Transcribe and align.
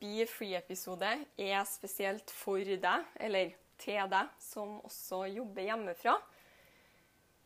Be 0.00 0.26
Free-episode 0.28 1.10
er 1.40 1.64
spesielt 1.68 2.30
for 2.34 2.60
deg, 2.62 3.08
eller 3.20 3.54
til 3.80 4.10
deg, 4.12 4.34
som 4.42 4.78
også 4.84 5.24
jobber 5.32 5.66
hjemmefra. 5.66 6.16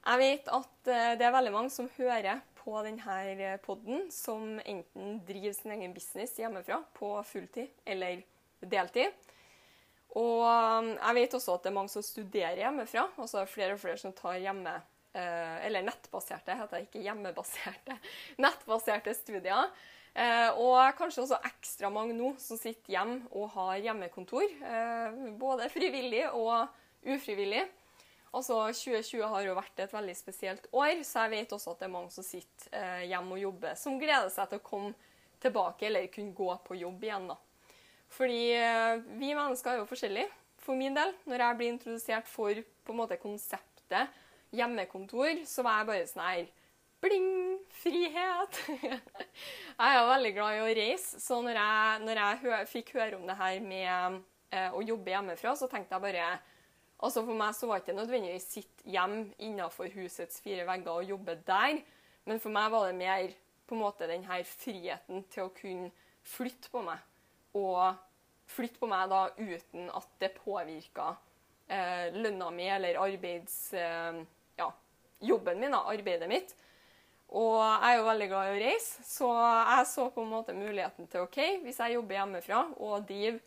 Jeg 0.04 0.20
vet 0.20 0.50
at 0.52 0.90
eh, 0.92 1.12
det 1.16 1.24
er 1.24 1.32
veldig 1.32 1.52
mange 1.54 1.72
som 1.72 1.88
hører 1.96 2.42
på 2.58 2.74
denne 2.84 3.54
podden, 3.64 4.08
som 4.12 4.58
enten 4.64 5.20
driver 5.28 5.54
sin 5.56 5.76
egen 5.76 5.94
business 5.96 6.36
hjemmefra 6.40 6.82
på 6.96 7.14
fulltid 7.28 7.72
eller 7.88 8.20
deltid. 8.60 9.12
Og 10.14 10.44
um, 10.46 10.92
jeg 10.94 11.16
vet 11.16 11.36
også 11.36 11.56
at 11.56 11.64
det 11.64 11.72
er 11.72 11.76
mange 11.78 11.92
som 11.92 12.04
studerer 12.04 12.60
hjemmefra. 12.60 13.08
Og 13.18 13.28
så 13.28 13.42
det 13.42 13.50
flere 13.52 13.74
og 13.74 13.82
flere 13.82 13.98
som 13.98 14.14
tar 14.14 14.38
hjemme 14.38 14.76
eh, 15.16 15.56
Eller 15.66 15.82
nettbaserte, 15.86 16.54
heter 16.54 16.76
det 16.76 16.86
ikke 16.86 17.02
hjemmebaserte. 17.02 17.98
Nettbaserte 18.44 19.14
studier. 19.16 19.72
Eh, 20.14 20.50
og 20.62 20.94
kanskje 20.94 21.24
også 21.24 21.40
ekstra 21.48 21.88
mange 21.90 22.14
nå 22.14 22.36
som 22.38 22.58
sitter 22.58 22.94
hjemme 22.94 23.24
og 23.34 23.48
har 23.56 23.80
hjemmekontor. 23.82 24.44
Eh, 24.46 25.16
både 25.40 25.66
frivillig 25.72 26.28
og 26.30 26.68
ufrivillig. 27.02 27.64
Altså 28.34 28.60
2020 28.74 29.26
har 29.30 29.46
jo 29.46 29.56
vært 29.58 29.82
et 29.82 29.94
veldig 29.94 30.14
spesielt 30.18 30.68
år, 30.74 31.02
så 31.06 31.26
jeg 31.26 31.34
vet 31.34 31.52
også 31.54 31.74
at 31.74 31.82
det 31.82 31.88
er 31.88 31.94
mange 31.94 32.14
som 32.14 32.26
sitter 32.26 32.70
eh, 32.78 33.02
hjemme 33.10 33.36
og 33.36 33.42
jobber, 33.42 33.74
som 33.78 33.98
gleder 33.98 34.30
seg 34.34 34.50
til 34.50 34.62
å 34.62 34.66
komme 34.66 34.94
tilbake 35.42 35.86
eller 35.90 36.10
kunne 36.14 36.34
gå 36.34 36.50
på 36.66 36.78
jobb 36.78 37.04
igjen. 37.04 37.28
da. 37.30 37.38
Fordi 38.14 38.42
vi 39.18 39.34
mennesker 39.34 39.72
er 39.72 39.80
jo 39.80 39.90
forskjellige. 39.90 40.30
For 40.62 40.78
min 40.78 40.94
del, 40.94 41.10
når 41.28 41.42
jeg 41.42 41.58
blir 41.58 41.72
introdusert 41.72 42.28
for 42.30 42.60
på 42.86 42.94
en 42.94 43.00
måte 43.00 43.18
konseptet 43.20 44.14
hjemmekontor, 44.54 45.42
så 45.48 45.64
var 45.66 45.80
jeg 45.80 45.88
bare 45.90 46.06
sånn 46.08 46.22
her 46.24 46.46
Bling! 47.04 47.58
Frihet! 47.82 48.58
jeg 48.80 49.96
er 49.96 50.06
veldig 50.08 50.30
glad 50.32 50.56
i 50.56 50.60
å 50.62 50.68
reise, 50.78 51.18
så 51.20 51.36
når 51.44 51.58
jeg, 51.58 51.98
når 52.06 52.20
jeg 52.20 52.38
hø 52.40 52.60
fikk 52.70 52.92
høre 52.96 53.18
om 53.18 53.26
det 53.28 53.36
her 53.36 53.58
med 53.60 54.22
eh, 54.54 54.70
å 54.72 54.80
jobbe 54.80 55.12
hjemmefra, 55.12 55.52
så 55.58 55.68
tenkte 55.68 55.92
jeg 55.92 56.04
bare 56.06 56.30
Altså 57.04 57.20
For 57.26 57.36
meg 57.36 57.52
så 57.58 57.68
var 57.68 57.82
det 57.82 57.84
ikke 57.84 57.98
nødvendigvis 57.98 58.48
sitte 58.54 58.88
hjemme 58.88 59.26
innenfor 59.42 59.90
husets 59.92 60.40
fire 60.40 60.64
vegger 60.64 61.02
og 61.02 61.10
jobbe 61.10 61.34
der, 61.44 61.82
men 62.24 62.40
for 62.40 62.54
meg 62.54 62.72
var 62.72 62.88
det 62.88 62.96
mer 63.02 63.36
på 63.68 63.76
en 63.76 63.82
måte 63.82 64.08
den 64.08 64.24
her 64.24 64.46
friheten 64.48 65.26
til 65.34 65.44
å 65.44 65.52
kunne 65.58 65.90
flytte 66.24 66.72
på 66.72 66.86
meg 66.86 67.04
og 67.60 67.98
flytte 68.48 68.80
på 68.80 68.88
meg 68.88 69.12
da 69.12 69.26
uten 69.42 69.92
at 69.92 70.08
det 70.22 70.32
påvirka 70.38 71.12
eh, 71.68 72.14
lønna 72.16 72.48
mi 72.54 72.72
eller 72.78 73.02
arbeids... 73.04 73.58
Eh, 73.76 74.24
ja, 74.56 74.72
jobben 75.20 75.60
min, 75.60 75.74
da, 75.74 75.84
arbeidet 75.90 76.30
mitt. 76.30 76.54
Og 77.34 77.56
jeg 77.58 77.88
er 77.88 77.98
jo 77.98 78.06
veldig 78.06 78.28
glad 78.30 78.46
i 78.46 78.54
å 78.54 78.62
reise, 78.62 79.04
så 79.08 79.28
jeg 79.34 79.86
så 79.90 80.06
på 80.12 80.22
en 80.22 80.30
måte 80.30 80.54
muligheten 80.54 81.08
til 81.10 81.24
OK, 81.24 81.38
hvis 81.64 81.80
jeg 81.80 81.96
jobber 81.96 82.18
hjemmefra 82.18 82.60
og 82.76 83.06
driver 83.08 83.40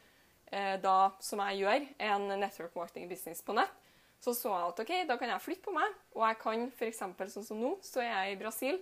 eh, 0.51 0.75
da, 0.83 0.97
som 1.23 1.43
jeg 1.45 1.61
gjør, 1.61 1.85
en 2.09 2.27
network 2.33 2.75
marketing 2.75 3.07
business 3.11 3.45
på 3.45 3.55
nett, 3.55 3.73
så 4.19 4.33
så 4.33 4.49
jeg 4.49 4.73
at 4.73 4.81
OK, 4.83 4.93
da 5.07 5.17
kan 5.21 5.31
jeg 5.31 5.45
flytte 5.45 5.67
på 5.69 5.75
meg, 5.75 5.95
og 6.17 6.25
jeg 6.25 6.39
kan 6.41 6.67
f.eks. 6.73 7.03
sånn 7.37 7.47
som 7.47 7.61
nå, 7.61 7.75
så 7.85 8.01
er 8.03 8.11
jeg 8.11 8.35
i 8.35 8.39
Brasil. 8.41 8.79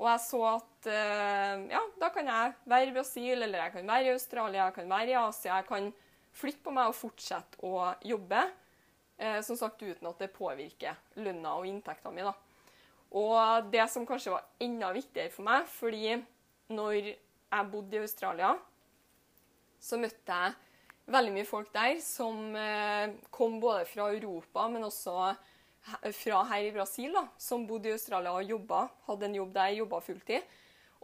Og 0.00 0.06
jeg 0.08 0.20
så 0.24 0.38
at 0.48 0.88
eh, 0.88 1.66
ja, 1.72 1.80
da 2.00 2.08
kan 2.12 2.28
jeg 2.30 2.54
være 2.72 2.88
i 2.88 2.94
Brasil, 2.94 3.34
eller 3.36 3.66
jeg 3.66 3.74
kan 3.74 3.90
være 3.90 4.06
i 4.06 4.14
Australia, 4.14 4.66
jeg 4.66 4.76
kan 4.78 4.94
være 4.94 5.12
i 5.12 5.18
Asia. 5.20 5.58
Jeg 5.58 5.68
kan 5.68 5.90
flytte 6.40 6.64
på 6.64 6.72
meg 6.76 6.92
og 6.92 6.96
fortsette 6.96 7.60
å 7.66 7.90
jobbe. 8.08 8.44
Eh, 9.20 9.40
som 9.44 9.58
sagt 9.60 9.82
uten 9.82 10.08
at 10.08 10.22
det 10.22 10.30
påvirker 10.32 10.96
lønna 11.20 11.58
og 11.58 11.66
inntekta 11.68 12.12
mi. 12.14 12.24
da. 12.24 12.32
Og 13.10 13.70
det 13.72 13.86
som 13.90 14.06
kanskje 14.06 14.34
var 14.36 14.46
enda 14.62 14.92
viktigere 14.94 15.32
for 15.34 15.46
meg, 15.46 15.66
fordi 15.66 16.14
når 16.70 16.98
jeg 17.10 17.70
bodde 17.72 17.98
i 17.98 18.04
Australia, 18.04 18.52
så 19.80 19.98
møtte 19.98 20.36
jeg 20.36 20.58
veldig 21.10 21.32
mye 21.34 21.48
folk 21.48 21.72
der 21.74 21.96
som 22.04 22.54
eh, 22.54 23.16
kom 23.34 23.58
både 23.62 23.86
fra 23.90 24.10
Europa, 24.12 24.68
men 24.70 24.86
også 24.86 25.32
fra 26.12 26.42
her 26.52 26.68
i 26.68 26.72
Brasil, 26.74 27.12
da, 27.16 27.24
som 27.40 27.66
bodde 27.66 27.90
i 27.90 27.96
Australia 27.96 28.34
og 28.36 28.46
jobba, 28.46 28.84
hadde 29.08 29.26
en 29.26 29.36
jobb 29.40 29.54
der, 29.56 29.76
jobba 29.80 30.00
fulltid. 30.04 30.56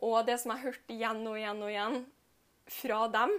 Og 0.04 0.18
det 0.28 0.36
som 0.40 0.52
jeg 0.52 0.66
hørte 0.66 0.94
igjen 0.94 1.22
og 1.24 1.38
igjen 1.40 1.62
og 1.64 1.72
igjen 1.72 2.00
fra 2.70 3.06
dem, 3.10 3.32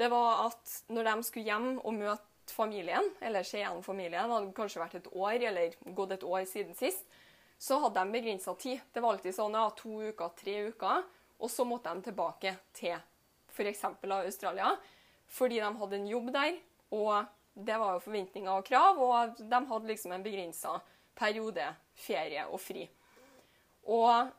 det 0.00 0.08
var 0.10 0.46
at 0.48 0.76
når 0.90 1.10
de 1.10 1.26
skulle 1.28 1.50
hjem 1.50 1.74
og 1.82 1.98
møte 1.98 2.56
familien, 2.56 3.04
eller 3.22 3.46
se 3.46 3.60
igjen 3.60 3.84
familien, 3.84 4.24
det 4.24 4.38
hadde 4.38 4.54
kanskje 4.56 4.82
vært 4.82 4.96
et 4.98 5.10
år 5.12 5.44
eller 5.50 5.76
gått 5.94 6.16
et 6.16 6.24
år 6.26 6.46
siden 6.48 6.74
sist, 6.78 7.04
så 7.62 7.78
hadde 7.78 8.00
de 8.00 8.12
begrensa 8.12 8.54
tid. 8.58 8.80
Det 8.92 9.02
var 9.02 9.14
alltid 9.14 9.36
sånn 9.36 9.54
ja, 9.54 9.68
to 9.78 10.00
uker, 10.02 10.32
tre 10.38 10.56
uker, 10.72 11.04
og 11.38 11.50
så 11.50 11.66
måtte 11.66 11.92
de 11.94 12.08
tilbake 12.08 12.56
til 12.74 12.96
f.eks. 13.52 13.84
Australia, 14.02 14.72
fordi 15.30 15.60
de 15.62 15.68
hadde 15.78 15.98
en 16.00 16.08
jobb 16.10 16.32
der, 16.34 16.56
og 16.96 17.28
det 17.54 17.76
var 17.78 17.94
jo 17.94 18.02
forventninger 18.02 18.50
og 18.50 18.66
krav, 18.66 18.98
og 18.98 19.38
de 19.38 19.60
hadde 19.68 19.90
liksom 19.90 20.14
en 20.16 20.24
begrensa 20.24 20.78
periode 21.18 21.68
ferie 21.94 22.46
og 22.48 22.58
fri. 22.60 22.86
Og 23.92 24.32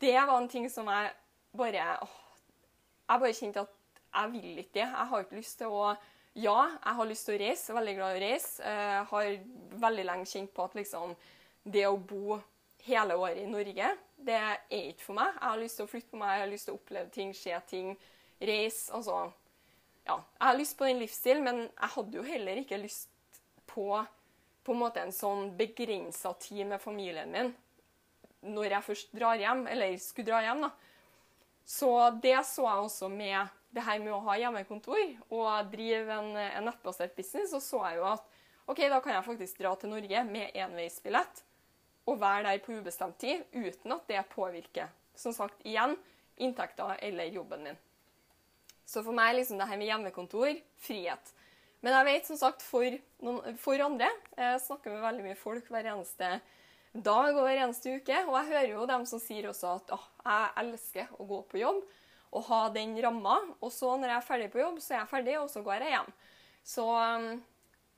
det 0.00 0.14
var 0.14 0.36
en 0.38 0.48
ting 0.48 0.68
som 0.70 0.88
jeg 0.92 1.12
bare 1.56 1.84
åh, 2.04 2.18
Jeg 3.08 3.20
bare 3.20 3.34
kjente 3.36 3.60
at 3.60 3.72
jeg 4.12 4.32
vil 4.32 4.58
ikke 4.58 4.74
det. 4.74 4.86
Jeg 4.86 5.06
har 5.10 5.24
ikke 5.24 5.36
lyst 5.36 5.58
til 5.58 5.72
å 5.72 5.92
Ja, 6.34 6.56
jeg 6.78 6.94
har 6.96 7.04
lyst 7.04 7.26
til 7.28 7.34
å 7.34 7.40
reise, 7.42 7.74
veldig 7.76 7.94
glad 7.98 8.14
i 8.14 8.16
å 8.16 8.22
reise. 8.22 8.62
Jeg 8.64 9.04
har 9.10 9.32
veldig 9.82 10.04
lenge 10.08 10.30
kjent 10.30 10.54
på 10.54 10.64
at 10.64 10.76
liksom 10.78 11.12
det 11.64 11.84
å 11.84 11.98
bo 11.98 12.38
hele 12.86 13.16
året 13.16 13.42
i 13.42 13.50
Norge, 13.50 13.92
det 14.22 14.38
er 14.38 14.58
ikke 14.70 15.06
for 15.06 15.18
meg. 15.18 15.36
Jeg 15.36 15.48
har 15.48 15.60
lyst 15.62 15.78
til 15.78 15.86
å 15.86 15.90
flytte 15.90 16.10
på 16.12 16.20
meg, 16.20 16.34
jeg 16.34 16.44
har 16.44 16.52
lyst 16.52 16.68
til 16.68 16.74
å 16.74 16.80
oppleve 16.80 17.14
ting, 17.14 17.32
se 17.36 17.60
ting, 17.70 17.94
reise. 18.40 18.90
Altså 18.94 19.22
Ja, 20.02 20.16
jeg 20.18 20.46
har 20.48 20.58
lyst 20.58 20.76
på 20.78 20.86
den 20.88 20.98
livsstilen, 20.98 21.44
men 21.46 21.60
jeg 21.68 21.94
hadde 21.94 22.18
jo 22.18 22.26
heller 22.26 22.62
ikke 22.62 22.80
lyst 22.82 23.08
på 23.70 24.04
på 24.62 24.74
en 24.76 24.78
måte 24.78 25.02
en 25.02 25.14
sånn 25.14 25.48
begrensa 25.58 26.30
tid 26.38 26.68
med 26.70 26.78
familien 26.78 27.32
min 27.34 27.48
når 28.42 28.74
jeg 28.76 28.86
først 28.86 29.12
drar 29.14 29.38
hjem, 29.38 29.66
eller 29.70 29.96
skulle 30.02 30.26
dra 30.26 30.40
hjem, 30.42 30.64
da. 30.64 30.70
Så 31.62 31.90
det 32.22 32.40
så 32.46 32.64
jeg 32.66 32.86
også 32.88 33.08
med 33.10 33.52
det 33.72 33.84
her 33.86 34.00
med 34.02 34.14
å 34.16 34.22
ha 34.26 34.34
hjemmekontor 34.40 34.98
og 35.30 35.70
drive 35.70 36.16
en, 36.16 36.32
en 36.42 36.66
nettbasert 36.66 37.14
business. 37.16 37.52
Så 37.52 37.60
så 37.62 37.84
jeg 37.86 38.00
jo 38.00 38.08
at 38.10 38.26
OK, 38.66 38.82
da 38.90 38.98
kan 39.02 39.14
jeg 39.14 39.26
faktisk 39.26 39.62
dra 39.62 39.76
til 39.78 39.92
Norge 39.94 40.24
med 40.26 40.58
enveisbillett 40.58 41.44
og 42.06 42.18
være 42.20 42.48
der 42.48 42.62
på 42.64 42.74
ubestemt 42.78 43.18
tid 43.22 43.44
uten 43.54 43.94
at 43.94 44.08
det 44.10 44.24
påvirker, 44.32 44.90
som 45.14 45.34
sagt, 45.36 45.60
igjen, 45.66 45.94
inntekter 46.42 46.96
eller 47.02 47.30
jobben 47.30 47.62
min. 47.68 47.78
Så 48.88 49.04
for 49.04 49.14
meg 49.14 49.30
er 49.30 49.38
liksom 49.40 49.60
det 49.60 49.68
her 49.70 49.78
med 49.78 49.88
hjemmekontor 49.88 50.50
frihet. 50.82 51.32
Men 51.82 51.96
jeg 51.96 52.08
vet 52.08 52.28
som 52.28 52.38
sagt 52.38 52.62
for, 52.62 52.98
noen, 53.24 53.56
for 53.58 53.80
andre 53.82 54.06
Jeg 54.36 54.60
snakker 54.62 54.92
med 54.92 55.02
veldig 55.02 55.24
mye 55.24 55.38
folk 55.38 55.70
hver 55.72 55.88
eneste 55.90 56.28
dag 56.92 57.30
og 57.32 57.40
hver 57.42 57.62
eneste 57.64 57.96
uke. 57.96 58.18
Og 58.28 58.36
jeg 58.36 58.50
hører 58.52 58.70
jo 58.74 58.88
dem 58.90 59.06
som 59.08 59.22
sier 59.22 59.48
også 59.50 59.76
at 59.78 59.94
åh, 59.96 60.04
jeg 60.26 60.52
elsker 60.62 61.16
å 61.18 61.26
gå 61.30 61.40
på 61.50 61.62
jobb 61.62 61.80
og 62.32 62.46
ha 62.48 62.60
den 62.74 62.94
ramma. 63.04 63.38
Og 63.60 63.72
så 63.74 63.94
når 63.96 64.14
jeg 64.14 64.18
er 64.18 64.28
ferdig 64.28 64.50
på 64.52 64.62
jobb, 64.62 64.78
så 64.80 64.94
er 64.94 65.02
jeg 65.02 65.10
ferdig, 65.10 65.38
og 65.40 65.50
så 65.52 65.64
går 65.64 65.84
jeg 65.84 65.96
hjem. 65.96 66.12
Så 66.64 66.84
um, 66.86 67.26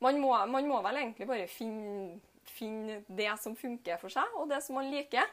man, 0.03 0.23
må, 0.23 0.33
man 0.51 0.71
må 0.71 0.81
vel 0.87 1.03
egentlig 1.03 1.29
bare 1.29 1.51
finne, 1.51 2.19
finne 2.51 3.03
det 3.09 3.31
som 3.41 3.57
funker 3.57 4.01
for 4.01 4.13
seg, 4.13 4.39
og 4.39 4.49
det 4.51 4.61
som 4.65 4.79
man 4.79 4.91
liker. 4.93 5.29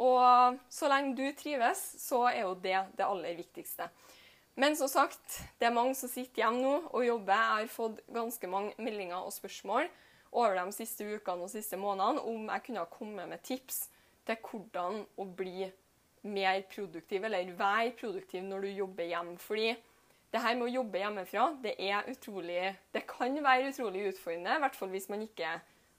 Og 0.00 0.58
så 0.72 0.88
lenge 0.88 1.16
du 1.18 1.26
trives, 1.36 1.80
så 2.00 2.24
er 2.30 2.42
jo 2.46 2.54
det 2.54 2.78
det 2.96 3.06
aller 3.06 3.36
viktigste. 3.36 3.90
Men 4.54 4.76
som 4.76 4.88
sagt, 4.88 5.38
det 5.60 5.68
er 5.68 5.74
mange 5.74 5.94
som 5.96 6.10
sitter 6.12 6.44
hjemme 6.44 6.60
nå 6.60 6.72
og 6.92 7.06
jobber. 7.06 7.32
Jeg 7.32 7.66
har 7.66 7.72
fått 7.72 8.02
ganske 8.12 8.50
mange 8.52 8.74
meldinger 8.76 9.24
og 9.24 9.32
spørsmål 9.32 9.88
over 10.32 10.56
de 10.58 10.74
siste 10.76 11.06
ukene 11.08 11.46
og 11.46 11.52
siste 11.52 11.76
månedene 11.80 12.24
om 12.28 12.48
jeg 12.48 12.64
kunne 12.66 12.84
ha 12.84 12.88
kommet 12.88 13.28
med 13.28 13.44
tips 13.44 13.86
til 14.28 14.38
hvordan 14.44 15.02
å 15.20 15.26
bli 15.28 15.70
mer 16.22 16.60
produktiv, 16.70 17.24
eller 17.24 17.56
være 17.58 17.94
produktiv 17.98 18.44
når 18.46 18.66
du 18.66 18.68
jobber 18.70 19.08
hjemme. 19.08 19.38
Fordi 19.42 19.72
det 20.32 20.40
her 20.40 20.56
med 20.56 20.68
å 20.68 20.74
jobbe 20.76 21.00
hjemmefra, 21.02 21.48
det 21.64 21.74
er 21.82 22.08
utrolig 22.08 22.76
Det 22.94 23.02
kan 23.08 23.34
være 23.44 23.72
utrolig 23.72 24.06
utfordrende, 24.12 24.56
i 24.56 24.62
hvert 24.62 24.76
fall 24.78 24.92
hvis 24.92 25.08
man 25.12 25.24
ikke 25.26 25.56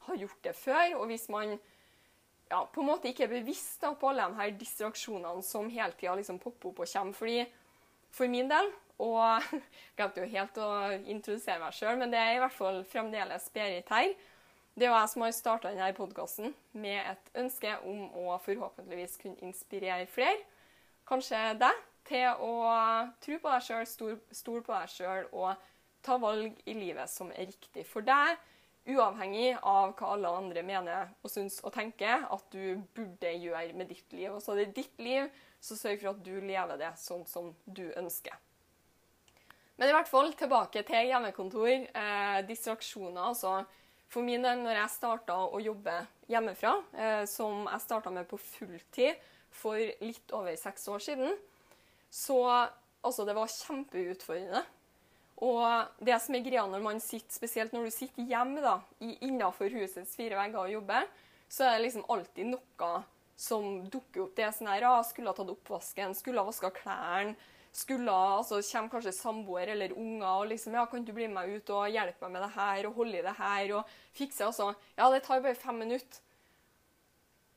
har 0.07 0.19
gjort 0.19 0.43
det 0.45 0.55
før, 0.57 0.97
og 0.99 1.07
hvis 1.11 1.29
man 1.33 1.57
ja, 2.49 2.61
på 2.69 2.81
en 2.81 2.89
måte 2.91 3.09
ikke 3.09 3.25
er 3.25 3.33
bevisst 3.33 3.81
da, 3.81 3.93
på 3.97 4.11
alle 4.11 4.27
de 4.29 4.39
her 4.39 4.55
distraksjonene 4.59 5.43
som 5.45 5.69
hele 5.73 5.95
tida 5.97 6.15
liksom 6.19 6.39
popper 6.41 6.71
opp 6.71 6.83
og 6.83 6.91
kommer. 6.91 7.17
Fordi 7.17 7.39
for 8.13 8.29
min 8.29 8.51
del, 8.51 8.69
og 9.01 9.17
jeg 9.21 9.63
glemte 9.97 10.21
jo 10.21 10.29
helt 10.35 10.59
å 10.61 10.69
introdusere 11.15 11.61
meg 11.63 11.77
sjøl, 11.77 11.97
men 12.01 12.13
det 12.13 12.21
er 12.21 12.35
i 12.35 12.43
hvert 12.43 12.57
fall 12.57 12.83
fremdeles 12.89 13.49
Berit 13.55 13.89
her. 13.93 14.13
Det 14.73 14.87
er 14.87 14.89
jo 14.89 14.97
jeg 14.97 15.09
som 15.11 15.25
har 15.25 15.33
starta 15.37 15.69
denne 15.69 15.93
podkasten 15.97 16.53
med 16.81 16.99
et 17.11 17.35
ønske 17.37 17.75
om 17.85 18.07
å 18.17 18.37
forhåpentligvis 18.41 19.19
kunne 19.21 19.45
inspirere 19.45 20.07
flere, 20.09 20.39
kanskje 21.09 21.41
deg, 21.61 21.81
til 22.03 22.41
å 22.43 22.53
tro 23.23 23.37
på 23.39 23.51
deg 23.53 23.63
sjøl, 23.63 23.85
stole 24.33 24.63
på 24.65 24.73
deg 24.73 24.89
sjøl 24.91 25.29
og 25.31 25.69
ta 26.03 26.17
valg 26.19 26.57
i 26.67 26.73
livet 26.75 27.07
som 27.07 27.29
er 27.31 27.47
riktig 27.47 27.85
for 27.87 28.03
deg 28.03 28.35
uavhengig 28.89 29.53
av 29.61 29.93
hva 29.95 30.13
alle 30.15 30.31
andre 30.37 30.63
mener 30.65 31.11
og 31.23 31.31
syns 31.31 31.59
og 31.63 31.71
tenker 31.75 32.25
at 32.27 32.47
du 32.51 32.81
burde 32.95 33.31
gjøre 33.31 33.73
med 33.77 33.91
ditt 33.93 34.15
liv. 34.15 34.33
Og 34.33 34.41
så 34.43 34.53
er 34.53 34.63
det 34.63 34.79
ditt 34.81 35.03
liv, 35.03 35.29
så 35.63 35.77
sørg 35.79 36.01
for 36.01 36.11
at 36.13 36.25
du 36.25 36.33
lever 36.43 36.81
det 36.81 36.91
sånn 36.99 37.23
som 37.29 37.53
du 37.63 37.85
ønsker. 37.99 38.35
Men 39.79 39.89
i 39.89 39.95
hvert 39.95 40.09
fall 40.09 40.33
tilbake 40.37 40.83
til 40.85 41.09
hjemmekontor. 41.09 41.71
Eh, 41.71 42.41
distraksjoner. 42.47 43.21
altså 43.31 43.63
For 44.07 44.21
min 44.21 44.43
del, 44.45 44.59
når 44.61 44.77
jeg 44.77 44.93
starta 44.93 45.39
å 45.47 45.61
jobbe 45.63 45.95
hjemmefra, 46.29 46.75
eh, 46.93 47.23
som 47.25 47.65
jeg 47.71 47.81
starta 47.81 48.11
med 48.13 48.27
på 48.29 48.37
fulltid 48.37 49.17
for 49.49 49.77
litt 49.77 50.31
over 50.33 50.55
seks 50.55 50.87
år 50.87 51.01
siden, 51.01 51.33
så 52.09 52.69
altså, 53.03 53.25
det 53.25 53.35
var 53.35 53.49
kjempeutfordrende. 53.49 54.63
Og 55.43 56.03
det 56.05 56.15
som 56.23 56.35
er 56.37 56.45
greia 56.45 56.63
når 56.69 56.83
man 56.85 57.01
sitter, 57.03 57.33
spesielt 57.35 57.73
når 57.75 57.89
du 57.89 57.95
sitter 57.95 58.27
hjemme 58.29 58.63
da, 58.63 58.77
innenfor 59.03 59.73
husets 59.73 60.15
fire 60.15 60.37
vegger 60.39 60.61
og 60.61 60.75
jobber, 60.77 61.09
så 61.51 61.67
er 61.67 61.75
det 61.75 61.87
liksom 61.87 62.05
alltid 62.13 62.53
noe 62.53 62.91
som 63.35 63.81
dukker 63.91 64.23
opp. 64.23 64.35
Det 64.37 64.45
er 64.45 64.53
sånn 64.55 64.71
her, 64.71 64.85
ah, 64.87 65.01
skulle 65.05 65.33
ha 65.33 65.37
tatt 65.37 65.51
oppvasken, 65.51 66.15
skulle 66.17 66.39
ha 66.39 66.47
vaska 66.47 66.71
klærne, 66.73 67.35
skulle 67.73 68.13
ha, 68.13 68.37
altså 68.37 68.59
kommer 68.61 68.91
kanskje 68.93 69.15
samboer 69.17 69.71
eller 69.73 69.95
unger 69.97 70.27
og 70.29 70.51
liksom 70.51 70.75
ja, 70.77 70.85
'Kan 70.85 71.05
du 71.05 71.11
bli 71.11 71.25
med 71.27 71.33
meg 71.33 71.55
ut 71.57 71.69
og 71.73 71.89
hjelpe 71.89 72.21
meg 72.21 72.31
med 72.31 72.43
det 72.43 72.53
her 72.53 72.85
og 72.85 72.93
holde 72.93 73.17
i 73.17 73.25
det 73.25 73.33
her?' 73.33 73.73
og 73.73 73.87
fikse 74.13 74.45
altså. 74.45 74.75
Ja, 74.97 75.09
det 75.09 75.23
tar 75.23 75.41
bare 75.41 75.55
fem 75.55 75.79
minutter. 75.81 76.21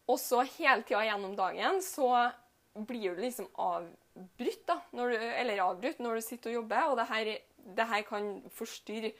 Og 0.08 0.18
så 0.18 0.40
hele 0.56 0.82
tida 0.82 1.04
gjennom 1.04 1.36
dagen 1.36 1.82
så 1.82 2.32
blir 2.74 3.14
du 3.14 3.20
liksom 3.20 3.48
avbrutt, 3.58 4.66
da, 4.66 4.80
du, 4.92 5.02
eller 5.12 5.64
avbrutt 5.64 5.98
når 5.98 6.14
du 6.14 6.20
sitter 6.20 6.50
og 6.50 6.62
jobber. 6.62 6.88
Og 6.88 6.96
det 6.96 7.08
her 7.10 7.30
det 7.76 7.86
her 7.90 8.04
kan 8.06 8.28
forstyrre 8.54 9.10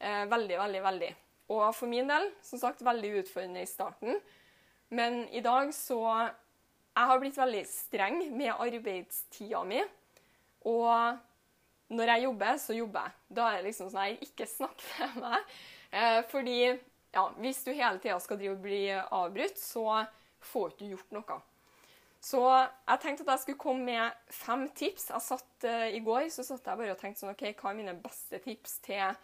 eh, 0.00 0.24
veldig, 0.30 0.58
veldig, 0.58 0.82
veldig. 0.82 1.10
Og 1.54 1.66
for 1.76 1.90
min 1.90 2.08
del, 2.08 2.30
som 2.42 2.60
sagt, 2.60 2.84
veldig 2.84 3.20
utfordrende 3.20 3.62
i 3.62 3.68
starten. 3.68 4.18
Men 4.94 5.24
i 5.28 5.40
dag 5.44 5.74
så 5.74 6.00
Jeg 6.94 7.10
har 7.10 7.18
blitt 7.18 7.38
veldig 7.38 7.60
streng 7.66 8.20
med 8.38 8.52
arbeidstida 8.54 9.64
mi. 9.66 9.80
Og 10.70 11.18
når 11.90 12.12
jeg 12.12 12.22
jobber, 12.22 12.56
så 12.56 12.76
jobber 12.76 13.08
jeg. 13.08 13.14
Da 13.34 13.48
er 13.48 13.56
det 13.56 13.64
liksom 13.64 13.88
sånn 13.90 14.02
at 14.04 14.12
jeg 14.12 14.28
ikke 14.28 14.46
snakker 14.46 15.00
med 15.16 15.24
meg. 15.24 15.56
Eh, 15.90 16.20
fordi 16.30 16.60
ja, 17.14 17.24
hvis 17.42 17.64
du 17.66 17.72
hele 17.72 17.98
tida 17.98 18.20
skal 18.22 18.38
drive 18.38 18.54
og 18.54 18.62
bli 18.62 18.84
avbrutt, 18.94 19.58
så 19.58 20.04
får 20.52 20.70
du 20.70 20.74
ikke 20.76 20.92
gjort 20.94 21.18
noe. 21.18 21.40
Så 22.24 22.40
jeg 22.48 23.00
tenkte 23.02 23.24
at 23.26 23.34
jeg 23.34 23.42
skulle 23.42 23.60
komme 23.60 23.84
med 23.84 24.32
fem 24.32 24.64
tips. 24.72 25.10
Jeg 25.12 25.24
satt, 25.26 25.66
uh, 25.68 25.88
I 25.92 26.00
går 26.04 26.30
så 26.32 26.44
satt 26.46 26.64
jeg 26.70 26.80
bare 26.80 26.94
og 26.94 27.00
tenkte 27.00 27.20
sånn, 27.20 27.34
ok, 27.34 27.50
hva 27.58 27.72
er 27.72 27.78
mine 27.82 27.96
beste 28.00 28.40
tips 28.44 28.78
til 28.86 29.18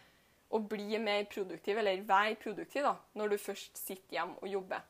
å 0.50 0.60
bli 0.66 0.98
mer 1.00 1.24
produktiv, 1.30 1.78
eller 1.78 2.02
være 2.04 2.36
produktiv, 2.42 2.84
da, 2.84 2.96
når 3.16 3.32
du 3.32 3.38
først 3.40 3.78
sitter 3.78 4.18
hjemme 4.18 4.36
og 4.42 4.50
jobber. 4.50 4.82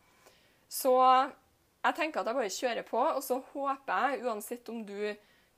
Så 0.71 0.95
jeg 0.97 1.97
tenker 1.99 2.23
at 2.23 2.31
jeg 2.31 2.39
bare 2.41 2.55
kjører 2.55 2.87
på, 2.89 3.01
og 3.01 3.23
så 3.23 3.39
håper 3.53 4.07
jeg, 4.07 4.23
uansett 4.25 4.71
om 4.73 4.83
du 4.89 4.97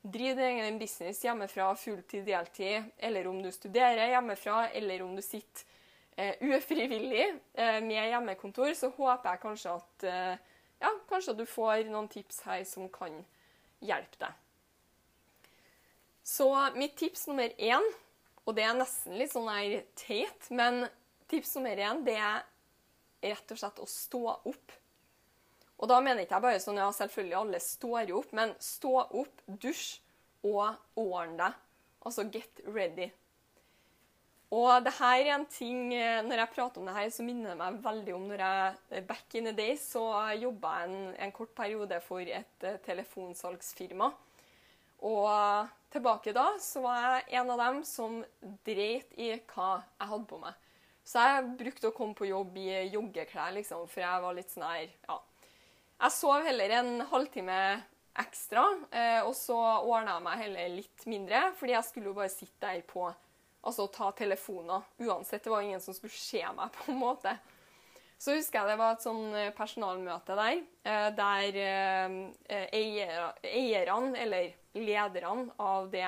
driver 0.02 0.42
din 0.42 0.62
egen 0.64 0.80
business 0.80 1.22
hjemmefra, 1.22 1.70
fulltid, 1.78 2.26
deltid, 2.26 2.90
eller 2.98 3.30
om 3.30 3.38
du 3.44 3.50
studerer 3.54 4.10
hjemmefra, 4.10 4.64
eller 4.74 5.06
om 5.06 5.14
du 5.16 5.22
sitter 5.24 5.64
uh, 6.18 6.34
ufrivillig 6.58 7.30
uh, 7.30 7.78
med 7.80 8.10
hjemmekontor, 8.10 8.74
så 8.76 8.90
håper 8.92 9.30
jeg 9.30 9.46
kanskje 9.46 9.78
at 9.78 10.10
ja, 10.82 10.90
kanskje 11.08 11.36
du 11.38 11.44
får 11.48 11.86
noen 11.90 12.10
tips 12.10 12.42
her 12.48 12.64
som 12.68 12.88
kan 12.92 13.22
hjelpe 13.82 14.18
deg. 14.22 14.38
Så 16.22 16.48
mitt 16.78 16.96
tips 16.98 17.26
nummer 17.30 17.50
én, 17.58 17.88
og 18.46 18.54
det 18.56 18.66
er 18.66 18.76
nesten 18.78 19.16
litt 19.18 19.32
sånn 19.32 19.50
her 19.50 19.82
teit, 19.98 20.50
men 20.50 20.84
tips 21.30 21.56
nummer 21.58 21.78
én 21.78 22.04
det 22.06 22.18
er 22.18 22.44
rett 23.22 23.54
og 23.54 23.58
slett 23.58 23.82
å 23.82 23.88
stå 23.90 24.22
opp. 24.50 24.76
Og 25.82 25.90
da 25.90 25.98
mener 26.02 26.22
ikke 26.22 26.38
jeg 26.38 26.44
bare 26.44 26.62
sånn 26.62 26.78
ja, 26.78 26.90
selvfølgelig 26.94 27.38
alle 27.40 27.62
står 27.62 28.12
jo 28.12 28.20
opp, 28.20 28.34
men 28.38 28.54
stå 28.62 28.94
opp, 29.02 29.42
dusj 29.46 29.98
og 30.46 30.98
ordne 30.98 31.38
deg. 31.40 31.58
Altså 32.06 32.26
get 32.34 32.62
ready. 32.66 33.08
Og 34.52 34.84
det 34.84 34.92
her 34.98 35.22
er 35.22 35.30
en 35.32 35.46
ting, 35.48 35.94
eh, 35.94 36.20
Når 36.22 36.36
jeg 36.36 36.52
prater 36.54 36.80
om 36.80 36.86
det 36.86 36.94
her, 36.94 37.10
så 37.10 37.24
minner 37.24 37.50
det 37.50 37.58
meg 37.60 37.78
veldig 37.84 38.14
om 38.14 38.26
når 38.28 38.42
jeg 38.44 38.74
eh, 38.90 39.04
back 39.08 39.34
in 39.34 39.48
the 39.48 39.52
days 39.56 39.86
så 39.94 40.02
jobba 40.36 40.74
jeg 40.80 40.90
en, 40.90 41.14
en, 41.16 41.32
kort 41.32 41.54
periode 41.56 42.00
for 42.04 42.20
et 42.20 42.66
uh, 42.66 42.76
telefonsalgsfirma. 42.84 44.10
Og 45.02 45.68
tilbake 45.90 46.34
da 46.36 46.50
så 46.60 46.82
var 46.84 47.00
jeg 47.00 47.40
en 47.40 47.54
av 47.54 47.62
dem 47.64 47.80
som 47.88 48.20
dreit 48.66 49.16
i 49.16 49.32
hva 49.54 49.70
jeg 49.80 50.10
hadde 50.12 50.28
på 50.28 50.42
meg. 50.42 50.60
Så 51.02 51.24
jeg 51.24 51.48
brukte 51.58 51.88
å 51.88 51.96
komme 51.96 52.14
på 52.14 52.28
jobb 52.28 52.60
i 52.60 52.68
joggeklær, 52.92 53.50
liksom, 53.56 53.88
for 53.90 54.04
jeg 54.04 54.22
var 54.22 54.36
litt 54.36 54.52
sånn 54.52 54.68
her 54.68 54.92
Ja. 55.08 55.18
Jeg 56.02 56.14
sov 56.16 56.42
heller 56.42 56.72
en 56.76 56.94
halvtime 57.12 57.56
ekstra, 58.18 58.62
eh, 58.90 59.20
og 59.22 59.34
så 59.38 59.56
ordna 59.56 60.16
jeg 60.16 60.24
meg 60.24 60.40
heller 60.40 60.72
litt 60.76 61.04
mindre, 61.06 61.42
fordi 61.58 61.76
jeg 61.76 61.86
skulle 61.88 62.10
jo 62.10 62.16
bare 62.16 62.32
sitte 62.32 62.66
der 62.66 62.82
på 62.86 63.06
altså 63.62 63.86
ta 63.92 64.10
telefoner. 64.16 64.82
Uansett, 64.98 65.44
det 65.44 65.50
var 65.50 65.62
ingen 65.62 65.80
som 65.80 65.94
skulle 65.94 66.14
se 66.14 66.42
meg, 66.56 66.70
på 66.76 66.92
en 66.92 67.00
måte. 67.00 67.34
Så 68.22 68.36
husker 68.36 68.60
jeg 68.60 68.70
det 68.70 68.78
var 68.78 68.94
et 68.94 69.02
sånn 69.02 69.34
eh, 69.34 69.54
personalmøte 69.56 70.36
der, 70.38 70.60
eh, 70.86 71.08
der 71.16 71.56
eh, 71.58 72.68
eierne, 72.70 74.12
eller 74.14 74.52
lederne 74.78 75.48
av 75.58 75.88
det 75.90 76.06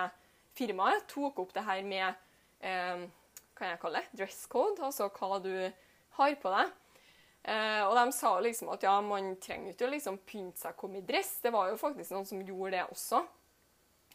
firmaet, 0.54 1.08
tok 1.10 1.42
opp 1.42 1.54
det 1.56 1.66
her 1.66 1.82
med 1.82 2.20
hva 2.64 3.68
jeg 3.68 3.80
kalle 3.82 4.00
det, 4.00 4.16
dress 4.16 4.38
code, 4.48 4.78
altså 4.80 5.10
hva 5.12 5.36
du 5.42 5.50
har 6.16 6.36
på 6.40 6.52
deg. 6.54 6.70
og 7.84 7.92
de 7.99 8.04
sa 8.16 8.30
liksom 8.40 8.70
at 8.73 8.87
ja, 8.87 8.94
man 9.04 9.34
trenger 9.37 9.75
ikke 9.75 9.84
å 9.84 9.90
liksom 9.92 10.16
pynte 10.25 10.62
seg, 10.62 10.76
komme 10.78 11.02
i 11.02 11.04
dress. 11.04 11.34
Det 11.44 11.52
var 11.52 11.68
jo 11.68 11.76
faktisk 11.76 12.14
noen 12.14 12.25
som 12.30 12.40
gjorde 12.40 12.78
det 12.78 12.87
også. 12.87 13.20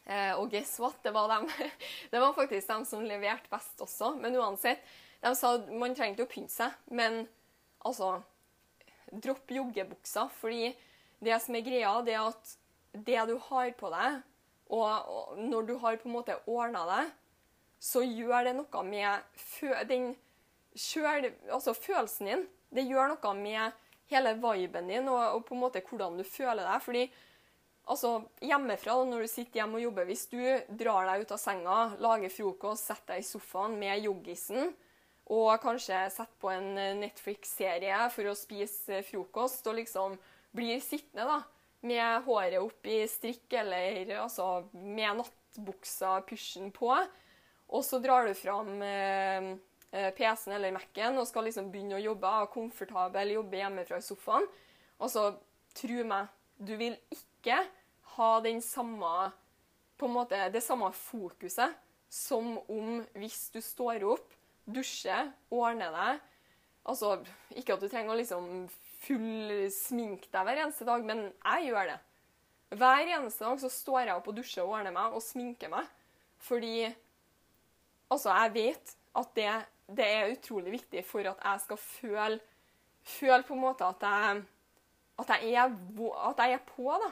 Eh, 0.06 0.32
og 0.38 0.50
guess 0.52 0.78
what? 0.80 0.98
Det 1.04 1.12
var, 1.14 1.28
dem. 1.28 1.48
det 2.12 2.22
var 2.22 2.34
faktisk 2.36 2.68
dem 2.68 2.84
som 2.88 3.04
leverte 3.06 3.50
best 3.52 3.80
også. 3.84 4.14
Men 4.20 4.36
uansett, 4.40 4.82
de 5.20 5.34
sa 5.36 5.54
at 5.58 5.68
man 5.72 5.94
trengte 5.96 6.24
å 6.24 6.30
pynte 6.30 6.54
seg. 6.54 6.76
Men 6.90 7.24
altså 7.84 8.18
Dropp 9.10 9.50
joggebuksa. 9.50 10.28
Fordi 10.38 10.70
det 11.20 11.38
som 11.42 11.56
er 11.58 11.66
greia, 11.66 11.94
det 12.06 12.14
er 12.14 12.28
at 12.28 12.52
det 12.94 13.24
du 13.28 13.36
har 13.50 13.72
på 13.78 13.90
deg, 13.92 14.20
og, 14.70 15.34
når 15.38 15.66
du 15.66 15.72
har 15.82 15.98
på 15.98 16.06
en 16.06 16.14
måte 16.14 16.38
ordna 16.46 16.84
deg, 16.86 17.10
så 17.80 18.04
gjør 18.04 18.46
det 18.46 18.54
noe 18.58 18.82
med 18.86 19.40
den 19.90 20.12
kjøl, 20.78 21.30
altså 21.50 21.74
følelsen 21.74 22.30
din. 22.30 22.44
Det 22.70 22.86
gjør 22.86 23.14
noe 23.14 23.32
med 23.34 23.80
hele 24.12 24.34
viben 24.42 24.90
din 24.90 25.08
og, 25.10 25.20
og 25.36 25.44
på 25.48 25.56
en 25.56 25.62
måte 25.64 25.82
hvordan 25.86 26.18
du 26.18 26.24
føler 26.26 26.62
deg. 26.62 26.82
fordi 26.84 27.04
Altså 27.90 28.20
hjemmefra, 28.44 29.00
når 29.08 29.24
du 29.24 29.30
sitter 29.30 29.62
hjemme 29.62 29.80
og 29.80 29.88
jobber, 29.88 30.06
hvis 30.06 30.28
du 30.30 30.38
drar 30.78 31.08
deg 31.08 31.24
ut 31.24 31.32
av 31.34 31.40
senga, 31.42 31.78
lager 31.98 32.30
frokost, 32.30 32.86
setter 32.86 33.16
deg 33.16 33.24
i 33.24 33.26
sofaen 33.26 33.74
med 33.80 34.04
joggisen 34.06 34.70
og 35.30 35.50
kanskje 35.62 36.02
setter 36.10 36.38
på 36.42 36.50
en 36.50 36.74
eh, 36.78 36.96
Netflix-serie 36.98 38.02
for 38.14 38.30
å 38.30 38.36
spise 38.38 39.00
frokost, 39.06 39.66
og 39.70 39.78
liksom 39.78 40.16
blir 40.56 40.82
sittende 40.82 41.26
da, 41.28 41.38
med 41.86 42.26
håret 42.26 42.58
opp 42.60 42.86
i 42.90 43.04
strikk 43.08 43.54
eller 43.60 44.10
altså, 44.18 44.66
med 44.74 45.20
nattbuksa, 45.22 46.18
pysjen 46.26 46.72
på, 46.74 46.90
og 47.70 47.84
så 47.86 48.00
drar 48.02 48.26
du 48.26 48.34
fram 48.34 48.72
eh, 48.82 49.52
eh 49.94 50.10
PC-en 50.16 50.56
eller 50.56 50.74
Mac-en 50.74 51.18
og 51.22 51.28
skal 51.30 51.46
liksom 51.46 51.70
begynne 51.70 52.00
å 52.00 52.02
jobbe, 52.02 52.34
komfortabel, 52.54 53.36
jobbe 53.38 53.62
hjemmefra 53.62 54.02
i 54.02 54.06
sofaen, 54.06 54.50
altså, 54.98 55.30
tro 55.78 56.02
meg, 56.10 56.26
du 56.58 56.74
vil 56.76 56.98
ikke 57.14 57.62
ha 58.20 58.32
den 58.44 58.60
samme 58.64 59.30
på 60.00 60.08
en 60.08 60.16
måte, 60.16 60.38
det 60.52 60.62
samme 60.64 60.92
fokuset 60.96 61.76
som 62.10 62.56
om 62.68 63.00
hvis 63.18 63.48
du 63.54 63.60
står 63.62 64.04
opp, 64.08 64.32
dusjer, 64.70 65.30
ordner 65.50 65.94
deg 65.94 66.26
Altså, 66.88 67.18
ikke 67.52 67.74
at 67.76 67.82
du 67.82 67.90
trenger 67.90 68.14
å 68.14 68.18
liksom 68.18 68.46
fullsminke 69.04 70.30
deg 70.32 70.46
hver 70.46 70.62
eneste 70.62 70.86
dag, 70.88 71.04
men 71.04 71.26
jeg 71.28 71.66
gjør 71.68 71.90
det. 71.92 71.98
Hver 72.80 73.10
eneste 73.16 73.44
dag 73.44 73.60
så 73.60 73.70
står 73.72 74.06
jeg 74.06 74.14
opp 74.14 74.30
og 74.30 74.38
dusjer 74.38 74.64
og 74.64 74.78
ordner 74.78 74.94
meg 74.94 75.16
og 75.16 75.24
sminker 75.24 75.70
meg. 75.72 75.88
Fordi 76.40 76.88
altså, 78.08 78.32
jeg 78.32 78.54
vet 78.56 78.94
at 79.20 79.34
det, 79.36 79.48
det 80.00 80.06
er 80.06 80.32
utrolig 80.32 80.74
viktig 80.78 81.04
for 81.06 81.26
at 81.28 81.44
jeg 81.44 81.64
skal 81.66 81.82
føle, 81.84 82.40
føle 83.18 83.42
på 83.46 83.56
en 83.56 83.64
måte 83.64 83.86
at 83.86 84.06
jeg, 84.06 84.44
at 85.20 85.34
jeg, 85.36 85.52
er, 85.52 85.74
at 86.30 86.44
jeg 86.44 86.56
er 86.56 86.64
på, 86.64 86.88
da. 87.04 87.10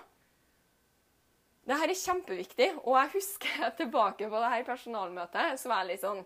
Det 1.69 1.77
her 1.77 1.91
er 1.93 2.01
kjempeviktig, 2.01 2.69
og 2.81 2.95
jeg 2.97 3.15
husker 3.19 3.67
tilbake 3.81 4.29
på 4.29 4.43
det 4.43 4.53
her 4.55 4.69
personalmøtet, 4.69 5.59
så 5.61 5.69
var 5.69 5.83
jeg 5.83 5.93
litt 5.93 6.05
sånn 6.07 6.23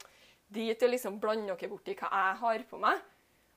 dit 0.52 0.84
å 0.84 0.90
liksom 0.90 1.16
blande 1.18 1.48
dere 1.50 1.70
borti 1.72 1.96
hva 1.98 2.10
jeg 2.12 2.38
har 2.42 2.64
på 2.68 2.78
meg. 2.82 3.00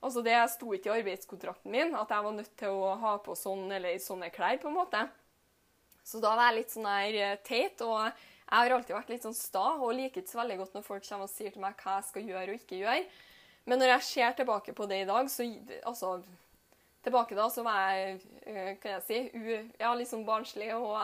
Altså 0.05 0.21
Det 0.25 0.37
sto 0.53 0.71
ikke 0.73 0.91
i 0.91 0.99
arbeidskontrakten 0.99 1.73
min 1.73 1.93
at 1.97 2.11
jeg 2.13 2.25
var 2.25 2.33
nødt 2.35 2.55
til 2.59 2.77
å 2.77 2.95
ha 3.01 3.15
på 3.25 3.35
sånn 3.37 3.69
eller 3.73 3.97
sånne 4.01 4.31
klær. 4.33 4.57
på 4.61 4.69
en 4.69 4.77
måte. 4.77 5.01
Så 6.05 6.21
da 6.21 6.35
var 6.37 6.51
jeg 6.51 6.59
litt 6.59 6.73
sånn 6.73 6.89
her 6.89 7.17
eh, 7.17 7.37
teit. 7.45 7.81
Og 7.81 7.97
jeg 8.05 8.13
har 8.53 8.75
alltid 8.75 8.95
vært 8.95 9.13
litt 9.13 9.25
sånn 9.25 9.37
sta 9.37 9.65
og 9.79 9.95
liker 9.97 10.21
ikke 10.21 10.33
så 10.33 10.41
veldig 10.43 10.57
godt 10.61 10.75
når 10.77 10.85
folk 10.85 11.07
kommer 11.07 11.29
og 11.29 11.33
sier 11.33 11.53
til 11.53 11.63
meg 11.63 11.81
hva 11.81 11.97
jeg 11.97 12.09
skal 12.11 12.29
gjøre 12.29 12.53
og 12.53 12.61
ikke 12.61 12.81
gjøre. 12.83 13.05
Men 13.65 13.81
når 13.81 13.95
jeg 13.95 14.07
ser 14.11 14.37
tilbake 14.37 14.75
på 14.77 14.85
det 14.89 15.01
i 15.01 15.09
dag, 15.09 15.29
så 15.33 15.47
altså 15.89 16.19
Tilbake 17.05 17.37
da 17.37 17.45
så 17.53 17.61
var 17.65 17.91
jeg 17.93 18.15
eh, 18.49 18.71
kan 18.81 18.95
jeg 18.95 19.03
si, 19.05 19.19
ja, 19.77 19.91
litt 19.93 20.09
sånn 20.09 20.25
barnslig 20.25 20.71
og 20.73 20.95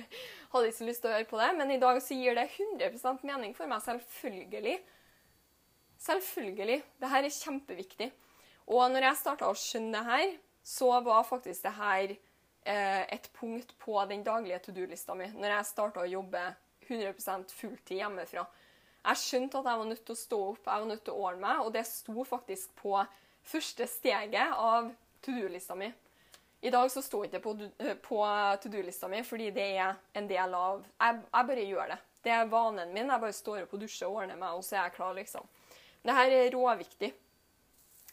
hadde 0.52 0.70
ikke 0.70 0.78
så 0.78 0.88
lyst 0.88 1.04
til 1.04 1.10
å 1.10 1.18
høre 1.18 1.28
på 1.28 1.40
det. 1.40 1.50
Men 1.58 1.74
i 1.74 1.80
dag 1.82 2.00
så 2.00 2.16
gir 2.16 2.38
det 2.38 2.48
100% 2.48 3.26
mening 3.28 3.52
for 3.56 3.68
meg. 3.68 3.84
Selvfølgelig. 3.84 4.78
Selvfølgelig. 6.00 6.80
Det 7.02 7.12
her 7.12 7.28
er 7.28 7.36
kjempeviktig. 7.36 8.08
Og 8.70 8.86
når 8.92 9.10
jeg 9.10 9.20
starta 9.20 9.50
å 9.50 9.58
skjønne 9.58 9.98
det 9.98 10.06
her, 10.08 10.32
så 10.70 10.90
var 11.04 11.28
faktisk 11.28 11.66
det 11.66 11.74
her 11.76 12.14
eh, 12.14 13.04
et 13.12 13.28
punkt 13.36 13.76
på 13.80 14.00
den 14.08 14.24
daglige 14.24 14.60
to 14.64 14.74
do-lista 14.76 15.16
mi 15.18 15.28
når 15.34 15.56
jeg 15.56 15.70
starta 15.70 16.04
å 16.04 16.08
jobbe 16.08 16.42
100% 16.88 17.54
fulltid 17.56 18.00
hjemmefra. 18.00 18.44
Jeg 19.00 19.20
skjønte 19.22 19.60
at 19.60 19.70
jeg 19.70 19.80
var 19.80 19.88
nødt 19.88 20.02
til 20.04 20.16
å 20.16 20.20
stå 20.20 20.40
opp, 20.50 20.64
jeg 20.66 20.82
var 20.82 20.88
nødt 20.90 21.04
til 21.06 21.14
å 21.14 21.28
ordne 21.28 21.44
meg, 21.44 21.62
og 21.64 21.72
det 21.76 21.86
sto 21.88 22.24
faktisk 22.28 22.74
på 22.82 22.98
første 23.50 23.86
steget 23.88 24.52
av 24.52 24.90
to 25.24 25.34
do-lista 25.34 25.76
mi. 25.78 25.90
I 26.60 26.70
dag 26.70 26.90
så 26.92 27.00
det 27.00 27.30
ikke 27.30 27.40
på, 27.40 27.54
eh, 27.78 27.96
på 27.96 28.20
to 28.62 28.68
do-lista 28.68 29.08
mi 29.08 29.22
fordi 29.24 29.50
det 29.50 29.66
er 29.80 29.96
en 30.14 30.28
del 30.28 30.54
av 30.54 30.82
jeg, 30.84 31.22
jeg, 31.24 31.46
bare 31.48 31.64
gjør 31.64 31.94
det. 31.94 31.98
Det 32.20 32.32
er 32.36 32.52
vanen 32.52 32.92
min. 32.92 33.08
Jeg 33.08 33.22
bare 33.22 33.32
står 33.32 33.62
opp 33.64 33.74
og 33.74 33.80
dusjer 33.80 34.08
og 34.08 34.20
ordner 34.20 34.36
meg, 34.36 34.52
og 34.52 34.64
så 34.64 34.76
er 34.76 34.82
jeg 34.84 34.96
klar, 34.98 35.14
liksom. 35.16 35.48
Det 36.04 36.16
her 36.16 36.36
er 36.36 36.52
råviktig. 36.52 37.10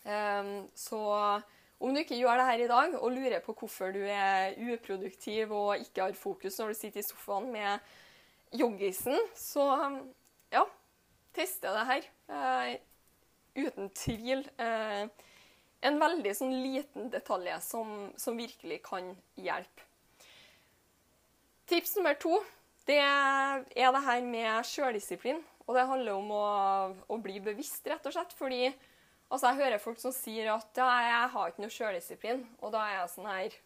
Um, 0.08 0.70
så 0.76 1.02
om 1.84 1.92
du 1.94 2.00
ikke 2.00 2.16
gjør 2.16 2.40
det 2.40 2.48
her 2.48 2.64
i 2.64 2.70
dag 2.72 2.96
og 2.96 3.12
lurer 3.12 3.44
på 3.44 3.54
hvorfor 3.60 3.92
du 3.92 4.00
er 4.08 4.56
uproduktiv 4.56 5.52
og 5.52 5.82
ikke 5.84 6.06
har 6.06 6.16
fokus 6.16 6.56
når 6.60 6.72
du 6.72 6.80
sitter 6.80 7.04
i 7.04 7.06
sofaen 7.06 7.52
med 7.52 7.90
joggisen, 8.56 9.20
så 9.36 9.68
ja, 10.54 10.64
teste 11.36 11.74
det 11.76 11.88
her. 11.92 12.08
Uh, 12.32 13.66
uten 13.66 13.92
tvil. 13.92 14.48
Uh, 14.56 15.12
en 15.86 16.00
veldig 16.02 16.34
sånn 16.38 16.54
liten 16.64 17.12
detalj 17.14 17.52
som, 17.62 18.10
som, 18.18 18.38
virkelig 18.38 18.80
kan 18.86 19.12
hjelpe. 19.36 19.86
Tips 21.68 21.98
nummer 21.98 22.16
to 22.18 22.40
det 22.88 23.02
er 23.04 23.66
det 23.92 24.04
her 24.06 24.22
med 24.24 24.68
sjøldisiplin. 24.68 25.42
Og 25.68 25.76
det 25.76 25.88
handler 25.90 26.16
om 26.16 26.30
å, 26.32 26.44
å 27.12 27.18
bli 27.20 27.42
bevisst, 27.44 27.84
rett 27.92 28.06
og 28.08 28.16
slett. 28.16 28.32
fordi 28.38 28.70
Altså, 29.28 29.50
Jeg 29.50 29.60
hører 29.60 29.82
folk 29.84 30.00
som 30.00 30.14
sier 30.16 30.54
at 30.54 30.80
ja, 30.80 30.88
jeg 31.04 31.32
har 31.34 31.50
ikke 31.52 31.64
noe 31.66 31.74
sjøldisiplin. 31.76 32.46
Og 32.64 32.72
da 32.72 32.86
er 32.86 32.94
jeg 32.96 33.10
sånn 33.12 33.28
her 33.28 33.58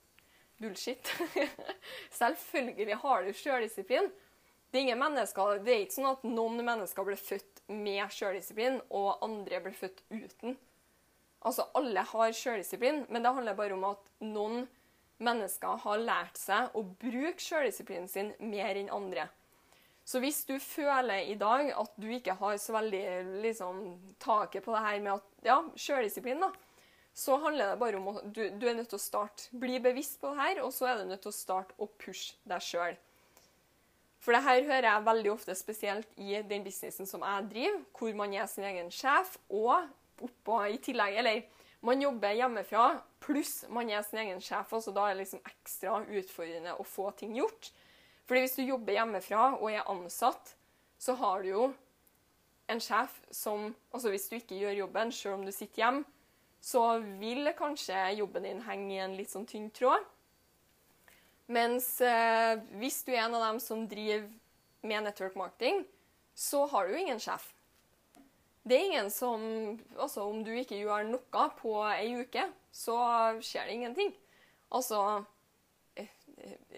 bullshit. 0.62 1.12
Selvfølgelig 2.22 2.98
har 3.04 3.28
du 3.28 3.32
sjøldisiplin. 3.38 4.10
Det 4.72 4.82
er, 4.88 4.98
det 4.98 5.74
er 5.74 5.84
ikke 5.84 5.98
sånn 6.00 6.10
at 6.16 6.26
noen 6.26 6.64
mennesker 6.66 7.06
blir 7.06 7.20
født 7.20 7.62
med 7.70 8.14
sjøldisiplin, 8.16 8.80
og 8.90 9.22
andre 9.22 9.60
blir 9.66 9.76
født 9.76 10.02
uten. 10.10 10.56
Altså, 11.42 11.66
Alle 11.78 12.04
har 12.06 12.38
sjøldisiplin, 12.38 13.06
men 13.10 13.24
det 13.24 13.34
handler 13.34 13.58
bare 13.58 13.76
om 13.78 13.86
at 13.90 14.10
noen 14.22 14.68
mennesker 15.22 15.82
har 15.84 16.02
lært 16.02 16.40
seg 16.40 16.74
å 16.78 16.84
bruke 16.84 17.42
sjøldisiplinen 17.42 18.10
sin 18.10 18.34
mer 18.40 18.78
enn 18.78 18.92
andre. 18.94 19.28
Så 20.06 20.20
hvis 20.20 20.42
du 20.50 20.56
føler 20.60 21.30
i 21.30 21.38
dag 21.40 21.70
at 21.78 21.94
du 22.02 22.10
ikke 22.12 22.36
har 22.40 22.58
så 22.60 22.74
veldig 22.76 23.04
liksom, 23.46 23.84
taket 24.20 24.66
på 24.66 24.74
det 24.74 24.82
her 24.86 25.00
med 25.04 25.14
at 25.20 25.46
ja, 25.46 25.60
sjøldisiplin, 25.78 26.44
så 27.14 27.38
handler 27.44 27.72
det 27.74 27.80
bare 27.82 28.00
om 28.00 28.10
at 28.14 28.26
du, 28.26 28.42
du, 28.58 28.66
er 28.68 28.76
nødt 28.78 28.90
til 28.92 28.98
å 28.98 29.04
starte. 29.04 29.50
Bli 29.52 29.80
bevisst 29.84 30.20
på 30.22 30.32
det 30.32 30.42
her, 30.42 30.62
og 30.66 30.74
så 30.74 30.90
er 30.90 31.00
du 31.02 31.10
nødt 31.10 31.24
til 31.26 31.34
å 31.34 31.38
starte 31.38 31.78
å 31.78 31.90
pushe 32.02 32.38
deg 32.50 32.66
sjøl. 32.66 33.00
For 34.22 34.36
det 34.36 34.44
her 34.46 34.62
hører 34.68 34.88
jeg 34.88 35.08
veldig 35.08 35.32
ofte, 35.34 35.56
spesielt 35.58 36.20
i 36.22 36.38
den 36.46 36.66
businessen 36.66 37.10
som 37.10 37.24
jeg 37.26 37.48
driver, 37.52 37.80
hvor 37.98 38.18
man 38.20 38.36
er 38.38 38.50
sin 38.50 38.68
egen 38.70 38.92
sjef, 38.94 39.36
og 39.50 39.90
oppå 40.24 40.62
i 40.70 40.80
tillegg 40.84 41.18
Eller 41.22 41.44
man 41.82 42.02
jobber 42.02 42.36
hjemmefra, 42.38 42.88
pluss 43.24 43.66
man 43.70 43.90
er 43.90 44.04
sin 44.06 44.22
egen 44.22 44.42
sjef, 44.44 44.70
altså 44.74 44.94
da 44.94 45.08
er 45.08 45.16
det 45.16 45.24
liksom 45.24 45.42
ekstra 45.50 46.02
utfordrende 46.06 46.76
å 46.78 46.86
få 46.86 47.10
ting 47.18 47.34
gjort. 47.40 47.72
Fordi 48.30 48.44
hvis 48.44 48.58
du 48.60 48.64
jobber 48.64 48.96
hjemmefra 49.00 49.48
og 49.58 49.72
er 49.72 49.88
ansatt, 49.90 50.54
så 51.02 51.16
har 51.18 51.42
du 51.42 51.50
jo 51.50 51.64
en 52.72 52.80
sjef 52.80 53.18
som 53.34 53.72
Altså 53.92 54.14
hvis 54.14 54.30
du 54.30 54.38
ikke 54.38 54.60
gjør 54.60 54.84
jobben, 54.86 55.12
sjøl 55.12 55.40
om 55.40 55.46
du 55.46 55.52
sitter 55.52 55.84
hjemme, 55.84 56.06
så 56.62 57.02
vil 57.20 57.50
kanskje 57.58 57.98
jobben 58.20 58.46
din 58.46 58.62
henge 58.62 58.94
i 58.94 59.02
en 59.02 59.16
litt 59.18 59.34
sånn 59.34 59.48
tynn 59.50 59.72
tråd. 59.74 60.06
Mens 61.52 61.96
eh, 62.06 62.62
hvis 62.80 63.02
du 63.04 63.12
er 63.12 63.26
en 63.26 63.36
av 63.36 63.48
dem 63.50 63.60
som 63.60 63.88
driver 63.90 64.30
med 64.86 65.04
network 65.04 65.36
marketing, 65.36 65.82
så 66.38 66.64
har 66.70 66.88
du 66.88 66.94
jo 66.94 67.02
ingen 67.02 67.20
sjef. 67.20 67.50
Det 68.64 68.78
er 68.78 68.88
ingen 68.88 69.10
som 69.10 69.44
Altså, 69.98 70.22
om 70.22 70.44
du 70.46 70.52
ikke 70.54 70.80
gjør 70.80 71.08
noe 71.10 71.46
på 71.58 71.76
ei 71.90 72.16
uke, 72.22 72.46
så 72.72 72.98
skjer 73.42 73.68
det 73.68 73.78
ingenting. 73.78 74.12
Altså 74.72 75.24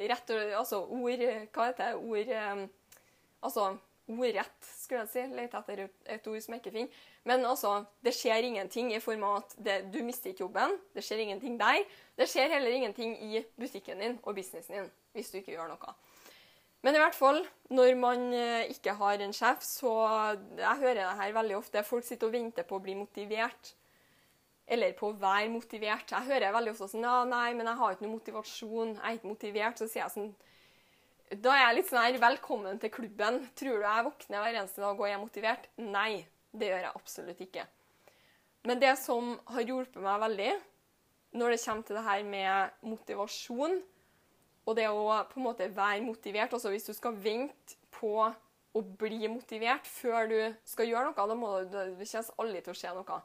rett 0.09 0.29
Altså 0.57 0.83
ord 0.83 1.25
Hva 1.53 1.67
heter 1.69 1.83
det? 1.83 1.95
Ord 1.95 2.31
um, 2.53 2.69
Altså 3.43 3.73
ordrett, 4.07 4.65
skulle 4.67 5.03
jeg 5.03 5.11
si. 5.11 5.21
Lete 5.35 5.59
etter 5.59 5.83
et 6.15 6.27
ord 6.27 6.41
som 6.43 6.55
jeg 6.55 6.61
ikke 6.61 6.73
finner. 6.75 7.03
Men 7.23 7.45
altså, 7.47 7.83
det 8.03 8.13
skjer 8.15 8.47
ingenting 8.49 8.91
i 8.93 8.99
form 8.99 9.23
av 9.27 9.37
at 9.41 9.55
det, 9.65 9.77
du 9.93 10.01
mister 10.03 10.31
ikke 10.31 10.43
jobben. 10.43 10.75
Det 10.95 11.03
skjer 11.05 11.23
ingenting 11.23 11.55
der. 11.59 11.83
Det 12.19 12.27
skjer 12.29 12.51
heller 12.51 12.75
ingenting 12.75 13.15
i 13.23 13.43
butikken 13.59 14.03
din 14.03 14.19
og 14.23 14.35
businessen 14.35 14.75
din 14.75 14.91
hvis 15.13 15.29
du 15.31 15.37
ikke 15.39 15.53
gjør 15.53 15.69
noe. 15.69 15.93
Men 16.83 16.97
i 16.97 16.99
hvert 16.99 17.15
fall, 17.15 17.39
når 17.71 17.95
man 17.95 18.25
eh, 18.35 18.71
ikke 18.73 18.97
har 18.99 19.21
en 19.23 19.33
sjef, 19.35 19.63
så 19.63 19.93
Jeg 20.57 20.81
hører 20.81 20.99
det 20.99 21.19
her 21.21 21.37
veldig 21.37 21.57
ofte. 21.57 21.83
Folk 21.87 22.03
sitter 22.03 22.27
og 22.27 22.35
venter 22.35 22.67
på 22.67 22.77
å 22.77 22.83
bli 22.83 22.95
motivert 22.99 23.75
eller 24.73 24.93
på 24.95 25.09
å 25.09 25.17
være 25.19 25.51
motivert. 25.51 26.11
Jeg 26.11 26.27
hører 26.29 26.53
veldig 26.55 26.71
ofte 26.71 26.87
sånn 26.91 27.03
ja, 27.03 27.17
'Nei, 27.27 27.53
men 27.57 27.67
jeg 27.67 27.79
har 27.79 27.93
ikke 27.93 28.05
noe 28.05 28.15
motivasjon. 28.17 28.93
Jeg 28.95 29.03
er 29.03 29.17
ikke 29.17 29.31
motivert.' 29.31 29.79
Så 29.79 29.87
sier 29.91 30.05
jeg 30.05 30.15
sånn 30.15 30.33
Da 31.43 31.53
er 31.55 31.63
jeg 31.65 31.77
litt 31.77 31.89
sånn 31.89 32.03
her 32.03 32.19
'Velkommen 32.19 32.79
til 32.79 32.93
klubben. 32.93 33.39
Tror 33.59 33.79
du 33.79 33.87
jeg 33.87 34.07
våkner 34.07 34.43
hver 34.43 34.59
eneste 34.59 34.83
dag 34.83 34.99
og 34.99 35.07
er 35.07 35.23
motivert?' 35.23 35.69
Nei, 35.77 36.25
det 36.51 36.69
gjør 36.71 36.85
jeg 36.87 36.95
absolutt 36.95 37.41
ikke. 37.47 37.65
Men 38.63 38.79
det 38.79 38.93
som 38.99 39.33
har 39.51 39.67
hjulpet 39.67 40.03
meg 40.03 40.21
veldig 40.23 40.51
når 41.33 41.49
det 41.49 41.63
kommer 41.65 41.83
til 41.83 41.97
det 41.97 42.03
her 42.05 42.23
med 42.23 42.69
motivasjon, 42.85 43.81
og 44.63 44.77
det 44.77 44.88
å 44.89 45.05
på 45.29 45.39
en 45.39 45.48
måte 45.50 45.67
være 45.75 46.03
motivert 46.05 46.53
Altså 46.55 46.72
hvis 46.72 46.88
du 46.88 46.93
skal 46.96 47.17
vente 47.20 47.77
på 47.91 48.15
å 48.74 48.82
bli 49.00 49.27
motivert 49.29 49.86
før 49.86 50.29
du 50.32 50.38
skal 50.65 50.89
gjøre 50.89 51.12
noe, 51.12 51.27
da 51.29 51.38
må 51.38 51.51
det, 51.62 51.86
det 52.00 52.08
kommer 52.10 52.43
aldri 52.46 52.62
til 52.63 52.74
å 52.74 52.77
skje 52.79 52.93
noe. 52.98 53.20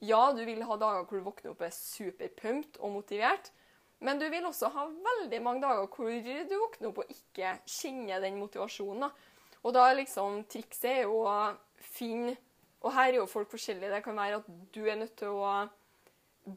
Ja, 0.00 0.20
du 0.32 0.40
vil 0.48 0.64
ha 0.64 0.76
dager 0.80 1.04
hvor 1.04 1.20
du 1.20 1.26
våkner 1.26 1.52
opp 1.52 1.62
er 1.62 1.74
superpumped 1.76 2.80
og 2.80 2.94
motivert. 2.96 3.52
Men 4.00 4.18
du 4.18 4.24
vil 4.32 4.46
også 4.48 4.70
ha 4.72 4.86
veldig 4.88 5.40
mange 5.44 5.62
dager 5.62 5.86
hvor 5.92 6.08
du 6.08 6.54
våkner 6.56 6.88
opp 6.88 7.02
og 7.02 7.12
ikke 7.12 7.52
kjenner 7.68 8.22
den 8.24 8.40
motivasjonen. 8.40 9.04
Da. 9.04 9.50
Og 9.60 9.76
da 9.76 9.84
er 9.86 9.98
liksom 10.00 10.40
trikset 10.50 10.88
er 10.90 11.02
jo 11.04 11.20
å 11.28 11.52
finne 11.92 12.36
Og 12.80 12.94
her 12.96 13.10
er 13.10 13.18
jo 13.18 13.26
folk 13.28 13.50
forskjellige. 13.52 13.92
Det 13.92 14.04
kan 14.06 14.16
være 14.16 14.38
at 14.40 14.46
du 14.72 14.86
er 14.88 14.96
nødt 14.96 15.18
til 15.20 15.36
å 15.36 15.68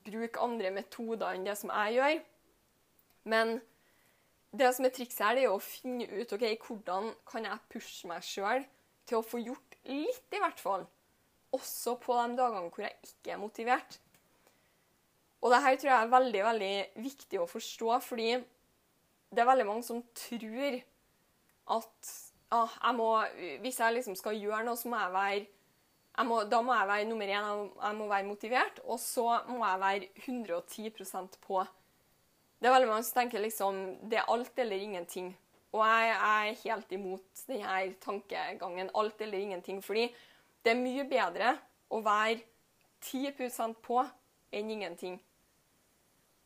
bruke 0.06 0.40
andre 0.40 0.70
metoder 0.72 1.36
enn 1.36 1.44
det 1.44 1.58
som 1.60 1.74
jeg 1.74 1.98
gjør. 1.98 2.22
Men 3.28 3.58
det 4.54 4.70
som 4.76 4.86
er 4.86 4.94
trikset 4.94 5.26
her, 5.26 5.38
det 5.38 5.46
er 5.48 5.54
å 5.54 5.62
finne 5.62 6.06
ut 6.14 6.34
ok, 6.36 6.46
hvordan 6.62 7.12
kan 7.30 7.48
jeg 7.50 7.70
pushe 7.74 8.10
meg 8.10 8.26
sjøl 8.26 8.66
til 9.10 9.20
å 9.20 9.26
få 9.26 9.42
gjort 9.42 9.78
litt, 9.90 10.28
i 10.32 10.42
hvert 10.42 10.62
fall 10.62 10.86
også 11.54 11.98
på 12.02 12.16
de 12.18 12.38
dagene 12.38 12.70
hvor 12.74 12.86
jeg 12.86 12.98
ikke 13.06 13.34
er 13.36 13.42
motivert. 13.42 13.98
Og 15.44 15.52
det 15.52 15.62
her 15.66 15.78
tror 15.78 15.92
jeg 15.92 16.06
er 16.06 16.14
veldig 16.14 16.44
veldig 16.46 16.76
viktig 17.04 17.42
å 17.42 17.50
forstå, 17.50 17.90
fordi 18.06 18.30
det 19.34 19.44
er 19.44 19.50
veldig 19.50 19.68
mange 19.68 19.86
som 19.86 20.00
tror 20.16 20.80
at 21.74 22.14
ah, 22.54 22.78
jeg 22.78 22.96
må, 22.98 23.10
hvis 23.64 23.82
jeg 23.82 23.98
liksom 23.98 24.16
skal 24.20 24.40
gjøre 24.40 24.64
noe, 24.68 24.80
så 24.80 24.92
må 24.92 25.02
jeg 25.02 25.18
være 25.18 25.44
jeg 26.14 26.30
må, 26.30 26.44
Da 26.46 26.60
må 26.62 26.76
jeg 26.78 26.88
være 26.88 27.06
nummer 27.10 27.26
én, 27.26 27.70
jeg 27.74 27.96
må 27.98 28.08
være 28.08 28.28
motivert, 28.28 28.80
og 28.86 29.00
så 29.02 29.24
må 29.48 29.64
jeg 29.66 29.80
være 29.82 30.10
110% 30.28 31.40
på. 31.42 31.64
Det 32.64 32.70
er 32.70 32.78
veldig 32.78 32.88
mange 32.94 33.04
som 33.04 33.18
tenker 33.18 33.42
liksom 33.44 33.80
det 34.08 34.22
er 34.22 34.30
alt 34.32 34.60
eller 34.64 34.80
ingenting. 34.80 35.34
Og 35.76 35.82
jeg, 35.84 36.12
er 36.16 36.62
helt 36.62 36.94
imot 36.96 37.42
denne 37.50 37.80
tankegangen 38.00 38.92
alt 38.96 39.20
eller 39.26 39.42
ingenting. 39.44 39.82
Fordi 39.84 40.06
det 40.64 40.72
er 40.72 40.80
mye 40.80 41.04
bedre 41.10 41.58
å 41.92 42.00
være 42.06 42.40
10% 43.04 43.82
på 43.84 44.00
enn 44.56 44.72
ingenting. 44.78 45.18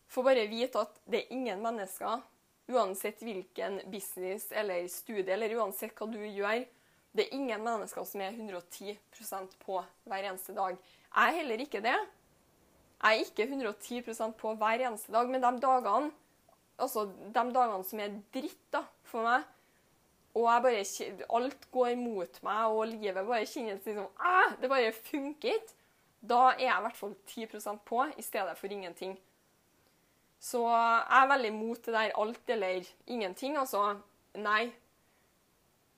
For 0.10 0.26
bare 0.26 0.48
vite 0.50 0.82
at 0.82 0.98
det 1.06 1.20
er 1.22 1.38
ingen 1.38 1.62
mennesker, 1.62 2.26
uansett 2.74 3.22
hvilken 3.22 3.84
business 3.92 4.50
eller 4.50 4.90
studie 4.90 5.36
eller 5.36 5.54
uansett 5.60 5.94
hva 6.00 6.10
du 6.10 6.18
gjør, 6.18 6.64
det 7.14 7.28
er 7.28 7.38
ingen 7.38 7.62
mennesker 7.62 8.10
som 8.10 8.26
er 8.26 8.34
110% 8.34 9.54
på 9.62 9.84
hver 10.10 10.32
eneste 10.32 10.58
dag. 10.58 10.82
Jeg 11.14 11.30
er 11.30 11.38
heller 11.44 11.62
ikke 11.62 11.86
det. 11.86 11.98
Jeg 12.98 13.20
er 13.20 13.26
ikke 13.28 13.46
110% 13.46 14.34
på 14.40 14.54
hver 14.58 14.84
eneste 14.88 15.14
dag, 15.14 15.30
men 15.30 15.44
de 15.44 15.52
dagene, 15.62 16.10
altså 16.82 17.06
de 17.06 17.44
dagene 17.54 17.86
som 17.86 18.02
er 18.02 18.18
dritt 18.34 18.64
da, 18.74 18.82
for 19.06 19.28
meg, 19.28 19.46
og 20.38 20.48
bare, 20.64 20.84
alt 21.34 21.68
går 21.74 21.96
mot 21.98 22.42
meg, 22.46 22.66
og 22.70 22.88
livet 22.92 23.26
bare 23.26 23.46
kjennes 23.50 23.86
liksom 23.86 24.10
Det 24.62 24.70
bare 24.70 24.92
funker 24.94 25.56
ikke. 25.56 25.74
Da 26.22 26.52
er 26.52 26.66
jeg 26.66 26.78
i 26.78 26.84
hvert 26.86 26.98
fall 26.98 27.16
10% 27.30 27.80
på 27.86 28.04
i 28.18 28.26
stedet 28.26 28.58
for 28.58 28.74
ingenting. 28.74 29.16
Så 30.40 30.62
jeg 30.70 31.22
er 31.22 31.30
veldig 31.32 31.50
imot 31.54 31.86
det 31.86 31.94
der 31.94 32.14
alt 32.22 32.50
eller 32.54 32.90
ingenting. 33.08 33.58
Altså, 33.58 33.98
nei. 34.36 34.72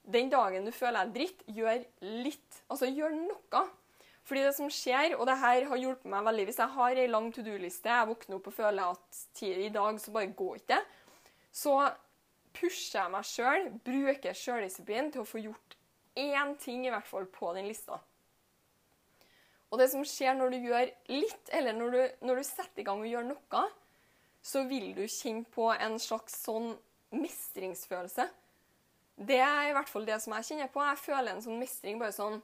Den 0.04 0.32
dagen 0.32 0.66
du 0.66 0.72
føler 0.72 1.06
deg 1.06 1.16
dritt, 1.16 1.44
gjør 1.48 1.84
litt. 2.24 2.62
Altså, 2.70 2.88
gjør 2.88 3.16
noe. 3.16 3.66
Fordi 4.30 4.44
det 4.46 4.54
som 4.54 4.70
skjer, 4.70 5.16
og 5.18 5.26
det 5.26 5.40
her 5.42 5.64
har 5.72 5.80
hjulpet 5.82 6.12
meg 6.12 6.26
veldig 6.28 6.44
Hvis 6.46 6.60
jeg 6.62 6.74
har 6.76 7.00
ei 7.02 7.08
lang 7.10 7.32
to 7.34 7.42
do-liste, 7.42 7.90
jeg 7.90 8.10
våkner 8.12 8.38
opp 8.38 8.50
og 8.52 8.54
føler 8.54 8.92
at 8.92 9.42
i 9.42 9.72
dag 9.74 9.98
så 9.98 10.14
bare 10.14 10.36
går 10.38 10.60
ikke 10.60 10.76
det, 10.76 10.84
så 11.50 11.74
pusher 12.54 13.00
jeg 13.00 13.14
meg 13.16 13.26
sjøl, 13.26 13.66
bruker 13.86 14.38
sjøldisiplin 14.38 15.10
til 15.14 15.24
å 15.24 15.28
få 15.28 15.42
gjort 15.42 15.76
én 16.20 16.54
ting 16.62 16.86
i 16.86 16.94
hvert 16.94 17.10
fall 17.10 17.26
på 17.34 17.56
den 17.58 17.66
lista. 17.70 17.98
Og 19.70 19.82
det 19.82 19.90
som 19.92 20.06
skjer 20.06 20.38
når 20.38 20.54
du 20.54 20.68
gjør 20.68 20.92
litt, 21.10 21.50
eller 21.54 21.74
når 21.78 21.96
du, 21.96 22.00
når 22.26 22.42
du 22.42 22.48
setter 22.48 22.84
i 22.84 22.86
gang 22.86 23.02
og 23.02 23.10
gjør 23.10 23.28
noe, 23.32 23.64
så 24.46 24.64
vil 24.70 24.92
du 24.98 25.04
kjenne 25.06 25.46
på 25.54 25.68
en 25.74 25.98
slags 26.02 26.38
sånn 26.46 26.72
mestringsfølelse. 27.14 28.28
Det 29.20 29.42
er 29.42 29.70
i 29.70 29.76
hvert 29.76 29.90
fall 29.92 30.06
det 30.08 30.22
som 30.24 30.34
jeg 30.38 30.48
kjenner 30.52 30.72
på. 30.74 30.86
Jeg 30.86 31.02
føler 31.02 31.34
en 31.34 31.44
sånn 31.44 31.60
mestring 31.60 32.00
bare 32.02 32.16
sånn 32.16 32.40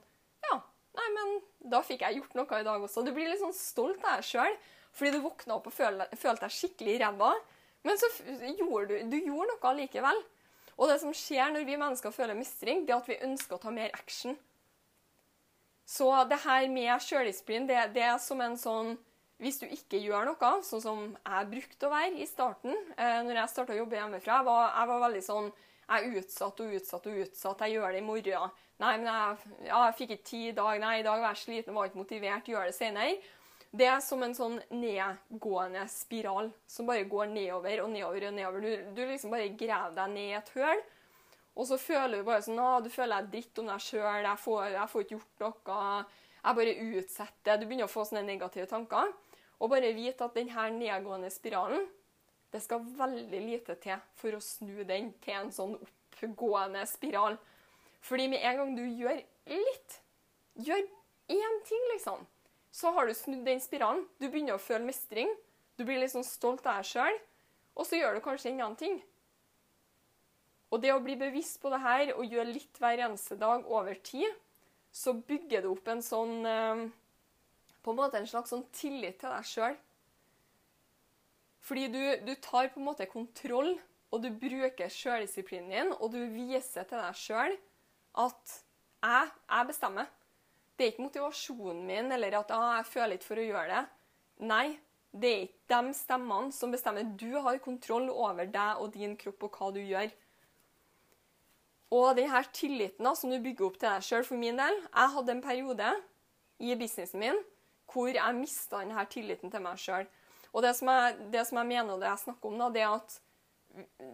nei, 0.96 1.10
men 1.14 1.36
da 1.72 1.82
fikk 1.84 2.04
jeg 2.06 2.20
gjort 2.20 2.38
noe 2.38 2.60
i 2.60 2.66
dag 2.66 2.82
også. 2.82 3.04
Du 3.04 3.12
blir 3.14 3.28
litt 3.30 3.42
sånn 3.42 3.54
stolt 3.56 4.02
av 4.04 4.18
deg 4.18 4.30
sjøl 4.30 4.56
fordi 4.96 5.12
du 5.12 5.24
våkna 5.26 5.58
opp 5.58 5.66
og 5.68 5.74
følte 5.76 6.40
deg 6.40 6.52
skikkelig 6.56 6.96
ræva. 7.02 7.34
Men 7.84 7.98
så 8.00 8.08
gjorde 8.56 8.96
du, 8.96 9.10
du 9.12 9.16
gjorde 9.18 9.52
noe 9.52 9.72
likevel. 9.76 10.22
Og 10.76 10.90
det 10.90 10.98
som 11.02 11.12
skjer 11.16 11.52
når 11.52 11.66
vi 11.68 11.78
mennesker 11.80 12.14
føler 12.14 12.36
mistring, 12.36 12.84
det 12.84 12.94
er 12.94 13.00
at 13.00 13.10
vi 13.10 13.18
ønsker 13.24 13.56
å 13.56 13.60
ta 13.60 13.72
mer 13.72 13.92
action. 13.96 14.36
Så 15.86 16.08
det 16.28 16.40
her 16.42 16.66
med 16.72 17.04
sjøldisiplin, 17.04 17.68
det, 17.68 17.78
det, 17.94 18.02
er 18.02 18.16
som 18.18 18.40
en 18.42 18.56
sånn 18.58 18.96
Hvis 19.38 19.60
du 19.60 19.66
ikke 19.68 20.00
gjør 20.00 20.24
noe, 20.30 20.50
sånn 20.64 20.80
som 20.80 21.00
jeg 21.12 21.48
brukte 21.50 21.86
å 21.86 21.92
være 21.92 22.22
i 22.24 22.26
starten, 22.26 22.72
eh, 22.96 23.18
når 23.20 23.42
jeg 23.42 23.52
starta 23.52 23.74
å 23.74 23.76
jobbe 23.82 23.98
hjemmefra, 23.98 24.38
jeg 24.38 24.46
var, 24.48 24.70
jeg 24.72 24.88
var 24.90 25.02
veldig 25.02 25.20
sånn 25.26 25.50
jeg 25.86 26.02
er 26.02 26.20
utsatt 26.20 26.60
og 26.62 26.72
utsatt 26.74 27.06
og 27.06 27.18
utsatt. 27.22 27.60
Jeg 27.62 27.76
gjør 27.76 27.94
det 27.94 28.02
i 28.02 28.06
morgen. 28.06 28.54
Nei, 28.82 28.92
men 28.98 29.06
jeg, 29.08 29.52
ja, 29.68 29.80
jeg 29.86 29.96
fikk 30.00 30.14
ikke 30.16 30.28
tid 30.30 30.46
i 30.50 30.56
dag. 30.58 30.80
Nei, 30.82 30.94
i 31.00 31.06
dag 31.06 31.22
var 31.22 31.32
jeg 31.32 31.42
sliten, 31.44 31.76
var 31.76 31.88
ikke 31.88 32.02
motivert. 32.02 32.50
Gjør 32.50 32.66
det 32.68 32.74
senere. 32.76 33.14
Det 33.76 33.86
er 33.86 34.00
som 34.00 34.22
en 34.24 34.34
sånn 34.34 34.56
nedgående 34.72 35.82
spiral 35.92 36.50
som 36.70 36.88
bare 36.88 37.06
går 37.08 37.30
nedover 37.32 37.82
og 37.84 37.90
nedover. 37.92 38.28
og 38.28 38.36
nedover. 38.36 38.66
Du, 38.66 38.92
du 38.96 39.02
liksom 39.04 39.34
bare 39.34 39.52
graver 39.58 39.96
deg 39.98 40.14
ned 40.14 40.30
i 40.30 40.36
et 40.38 40.52
høl, 40.56 40.82
og 41.56 41.68
så 41.68 41.78
føler 41.80 42.20
du 42.20 42.26
bare 42.26 42.44
sånn 42.44 42.60
ah, 42.60 42.78
du 42.84 42.90
føler 42.92 43.24
deg 43.24 43.34
dritt 43.34 43.60
om 43.62 43.70
deg 43.70 43.84
sjøl. 43.84 44.26
Jeg, 44.26 44.40
jeg, 44.74 44.88
får 44.92 45.04
ikke 45.04 45.16
gjort 45.16 45.44
noe. 45.44 45.78
Jeg 46.40 46.58
bare 46.60 46.74
utsetter. 47.00 47.60
Du 47.60 47.66
begynner 47.66 47.88
å 47.88 47.92
få 47.92 48.04
sånne 48.08 48.26
negative 48.26 48.68
tanker. 48.70 49.14
Og 49.56 49.72
bare 49.72 49.94
vite 49.96 50.26
at 50.26 50.36
denne 50.36 50.66
nedgående 50.76 51.30
spiralen 51.32 51.86
det 52.54 52.62
skal 52.64 52.84
veldig 52.98 53.40
lite 53.42 53.76
til 53.82 54.00
for 54.18 54.36
å 54.36 54.42
snu 54.44 54.84
den 54.86 55.12
til 55.24 55.38
en 55.40 55.52
sånn 55.52 55.74
oppgående 55.76 56.84
spiral. 56.88 57.38
Fordi 58.06 58.28
med 58.30 58.44
en 58.46 58.60
gang 58.60 58.76
du 58.76 58.84
gjør 58.86 59.18
litt, 59.50 59.98
gjør 60.54 60.84
én 61.32 61.58
ting, 61.66 61.88
liksom, 61.94 62.22
så 62.70 62.92
har 62.94 63.08
du 63.08 63.14
snudd 63.16 63.44
den 63.46 63.60
spiralen. 63.62 64.04
Du 64.20 64.28
begynner 64.28 64.56
å 64.56 64.62
føle 64.62 64.86
mestring. 64.86 65.30
Du 65.76 65.84
blir 65.84 66.00
litt 66.00 66.14
sånn 66.14 66.26
stolt 66.26 66.64
av 66.66 66.80
deg 66.80 66.90
sjøl. 66.90 67.20
Og 67.76 67.88
så 67.88 67.98
gjør 67.98 68.16
du 68.16 68.24
kanskje 68.24 68.52
en 68.52 68.62
annen 68.62 68.80
ting. 68.80 68.98
Og 70.72 70.82
det 70.82 70.92
å 70.94 71.02
bli 71.02 71.16
bevisst 71.18 71.60
på 71.62 71.70
det 71.72 71.80
her 71.82 72.12
og 72.16 72.26
gjøre 72.26 72.52
litt 72.52 72.80
hver 72.82 73.02
eneste 73.06 73.38
dag 73.38 73.66
over 73.70 73.98
tid, 74.04 74.28
så 74.92 75.12
bygger 75.16 75.64
det 75.64 75.70
opp 75.70 75.88
en 75.92 76.02
sånn 76.02 76.38
eh, 76.48 76.86
På 77.84 77.92
en 77.92 77.98
måte 78.00 78.18
en 78.18 78.26
slags 78.26 78.50
sånn 78.50 78.64
tillit 78.74 79.20
til 79.20 79.30
deg 79.30 79.46
sjøl. 79.46 79.76
Fordi 81.66 81.88
du, 81.90 82.00
du, 82.22 82.34
tar 82.38 82.70
på 82.70 82.80
en 82.80 82.86
måte 82.86 83.08
kontroll, 83.10 83.74
og 84.14 84.22
du 84.22 84.30
bruker 84.30 84.92
sjøldisiplinen 84.92 85.72
din, 85.72 85.92
og 85.98 86.12
du 86.14 86.20
viser 86.30 86.86
til 86.86 87.00
deg 87.00 87.18
sjøl 87.18 87.56
at 88.22 88.52
jeg, 89.02 89.32
jeg, 89.50 89.66
bestemmer. 89.68 90.10
Det 90.76 90.84
er 90.84 90.92
ikke 90.92 91.06
motivasjonen 91.06 91.82
min 91.88 92.12
eller 92.14 92.38
at 92.38 92.52
ah, 92.54 92.76
jeg 92.78 92.90
føler 92.92 93.16
ikke 93.16 93.28
for 93.30 93.40
å 93.40 93.46
gjøre 93.48 93.72
det. 93.72 93.82
Nei, 94.46 94.66
det 95.16 95.32
er 95.32 95.42
ikke 95.46 95.80
de 95.88 95.96
stemmene 95.96 96.54
som 96.54 96.72
bestemmer. 96.74 97.08
Du 97.18 97.32
har 97.42 97.58
kontroll 97.64 98.08
over 98.12 98.46
deg 98.46 98.82
og 98.82 98.92
din 98.94 99.16
kropp 99.18 99.48
og 99.48 99.58
hva 99.58 99.70
du 99.74 99.80
gjør. 99.82 100.12
Og 101.96 102.08
denne 102.18 102.42
tilliten 102.54 103.06
da, 103.06 103.14
som 103.16 103.32
du 103.32 103.38
bygger 103.42 103.68
opp 103.68 103.80
til 103.80 103.88
deg 103.88 104.06
sjøl, 104.06 104.24
for 104.26 104.38
min 104.38 104.58
del 104.58 104.78
Jeg 104.82 105.12
hadde 105.14 105.34
en 105.34 105.42
periode 105.44 105.90
i 106.58 106.74
businessen 106.78 107.22
min 107.22 107.42
hvor 107.86 108.10
jeg 108.10 108.34
mista 108.34 108.80
denne 108.82 109.04
tilliten 109.10 109.52
til 109.52 109.62
meg 109.62 109.78
sjøl. 109.80 110.06
Og 110.56 110.64
det 110.64 110.72
som, 110.78 110.88
jeg, 110.88 111.16
det 111.34 111.44
som, 111.44 111.60
jeg, 111.60 111.68
mener 111.68 111.94
og 111.94 112.00
det 112.00 112.08
jeg 112.08 112.22
snakker 112.24 112.48
om, 112.48 112.60
da, 112.60 112.68
det 112.72 112.82
er 112.82 112.94
at 112.96 113.16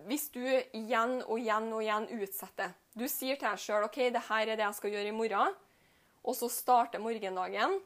hvis 0.09 0.25
du 0.35 0.43
igjen 0.43 1.21
og 1.23 1.37
igjen 1.39 1.69
og 1.71 1.85
igjen 1.85 2.09
utsetter 2.17 2.73
Du 2.99 3.05
sier 3.07 3.39
til 3.39 3.47
deg 3.47 3.61
sjøl 3.63 3.85
OK, 3.87 3.99
det 4.11 4.25
her 4.27 4.49
er 4.51 4.59
det 4.59 4.65
jeg 4.65 4.79
skal 4.81 4.97
gjøre 4.97 5.13
i 5.13 5.15
morgen. 5.15 5.55
Og 6.27 6.35
så 6.35 6.49
starter 6.51 7.03
morgendagen, 7.03 7.79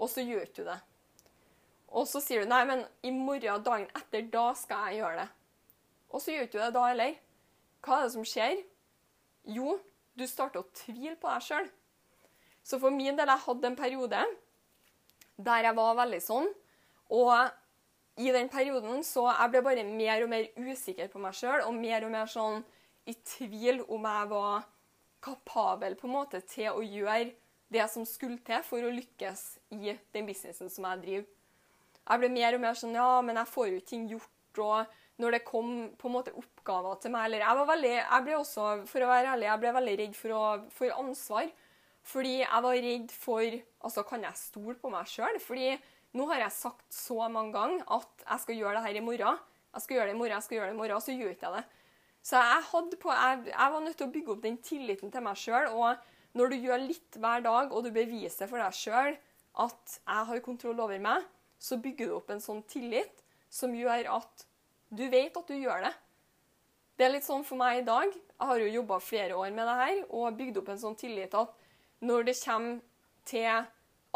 og 0.00 0.08
så 0.08 0.24
gjør 0.24 0.48
du 0.56 0.62
det. 0.66 0.78
Og 1.88 2.08
så 2.08 2.20
sier 2.20 2.44
du 2.44 2.50
nei, 2.50 2.62
men 2.68 2.82
i 3.04 3.12
morgen, 3.12 3.62
dagen 3.64 3.86
etter, 3.96 4.26
da 4.32 4.46
skal 4.56 4.88
jeg 4.88 5.02
gjøre 5.02 5.22
det. 5.22 5.28
Og 6.08 6.24
så 6.24 6.34
gjør 6.34 6.48
du 6.48 6.58
det 6.58 6.72
da 6.74 6.88
heller. 6.88 7.14
Hva 7.84 8.00
er 8.00 8.08
det 8.08 8.16
som 8.16 8.26
skjer? 8.28 8.64
Jo, 9.48 9.78
du 10.18 10.26
starter 10.28 10.64
å 10.64 10.70
tvile 10.80 11.16
på 11.20 11.30
deg 11.30 11.44
sjøl. 11.44 11.70
Så 12.64 12.80
for 12.80 12.92
min 12.92 13.16
del, 13.16 13.30
jeg 13.30 13.44
hadde 13.46 13.70
en 13.70 13.78
periode 13.78 14.26
der 15.38 15.64
jeg 15.68 15.76
var 15.78 15.96
veldig 16.02 16.20
sånn. 16.24 16.48
Og 17.14 17.32
i 18.18 18.32
den 18.34 18.50
perioden 18.50 19.04
så 19.06 19.28
jeg 19.30 19.52
ble 19.52 19.62
bare 19.62 19.84
mer 19.86 20.24
og 20.24 20.32
mer 20.32 20.48
usikker 20.58 21.10
på 21.12 21.22
meg 21.22 21.36
sjøl 21.38 21.62
og 21.66 21.74
mer 21.76 22.06
og 22.06 22.12
mer 22.12 22.30
sånn 22.30 22.64
i 23.08 23.14
tvil 23.24 23.84
om 23.86 24.08
jeg 24.10 24.30
var 24.32 24.66
kapabel 25.24 25.96
på 25.98 26.08
en 26.08 26.16
måte 26.16 26.40
til 26.46 26.70
å 26.72 26.82
gjøre 26.82 27.30
det 27.72 27.84
som 27.92 28.06
skulle 28.08 28.40
til 28.44 28.62
for 28.64 28.84
å 28.84 28.92
lykkes 28.92 29.44
i 29.76 29.94
den 30.14 30.28
businessen 30.28 30.70
som 30.72 30.86
jeg 30.88 31.02
driver. 31.04 31.28
Jeg 32.08 32.22
ble 32.22 32.30
mer 32.32 32.56
og 32.56 32.62
mer 32.62 32.78
sånn 32.80 32.96
Ja, 32.96 33.20
men 33.24 33.36
jeg 33.36 33.52
får 33.52 33.70
jo 33.74 33.80
ting 33.84 34.06
gjort. 34.08 34.34
Og 34.58 35.20
når 35.22 35.36
det 35.36 35.44
kom 35.46 35.68
på 35.98 36.08
en 36.08 36.14
måte 36.16 36.32
oppgaver 36.34 36.96
til 37.02 37.12
meg 37.14 37.28
eller 37.28 37.44
Jeg 37.44 37.58
var 37.58 37.66
veldig, 37.68 37.92
jeg 37.98 38.24
ble 38.24 38.38
også, 38.38 38.64
for 38.88 39.04
å 39.04 39.10
være 39.10 39.34
ærlig, 39.34 39.46
jeg 39.46 39.62
ble 39.62 39.74
veldig 39.76 39.96
redd 40.00 40.16
for, 40.18 40.34
å, 40.34 40.44
for 40.74 40.94
ansvar. 40.96 41.52
Fordi 42.08 42.34
jeg 42.40 42.64
var 42.64 42.80
redd 42.88 43.14
for 43.14 43.58
Altså, 43.84 44.02
kan 44.08 44.24
jeg 44.26 44.40
stole 44.40 44.74
på 44.80 44.90
meg 44.90 45.10
sjøl? 45.10 45.38
Fordi 45.44 45.68
nå 46.16 46.26
har 46.30 46.44
jeg 46.46 46.56
sagt 46.56 46.94
så 46.94 47.28
mange 47.28 47.52
ganger 47.56 47.84
at 47.98 48.24
jeg 48.24 48.44
skal 48.44 48.60
gjøre 48.60 48.78
det 48.78 48.84
her 48.86 49.00
i 49.00 49.04
morgen. 49.04 49.40
Jeg 49.74 49.84
skal 49.84 49.98
gjøre 49.98 50.08
det 50.08 50.14
i 50.14 50.18
morgen, 50.18 50.34
jeg 50.34 50.46
skal 50.46 50.56
gjøre 50.56 50.70
det 50.70 50.76
i 50.76 50.78
morgen, 50.78 50.96
og 50.96 51.04
så 51.04 51.16
gjør 51.16 51.34
ikke 51.34 51.50
jeg 51.50 51.58
det. 51.58 51.78
Så 52.28 52.40
jeg, 52.42 52.98
på, 53.00 53.12
jeg, 53.14 53.42
jeg, 53.52 53.72
var 53.74 53.84
nødt 53.84 53.98
til 54.00 54.08
å 54.08 54.12
bygge 54.12 54.32
opp 54.34 54.42
den 54.44 54.58
tilliten 54.64 55.12
til 55.12 55.24
meg 55.24 55.38
sjøl. 55.38 55.68
Og 55.76 56.38
når 56.38 56.52
du 56.52 56.56
gjør 56.66 56.82
litt 56.82 57.18
hver 57.20 57.44
dag, 57.44 57.72
og 57.72 57.84
du 57.84 57.92
beviser 57.94 58.50
for 58.50 58.60
deg 58.60 58.76
sjøl 58.76 59.14
at 59.58 59.94
jeg 59.98 60.26
har 60.30 60.44
kontroll 60.44 60.82
over 60.84 61.00
meg, 61.02 61.24
så 61.58 61.78
bygger 61.82 62.10
du 62.10 62.16
opp 62.18 62.28
en 62.32 62.42
sånn 62.42 62.60
tillit 62.70 63.24
som 63.50 63.72
gjør 63.74 64.10
at 64.18 64.44
du 64.94 65.04
vet 65.10 65.36
at 65.36 65.48
du 65.48 65.56
gjør 65.56 65.88
det. 65.88 65.94
Det 66.98 67.06
er 67.06 67.14
litt 67.14 67.26
sånn 67.26 67.44
for 67.46 67.60
meg 67.60 67.80
i 67.80 67.86
dag. 67.86 68.10
Jeg 68.10 68.50
har 68.50 68.62
jo 68.62 68.76
jobba 68.80 69.00
flere 69.02 69.38
år 69.38 69.50
med 69.54 69.68
det 69.68 69.78
her 69.80 69.98
og 70.08 70.38
bygd 70.38 70.60
opp 70.60 70.70
en 70.72 70.80
sånn 70.80 70.98
tillit 70.98 71.34
at 71.38 71.52
når 72.06 72.28
det 72.28 72.38
kommer 72.40 72.80
til 73.28 73.66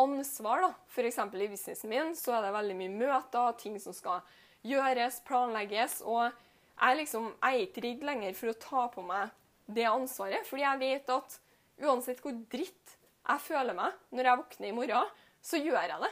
ansvar, 0.01 0.63
da, 0.65 0.71
f.eks. 0.89 1.19
i 1.19 1.49
businessen 1.49 1.93
min, 1.93 2.15
så 2.17 2.37
er 2.37 2.47
det 2.47 2.55
veldig 2.57 2.79
mye 2.79 2.95
møter, 2.95 3.59
ting 3.61 3.77
som 3.81 3.95
skal 3.97 4.23
gjøres, 4.67 5.21
planlegges. 5.27 6.01
Og 6.07 6.25
jeg, 6.29 6.99
liksom, 7.03 7.31
jeg 7.37 7.59
er 7.59 7.67
ikke 7.67 7.85
redd 7.87 8.07
lenger 8.09 8.39
for 8.39 8.53
å 8.53 8.59
ta 8.63 8.87
på 8.95 9.05
meg 9.07 9.33
det 9.73 9.87
ansvaret, 9.89 10.47
fordi 10.49 10.65
jeg 10.65 10.83
vet 10.83 11.13
at 11.15 11.39
uansett 11.83 12.21
hvor 12.23 12.35
dritt 12.53 12.97
jeg 13.23 13.45
føler 13.45 13.77
meg 13.79 13.95
når 14.11 14.29
jeg 14.29 14.41
våkner 14.41 14.69
i 14.69 14.75
morgen, 14.77 15.13
så 15.43 15.61
gjør 15.61 15.79
jeg 15.81 16.03
det. 16.03 16.11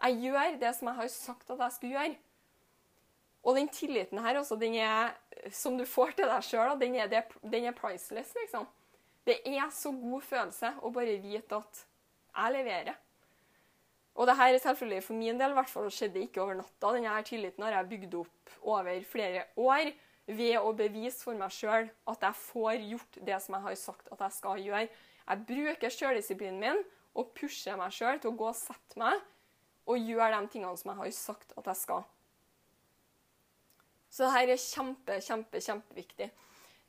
Jeg 0.00 0.18
gjør 0.24 0.58
det 0.60 0.74
som 0.76 0.90
jeg 0.90 0.98
har 1.00 1.12
sagt 1.12 1.52
at 1.52 1.62
jeg 1.66 1.76
skulle 1.76 1.96
gjøre. 1.98 2.18
Og 3.40 3.56
den 3.56 3.70
tilliten 3.72 4.20
her, 4.20 4.36
også, 4.40 4.56
den 4.60 4.74
er, 4.76 5.14
som 5.52 5.78
du 5.78 5.86
får 5.88 6.12
til 6.16 6.28
deg 6.28 6.44
sjøl, 6.44 6.74
den, 6.80 6.98
den 7.00 7.68
er 7.70 7.76
priceless, 7.76 8.34
liksom. 8.36 8.66
Det 9.24 9.38
er 9.48 9.68
så 9.72 9.92
god 9.92 10.24
følelse 10.24 10.74
å 10.84 10.90
bare 10.92 11.16
vite 11.22 11.56
at 11.56 11.80
jeg 11.84 12.54
leverer. 12.56 12.98
Og 14.20 14.28
det 14.28 14.36
her 14.36 14.52
er 14.52 14.60
selvfølgelig 14.60 15.04
for 15.06 15.16
min 15.16 15.38
del 15.40 15.54
i 15.54 15.56
hvert 15.56 15.70
fall 15.72 15.88
skjedde 15.88 16.20
ikke 16.26 16.42
over 16.42 16.58
natta. 16.58 16.92
Denne 16.92 17.08
her 17.14 17.24
tilliten 17.24 17.64
har 17.64 17.78
jeg 17.78 17.88
bygd 17.94 18.16
opp 18.20 18.54
over 18.68 18.90
flere 19.08 19.46
år 19.56 19.92
ved 20.28 20.58
å 20.60 20.74
bevise 20.76 21.24
for 21.24 21.38
meg 21.40 21.54
sjøl 21.54 21.88
at 22.12 22.26
jeg 22.26 22.38
får 22.42 22.84
gjort 22.90 23.20
det 23.26 23.38
som 23.40 23.56
jeg 23.56 23.64
har 23.64 23.78
sagt 23.80 24.12
at 24.12 24.24
jeg 24.26 24.36
skal 24.36 24.60
gjøre. 24.66 24.82
Jeg 25.24 25.44
bruker 25.48 25.94
sjøldisiplinen 25.94 26.60
min 26.60 26.82
og 27.16 27.32
pusher 27.36 27.80
meg 27.80 27.96
sjøl 27.96 28.20
til 28.20 28.34
å 28.34 28.38
gå 28.42 28.50
og 28.50 28.58
sette 28.58 29.00
meg 29.00 29.24
og 29.88 30.10
gjøre 30.10 30.36
de 30.36 30.52
tingene 30.52 30.76
som 30.78 30.92
jeg 30.92 31.00
har 31.00 31.16
sagt 31.16 31.56
at 31.56 31.72
jeg 31.72 31.80
skal. 31.80 32.04
Så 34.10 34.26
det 34.26 34.34
her 34.34 34.52
er 34.52 34.60
kjempe, 34.60 35.18
kjempe, 35.22 35.64
kjempeviktig. 35.64 36.30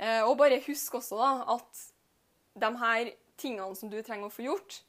Eh, 0.02 0.22
og 0.26 0.36
bare 0.41 0.62
husk 0.65 0.98
også 0.98 1.17
da, 1.20 1.32
at 1.54 1.84
de 2.62 2.72
her 2.82 3.12
tingene 3.39 3.78
som 3.78 3.91
du 3.91 4.00
trenger 4.02 4.28
å 4.28 4.34
få 4.34 4.50
gjort, 4.50 4.82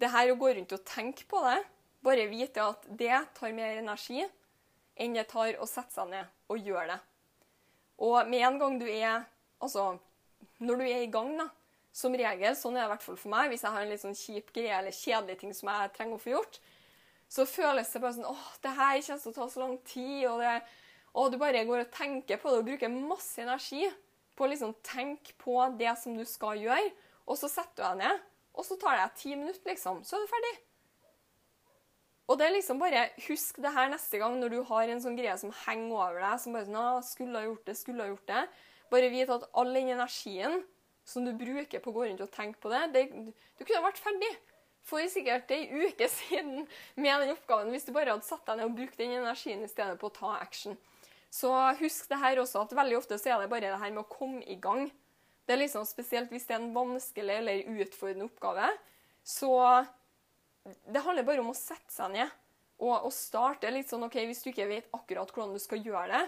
det 0.00 0.10
her 0.10 0.32
å 0.32 0.38
gå 0.38 0.52
rundt 0.56 0.74
og 0.74 0.86
tenke 0.88 1.26
på 1.30 1.40
det, 1.44 1.60
bare 2.04 2.28
vite 2.28 2.62
at 2.62 2.86
det 2.88 3.16
tar 3.36 3.54
mer 3.56 3.78
energi 3.80 4.24
enn 5.00 5.16
det 5.16 5.26
tar 5.30 5.56
å 5.58 5.68
sette 5.68 5.94
seg 5.94 6.10
ned 6.10 6.50
og 6.52 6.60
gjøre 6.60 6.94
det. 6.94 7.00
Og 8.04 8.28
med 8.28 8.44
en 8.46 8.60
gang 8.60 8.80
du 8.80 8.88
er 8.90 9.24
Altså, 9.64 9.94
når 10.60 10.76
du 10.76 10.82
er 10.84 11.02
i 11.06 11.08
gang, 11.08 11.30
da, 11.38 11.46
som 11.94 12.12
regel, 12.12 12.56
sånn 12.58 12.74
er 12.74 12.82
det 12.82 12.88
i 12.88 12.90
hvert 12.90 13.04
fall 13.06 13.16
for 13.16 13.32
meg, 13.32 13.46
hvis 13.48 13.62
jeg 13.64 13.72
har 13.72 13.84
en 13.84 13.92
litt 13.94 14.02
sånn 14.02 14.18
kjip 14.18 14.50
greie 14.52 14.74
eller 14.76 14.92
kjedelig 14.92 15.38
ting 15.40 15.54
som 15.56 15.70
jeg 15.70 15.92
trenger 15.94 16.18
å 16.18 16.20
få 16.20 16.32
gjort, 16.34 16.58
så 17.32 17.46
føles 17.48 17.92
det 17.94 18.02
bare 18.02 18.16
sånn 18.18 18.28
åh, 18.28 18.48
det 18.60 18.74
her 18.76 18.98
kommer 19.06 19.22
til 19.22 19.30
å 19.30 19.36
ta 19.38 19.46
så 19.54 19.62
lang 19.62 19.78
tid, 19.88 20.26
og, 20.28 20.42
det, 20.42 20.52
og 21.16 21.32
du 21.32 21.38
bare 21.40 21.64
går 21.64 21.84
og 21.86 21.94
tenker 21.94 22.42
på 22.42 22.52
det 22.52 22.60
og 22.60 22.68
bruker 22.68 22.92
masse 22.92 23.40
energi 23.40 23.86
på 24.34 24.44
å 24.44 24.50
liksom 24.50 24.74
tenke 24.84 25.32
på 25.40 25.56
det 25.78 25.94
som 26.02 26.18
du 26.18 26.26
skal 26.28 26.60
gjøre, 26.60 26.92
og 27.24 27.40
så 27.40 27.48
setter 27.48 27.78
du 27.78 27.86
deg 27.86 28.02
ned, 28.02 28.28
og 28.54 28.66
så 28.66 28.78
tar 28.80 29.00
det 29.00 29.10
ti 29.18 29.34
minutter, 29.34 29.66
liksom, 29.68 30.02
så 30.06 30.16
er 30.16 30.24
du 30.24 30.30
ferdig. 30.30 30.54
Og 32.24 32.38
det 32.40 32.46
er 32.46 32.54
liksom 32.54 32.78
bare, 32.80 33.08
Husk 33.26 33.58
det 33.60 33.72
her 33.74 33.90
neste 33.92 34.20
gang 34.20 34.38
når 34.40 34.54
du 34.54 34.60
har 34.70 34.88
en 34.88 35.02
sånn 35.02 35.18
greie 35.18 35.34
som 35.40 35.52
henger 35.66 35.92
over 35.92 36.22
deg. 36.22 36.38
som 36.40 36.56
bare 36.56 36.68
sånn, 36.68 37.02
skulle 37.04 37.40
ha 37.40 37.48
gjort 37.48 37.66
det, 37.66 37.76
skulle 37.76 38.06
ha 38.06 38.12
gjort 38.12 38.30
det. 38.30 38.44
Bare 38.94 39.10
vit 39.12 39.34
at 39.34 39.44
all 39.52 39.74
den 39.74 39.92
energien 39.92 40.62
som 41.04 41.26
du 41.26 41.34
bruker 41.36 41.82
på 41.84 41.92
å 41.92 41.96
gå 41.98 42.06
rundt 42.06 42.24
og 42.24 42.32
tenke 42.32 42.60
på 42.62 42.72
det, 42.72 42.82
det 42.94 43.04
Du 43.58 43.64
kunne 43.64 43.84
vært 43.84 44.00
ferdig 44.00 44.32
for 44.84 45.04
sikkert 45.08 45.52
ei 45.52 45.66
uke 45.68 46.08
siden 46.18 46.64
med 46.96 47.24
den 47.24 47.34
oppgaven 47.34 47.72
hvis 47.72 47.86
du 47.88 47.92
bare 47.96 48.14
hadde 48.14 48.26
satt 48.26 48.44
deg 48.48 48.60
ned 48.60 48.70
og 48.70 48.76
brukt 48.78 49.00
den 49.00 49.16
energien 49.18 49.64
i 49.64 49.70
stedet 49.70 49.98
på 50.00 50.08
å 50.08 50.16
ta 50.16 50.34
action. 50.40 50.76
Så 51.32 51.50
husk 51.80 52.08
det 52.08 52.20
her 52.20 52.38
også, 52.38 52.62
at 52.62 52.76
veldig 52.76 53.00
ofte 53.00 53.18
så 53.18 53.34
er 53.34 53.42
det 53.42 53.50
bare 53.50 53.72
det 53.72 53.80
her 53.80 53.92
med 53.92 54.04
å 54.04 54.12
komme 54.12 54.44
i 54.46 54.56
gang. 54.60 54.86
Det 55.44 55.54
er 55.54 55.60
liksom 55.60 55.84
Spesielt 55.88 56.32
hvis 56.32 56.46
det 56.48 56.56
er 56.56 56.62
en 56.62 56.72
vanskelig 56.74 57.36
eller 57.40 57.82
utfordrende 57.84 58.28
oppgave. 58.28 58.70
Så 59.24 59.50
det 60.64 61.02
handler 61.04 61.26
bare 61.26 61.44
om 61.44 61.52
å 61.52 61.58
sette 61.58 61.92
seg 61.92 62.14
ned 62.14 62.30
og, 62.80 63.06
og 63.06 63.12
starte 63.14 63.70
litt 63.72 63.90
sånn 63.90 64.06
OK, 64.06 64.16
hvis 64.26 64.42
du 64.44 64.50
ikke 64.50 64.68
vet 64.70 64.88
akkurat 64.96 65.30
hvordan 65.30 65.54
du 65.54 65.62
skal 65.62 65.82
gjøre 65.84 66.08
det. 66.10 66.22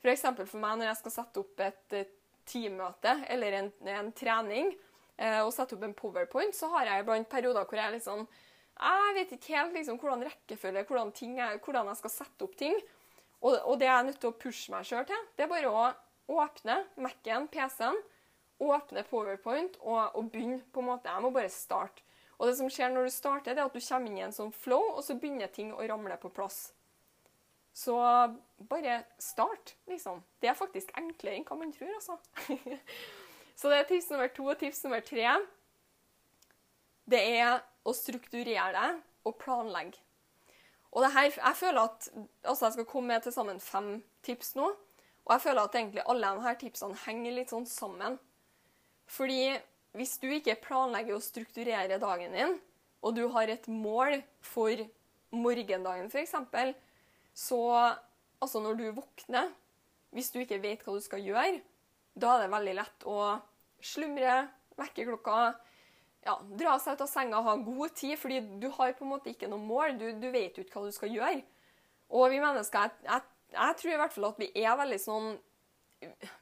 F.eks. 0.00 0.22
For, 0.30 0.46
for 0.48 0.62
meg 0.62 0.78
når 0.80 0.90
jeg 0.90 1.00
skal 1.02 1.14
sette 1.16 1.42
opp 1.42 1.64
et 1.64 1.96
eh, 1.96 2.12
teammøte 2.48 3.16
eller 3.30 3.58
en, 3.58 3.72
en 3.92 4.12
trening 4.16 4.70
eh, 4.72 5.40
og 5.42 5.52
sette 5.54 5.76
opp 5.76 5.84
en 5.86 5.96
powerpoint, 5.96 6.56
så 6.56 6.70
har 6.76 6.88
jeg 6.88 7.04
iblant 7.04 7.28
perioder 7.30 7.66
hvor 7.66 7.78
jeg 7.78 7.86
er 7.86 7.96
litt 7.98 8.06
sånn 8.06 8.24
Jeg 8.80 9.16
vet 9.18 9.34
ikke 9.36 9.58
helt 9.58 9.76
liksom, 9.76 9.98
hvordan 10.00 10.24
rekkefølge, 10.30 10.86
hvordan, 10.88 11.12
er, 11.36 11.58
hvordan 11.60 11.90
jeg 11.92 12.00
skal 12.00 12.14
sette 12.14 12.46
opp 12.46 12.56
ting. 12.56 12.78
Og, 13.40 13.56
og 13.56 13.74
det 13.80 13.88
jeg 13.88 13.96
er 13.96 14.06
nødt 14.08 14.20
til 14.22 14.32
å 14.32 14.38
pushe 14.40 14.72
meg 14.72 14.86
sjøl 14.88 15.04
til, 15.08 15.28
det 15.36 15.44
er 15.44 15.52
bare 15.52 15.68
å 15.68 15.84
åpne 16.30 16.78
Mac-en, 17.00 17.48
PC-en, 17.52 17.98
åpne 18.60 19.04
powerpoint 19.08 19.78
og, 19.80 20.16
og 20.16 20.30
begynne 20.32 20.60
på 20.72 20.82
en 20.82 20.90
måte. 20.92 21.10
Jeg 21.10 21.24
må 21.24 21.32
bare 21.34 21.52
starte. 21.52 22.04
Og 22.40 22.48
det 22.48 22.56
som 22.56 22.70
skjer 22.72 22.92
når 22.92 23.08
du 23.08 23.12
starter, 23.12 23.54
det 23.54 23.60
er 23.60 23.68
at 23.68 23.76
du 23.76 23.82
kommer 23.84 24.08
inn 24.08 24.20
i 24.20 24.24
en 24.24 24.32
sånn 24.32 24.52
flow, 24.56 24.94
og 24.94 25.02
så 25.04 25.16
begynner 25.20 25.50
ting 25.52 25.74
å 25.76 25.84
ramle 25.84 26.16
på 26.20 26.30
plass. 26.32 26.70
Så 27.76 27.94
bare 28.68 29.02
start, 29.20 29.74
liksom. 29.88 30.22
Det 30.40 30.48
er 30.50 30.58
faktisk 30.58 30.92
enklere 30.98 31.36
enn 31.36 31.44
hva 31.48 31.58
man 31.60 31.72
tror, 31.74 31.92
altså. 31.98 32.16
så 33.60 33.72
det 33.72 33.80
er 33.80 33.90
tips 33.90 34.08
nummer 34.12 34.32
to. 34.32 34.48
Og 34.48 34.58
tips 34.60 34.84
nummer 34.86 35.04
tre 35.04 35.26
det 37.10 37.20
er 37.40 37.60
å 37.84 37.92
strukturere 37.96 38.70
deg 38.74 39.00
og 39.26 39.36
planlegge. 39.40 40.00
Og 40.90 41.04
det 41.04 41.12
her, 41.14 41.28
jeg 41.30 41.56
føler 41.56 41.80
at 41.84 42.08
altså 42.42 42.66
jeg 42.66 42.76
skal 42.78 42.88
komme 42.90 43.12
med 43.12 43.24
til 43.24 43.34
sammen 43.34 43.60
fem 43.62 43.92
tips 44.26 44.56
nå. 44.58 44.66
Og 45.26 45.34
jeg 45.36 45.44
føler 45.44 45.62
at 45.62 45.76
egentlig 45.78 46.02
alle 46.08 46.32
de 46.34 46.44
her 46.46 46.58
tipsene 46.58 46.98
henger 47.04 47.36
litt 47.36 47.52
sånn 47.52 47.68
sammen. 47.68 48.18
Fordi 49.10 49.56
hvis 49.98 50.16
du 50.22 50.28
ikke 50.30 50.58
planlegger 50.62 51.16
å 51.16 51.24
strukturere 51.24 51.98
dagen 52.02 52.36
din, 52.36 52.58
og 53.00 53.16
du 53.16 53.24
har 53.34 53.50
et 53.50 53.66
mål 53.70 54.20
for 54.44 54.84
morgendagen 55.34 56.10
f.eks., 56.10 56.36
så 57.34 57.60
altså 58.40 58.60
når 58.62 58.78
du 58.78 58.86
våkner, 58.98 59.50
hvis 60.14 60.30
du 60.34 60.40
ikke 60.42 60.60
vet 60.62 60.82
hva 60.84 60.96
du 60.96 61.02
skal 61.02 61.22
gjøre, 61.24 61.60
da 62.18 62.36
er 62.36 62.44
det 62.44 62.52
veldig 62.52 62.76
lett 62.76 63.06
å 63.08 63.18
slumre, 63.82 64.36
vekke 64.78 65.06
klokka, 65.08 65.36
ja, 66.26 66.34
dra 66.60 66.74
seg 66.80 66.98
ut 66.98 67.04
av 67.06 67.08
senga 67.08 67.40
ha 67.44 67.54
god 67.64 67.94
tid, 67.96 68.16
fordi 68.20 68.40
du 68.60 68.68
har 68.76 68.92
på 68.96 69.06
en 69.06 69.12
måte 69.14 69.32
ikke 69.32 69.48
noe 69.48 69.62
mål. 69.62 69.96
Du, 70.00 70.06
du 70.20 70.28
vet 70.32 70.56
jo 70.56 70.64
ikke 70.66 70.80
hva 70.80 70.90
du 70.90 70.96
skal 70.96 71.14
gjøre. 71.14 71.40
Og 72.12 72.26
vi 72.32 72.42
mennesker, 72.42 72.90
jeg, 72.90 73.06
jeg, 73.06 73.54
jeg, 73.54 73.78
tror 73.80 73.92
i 73.92 74.00
hvert 74.02 74.16
fall 74.16 74.28
at 74.28 74.42
vi 74.42 74.50
er 74.58 74.76
veldig 74.80 74.98
sånn 75.00 75.30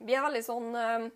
Vi 0.07 0.15
er 0.15 0.23
veldig 0.23 0.43
sånn 0.47 0.69
uh, 0.79 1.07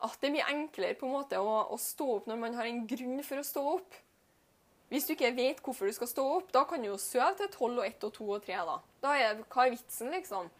at 0.00 0.16
det 0.20 0.30
er 0.30 0.34
mye 0.34 0.52
enklere 0.52 0.96
på 0.98 1.08
en 1.08 1.16
måte 1.18 1.40
å, 1.40 1.56
å, 1.70 1.76
stå 1.80 2.06
opp 2.16 2.28
når 2.30 2.38
man 2.40 2.56
har 2.56 2.68
en 2.68 2.84
grunn 2.88 3.20
for 3.26 3.40
å 3.40 3.46
stå 3.46 3.64
opp. 3.74 3.98
Hvis 4.90 5.06
du 5.06 5.12
ikke 5.14 5.32
vet 5.36 5.60
hvorfor 5.62 5.86
du 5.86 5.94
skal 5.94 6.10
stå 6.10 6.24
opp, 6.38 6.48
da 6.54 6.64
kan 6.66 6.82
du 6.82 6.88
jo 6.90 6.98
sove 6.98 7.30
til 7.38 7.50
tolv 7.54 7.82
og 7.82 7.86
ett 7.86 8.06
og 8.06 8.14
to 8.16 8.26
og 8.26 8.42
tre. 8.46 8.58
Da 8.66 8.78
Da 9.04 9.14
er 9.16 9.42
hva 9.44 9.66
er 9.66 9.74
vitsen, 9.76 10.10
liksom? 10.10 10.50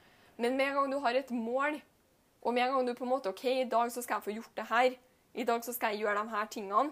Men 0.40 0.56
med 0.56 0.70
en 0.70 0.78
gang 0.78 0.92
du 0.92 0.98
har 1.02 1.18
et 1.18 1.30
mål, 1.34 1.80
og 2.40 2.54
med 2.54 2.64
en 2.64 2.76
gang 2.76 2.86
du 2.86 2.94
på 2.94 3.04
en 3.04 3.12
måte 3.12 3.32
OK, 3.32 3.44
i 3.44 3.68
dag 3.68 3.90
så 3.92 4.02
skal 4.04 4.20
jeg 4.20 4.28
få 4.28 4.36
gjort 4.38 4.56
det 4.56 4.68
her, 4.70 4.98
i 5.34 5.44
dag 5.44 5.64
så 5.64 5.72
skal 5.72 5.94
jeg 5.94 6.04
gjøre 6.04 6.22
de 6.22 6.36
her 6.36 6.46
tingene 6.50 6.90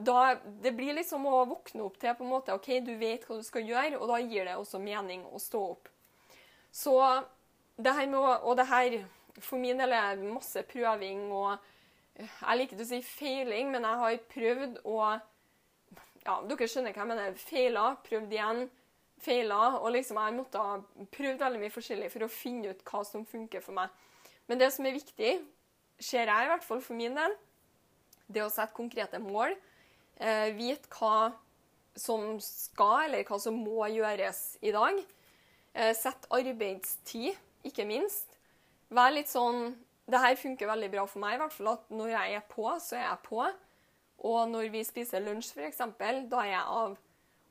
da, 0.00 0.36
Det 0.62 0.72
blir 0.76 0.94
liksom 0.96 1.26
å 1.28 1.44
våkne 1.48 1.84
opp 1.84 1.98
til 2.00 2.14
på 2.16 2.24
en 2.24 2.32
måte, 2.32 2.54
OK, 2.56 2.68
du 2.84 2.94
vet 3.00 3.24
hva 3.26 3.36
du 3.36 3.44
skal 3.46 3.66
gjøre, 3.68 3.98
og 3.98 4.08
da 4.08 4.20
gir 4.22 4.48
det 4.48 4.56
også 4.56 4.80
mening 4.82 5.26
å 5.28 5.40
stå 5.40 5.62
opp. 5.74 5.90
Så 6.72 6.96
det 7.80 7.94
her 7.96 8.06
med 8.08 8.20
å 8.20 8.36
Og 8.48 8.56
det 8.56 8.68
her 8.70 9.00
for 9.44 9.60
min 9.62 9.80
del 9.80 9.92
er 9.96 10.18
det 10.20 10.30
masse 10.30 10.62
prøving 10.68 11.28
og 11.32 11.68
Jeg 12.20 12.58
liker 12.58 12.76
ikke 12.76 12.84
å 12.84 12.88
si 12.90 12.98
feiling, 13.06 13.70
men 13.72 13.86
jeg 13.86 14.00
har 14.02 14.16
prøvd 14.28 14.80
å 14.84 14.96
ja, 16.20 16.34
Dere 16.44 16.68
skjønner 16.68 16.92
hva 16.92 17.04
jeg 17.04 17.08
mener. 17.08 17.36
Feila, 17.40 17.84
prøvd 18.04 18.34
igjen, 18.34 18.66
feila. 19.24 19.60
Og 19.80 19.94
liksom 19.94 20.18
jeg 20.20 20.36
måtte 20.36 20.60
ha 20.60 20.74
prøvd 21.16 21.40
veldig 21.40 21.62
mye 21.62 21.72
forskjellig 21.72 22.10
for 22.12 22.26
å 22.26 22.32
finne 22.32 22.74
ut 22.74 22.82
hva 22.90 23.00
som 23.08 23.24
funker 23.28 23.64
for 23.64 23.78
meg. 23.78 23.94
Men 24.50 24.60
det 24.60 24.68
som 24.74 24.84
er 24.84 24.98
viktig, 24.98 25.32
ser 26.00 26.28
jeg 26.28 26.46
i 26.46 26.50
hvert 26.50 26.66
fall 26.66 26.82
for 26.84 26.98
min 26.98 27.16
del, 27.16 27.36
det 28.30 28.44
å 28.44 28.50
sette 28.52 28.76
konkrete 28.76 29.20
mål. 29.22 29.56
Eh, 30.20 30.50
vite 30.56 30.90
hva 30.92 31.30
som 31.96 32.36
skal, 32.44 33.08
eller 33.08 33.24
hva 33.28 33.38
som 33.40 33.56
må 33.56 33.86
gjøres 33.90 34.58
i 34.64 34.72
dag. 34.74 35.00
Eh, 35.74 35.92
sett 35.96 36.28
arbeidstid, 36.34 37.38
ikke 37.66 37.86
minst. 37.88 38.29
Vær 38.90 39.12
litt 39.14 39.30
sånn 39.30 39.74
Det 40.10 40.18
her 40.18 40.34
funker 40.38 40.66
veldig 40.66 40.88
bra 40.90 41.04
for 41.06 41.22
meg, 41.22 41.36
i 41.36 41.40
hvert 41.42 41.54
fall. 41.54 41.74
At 41.76 41.92
når 41.94 42.08
jeg 42.10 42.38
er 42.40 42.46
på, 42.50 42.64
så 42.82 42.96
er 42.98 43.04
jeg 43.04 43.20
på. 43.28 43.44
Og 44.26 44.40
når 44.50 44.72
vi 44.72 44.80
spiser 44.84 45.22
lunsj, 45.22 45.52
f.eks., 45.54 45.78
da 46.00 46.40
er 46.42 46.50
jeg 46.50 46.64
av. 46.64 46.96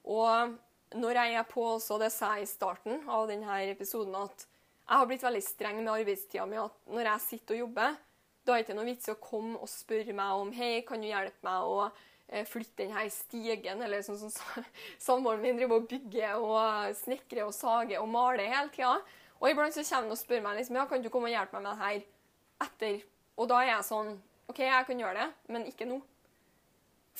Og 0.03 0.97
når 0.99 1.19
jeg 1.21 1.37
er 1.39 1.47
på 1.47 1.63
også, 1.77 1.97
det 2.01 2.11
sa 2.11 2.33
jeg 2.35 2.43
i 2.43 2.49
starten 2.49 3.05
av 3.07 3.29
denne 3.29 3.61
episoden, 3.69 4.17
at 4.19 4.43
jeg 4.89 4.97
har 4.97 5.07
blitt 5.07 5.23
veldig 5.23 5.41
streng 5.45 5.79
med 5.79 5.93
arbeidstida 5.93 6.45
mi. 6.49 6.59
At 6.59 6.75
når 6.91 7.11
jeg 7.13 7.25
sitter 7.29 7.55
og 7.55 7.63
jobber, 7.63 7.97
da 8.43 8.53
er 8.53 8.59
det 8.59 8.65
ikke 8.67 8.77
noe 8.79 8.89
vits 8.89 9.09
i 9.09 9.13
å 9.13 9.19
komme 9.21 9.59
og 9.61 9.69
spørre 9.69 10.15
meg 10.17 10.43
om 10.43 10.53
Hei, 10.55 10.71
kan 10.87 11.01
du 11.01 11.07
hjelpe 11.07 11.45
meg 11.45 11.69
å 11.69 11.79
eh, 11.85 12.45
flytte 12.49 12.83
denne 12.83 13.05
stigen? 13.13 13.83
Eller 13.85 14.03
sånn 14.05 14.19
som 14.19 14.33
samboeren 15.07 15.43
min 15.45 15.61
driver 15.61 15.79
og 15.79 15.89
bygger 15.91 16.43
og 16.43 16.95
snekrer 17.03 17.45
og 17.45 17.55
sager 17.55 18.01
og 18.01 18.09
maler 18.11 18.49
hele 18.49 18.73
tida. 18.73 18.95
Og 19.39 19.49
iblant 19.49 19.73
så 19.75 19.83
kommer 19.83 20.09
han 20.09 20.15
og 20.15 20.19
spør 20.19 20.41
meg 20.43 20.57
liksom, 20.59 20.75
ja, 20.75 20.85
kan 20.85 21.03
du 21.03 21.09
komme 21.09 21.29
og 21.29 21.35
hjelpe 21.35 21.59
meg 21.59 21.63
med 21.63 21.71
det 21.71 21.83
her 21.83 22.67
etter. 22.67 23.03
Og 23.39 23.47
da 23.51 23.61
er 23.63 23.71
jeg 23.71 23.87
sånn 23.87 24.15
OK, 24.49 24.63
jeg 24.65 24.87
kan 24.87 25.03
gjøre 25.03 25.19
det, 25.19 25.27
men 25.53 25.67
ikke 25.69 25.87
nå. 25.87 25.99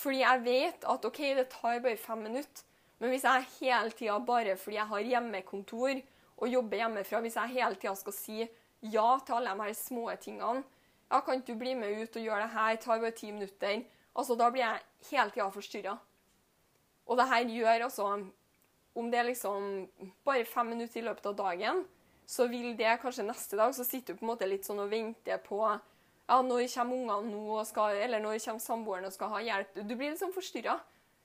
Fordi 0.00 0.20
jeg 0.22 0.42
vet 0.44 0.84
at 0.88 1.06
OK, 1.06 1.20
det 1.38 1.46
tar 1.52 1.80
bare 1.84 2.00
fem 2.00 2.24
minutter. 2.26 2.66
Men 3.00 3.14
hvis 3.14 3.24
jeg 3.24 3.46
hele 3.60 3.94
tida 3.96 4.18
bare 4.20 4.56
fordi 4.60 4.76
jeg 4.76 4.90
har 4.90 5.06
hjemmekontor 5.12 6.02
og 6.40 6.48
jobber 6.52 6.82
hjemmefra, 6.82 7.20
hvis 7.24 7.38
jeg 7.38 7.54
hele 7.54 7.78
tida 7.80 7.94
skal 7.96 8.16
si 8.16 8.42
ja 8.92 9.06
til 9.24 9.36
alle 9.36 9.54
de 9.54 9.64
her 9.64 9.76
små 9.76 10.10
tingene 10.20 10.64
Ja, 11.10 11.20
kan 11.26 11.40
du 11.44 11.54
bli 11.58 11.72
med 11.74 12.02
ut 12.02 12.16
og 12.16 12.22
gjøre 12.22 12.44
det 12.44 12.52
her? 12.54 12.76
Tar 12.76 13.00
bare 13.02 13.16
ti 13.16 13.32
minutter. 13.32 13.80
Altså, 14.14 14.36
Da 14.36 14.50
blir 14.50 14.62
jeg 14.62 15.10
hele 15.10 15.30
tida 15.30 15.48
forstyrra. 15.50 15.96
Og 17.06 17.18
det 17.18 17.26
her 17.28 17.48
gjør 17.50 17.86
altså 17.88 18.04
Om 18.94 19.10
det 19.10 19.18
er 19.18 19.26
liksom 19.26 19.88
bare 20.24 20.44
fem 20.44 20.66
minutter 20.66 21.00
i 21.00 21.04
løpet 21.04 21.26
av 21.26 21.36
dagen, 21.36 21.84
så 22.30 22.46
vil 22.46 22.76
det 22.78 22.92
kanskje 23.02 23.26
neste 23.26 23.58
dag 23.58 23.74
så 23.74 23.84
sitter 23.86 24.14
du 24.14 24.20
på 24.20 24.26
en 24.26 24.30
måte 24.30 24.46
litt 24.46 24.66
sånn 24.66 24.78
og 24.84 24.92
venter 24.92 25.40
på 25.42 25.58
ja, 26.30 26.36
når 26.46 26.68
kommer 26.70 26.94
ungene 26.94 27.32
nå, 27.32 27.42
og 27.58 27.66
skal, 27.66 27.96
eller 27.98 28.22
når 28.22 28.38
kommer 28.44 28.62
samboeren 28.62 29.08
og 29.08 29.14
skal 29.16 29.32
ha 29.32 29.40
hjelp. 29.42 29.80
Du 29.82 29.96
blir 29.96 30.12
litt 30.12 30.20
sånn 30.20 30.34
forstyrra. 30.34 30.76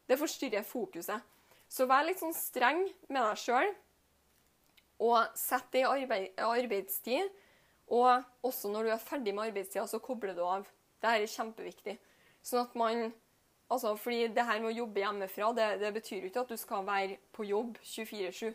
Det 0.10 0.18
forstyrrer 0.18 0.66
fokuset. 0.66 1.22
Så 1.70 1.86
vær 1.90 2.08
litt 2.08 2.22
sånn 2.22 2.34
streng 2.34 2.82
med 3.06 3.20
deg 3.20 3.38
sjøl, 3.38 3.70
og 5.06 5.38
sett 5.38 5.68
det 5.76 5.84
i 5.84 5.90
arbeid, 5.90 6.32
arbeidstid. 6.42 7.30
Og 7.94 8.26
også 8.48 8.72
når 8.74 8.88
du 8.88 8.96
er 8.96 9.06
ferdig 9.06 9.36
med 9.36 9.52
arbeidstida, 9.52 9.86
så 9.86 10.02
kobler 10.02 10.34
du 10.34 10.42
av. 10.42 10.66
Dette 11.04 11.20
er 11.22 11.30
kjempeviktig. 11.30 12.00
Sånn 12.42 12.66
at 12.66 12.76
man 12.80 13.12
Altså, 13.66 13.96
fordi 13.98 14.28
det 14.30 14.44
her 14.46 14.60
med 14.62 14.70
å 14.70 14.78
jobbe 14.84 15.02
hjemmefra, 15.02 15.48
det, 15.58 15.64
det 15.82 15.90
betyr 15.96 16.20
jo 16.20 16.28
ikke 16.30 16.44
at 16.44 16.52
du 16.54 16.58
skal 16.62 16.84
være 16.86 17.16
på 17.34 17.48
jobb 17.50 17.80
24-7. 17.82 18.52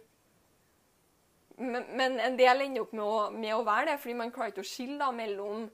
Men, 1.60 2.16
en 2.20 2.38
del 2.38 2.64
ender 2.64 2.86
opp 2.86 2.94
med 2.96 3.04
å, 3.04 3.18
med 3.34 3.52
å, 3.52 3.64
være 3.66 3.90
det, 3.90 3.98
fordi 4.00 4.16
man 4.16 4.32
klarer 4.32 4.54
ikke 4.54 4.64
å 4.64 4.70
skille 4.70 5.10
mellom 5.12 5.66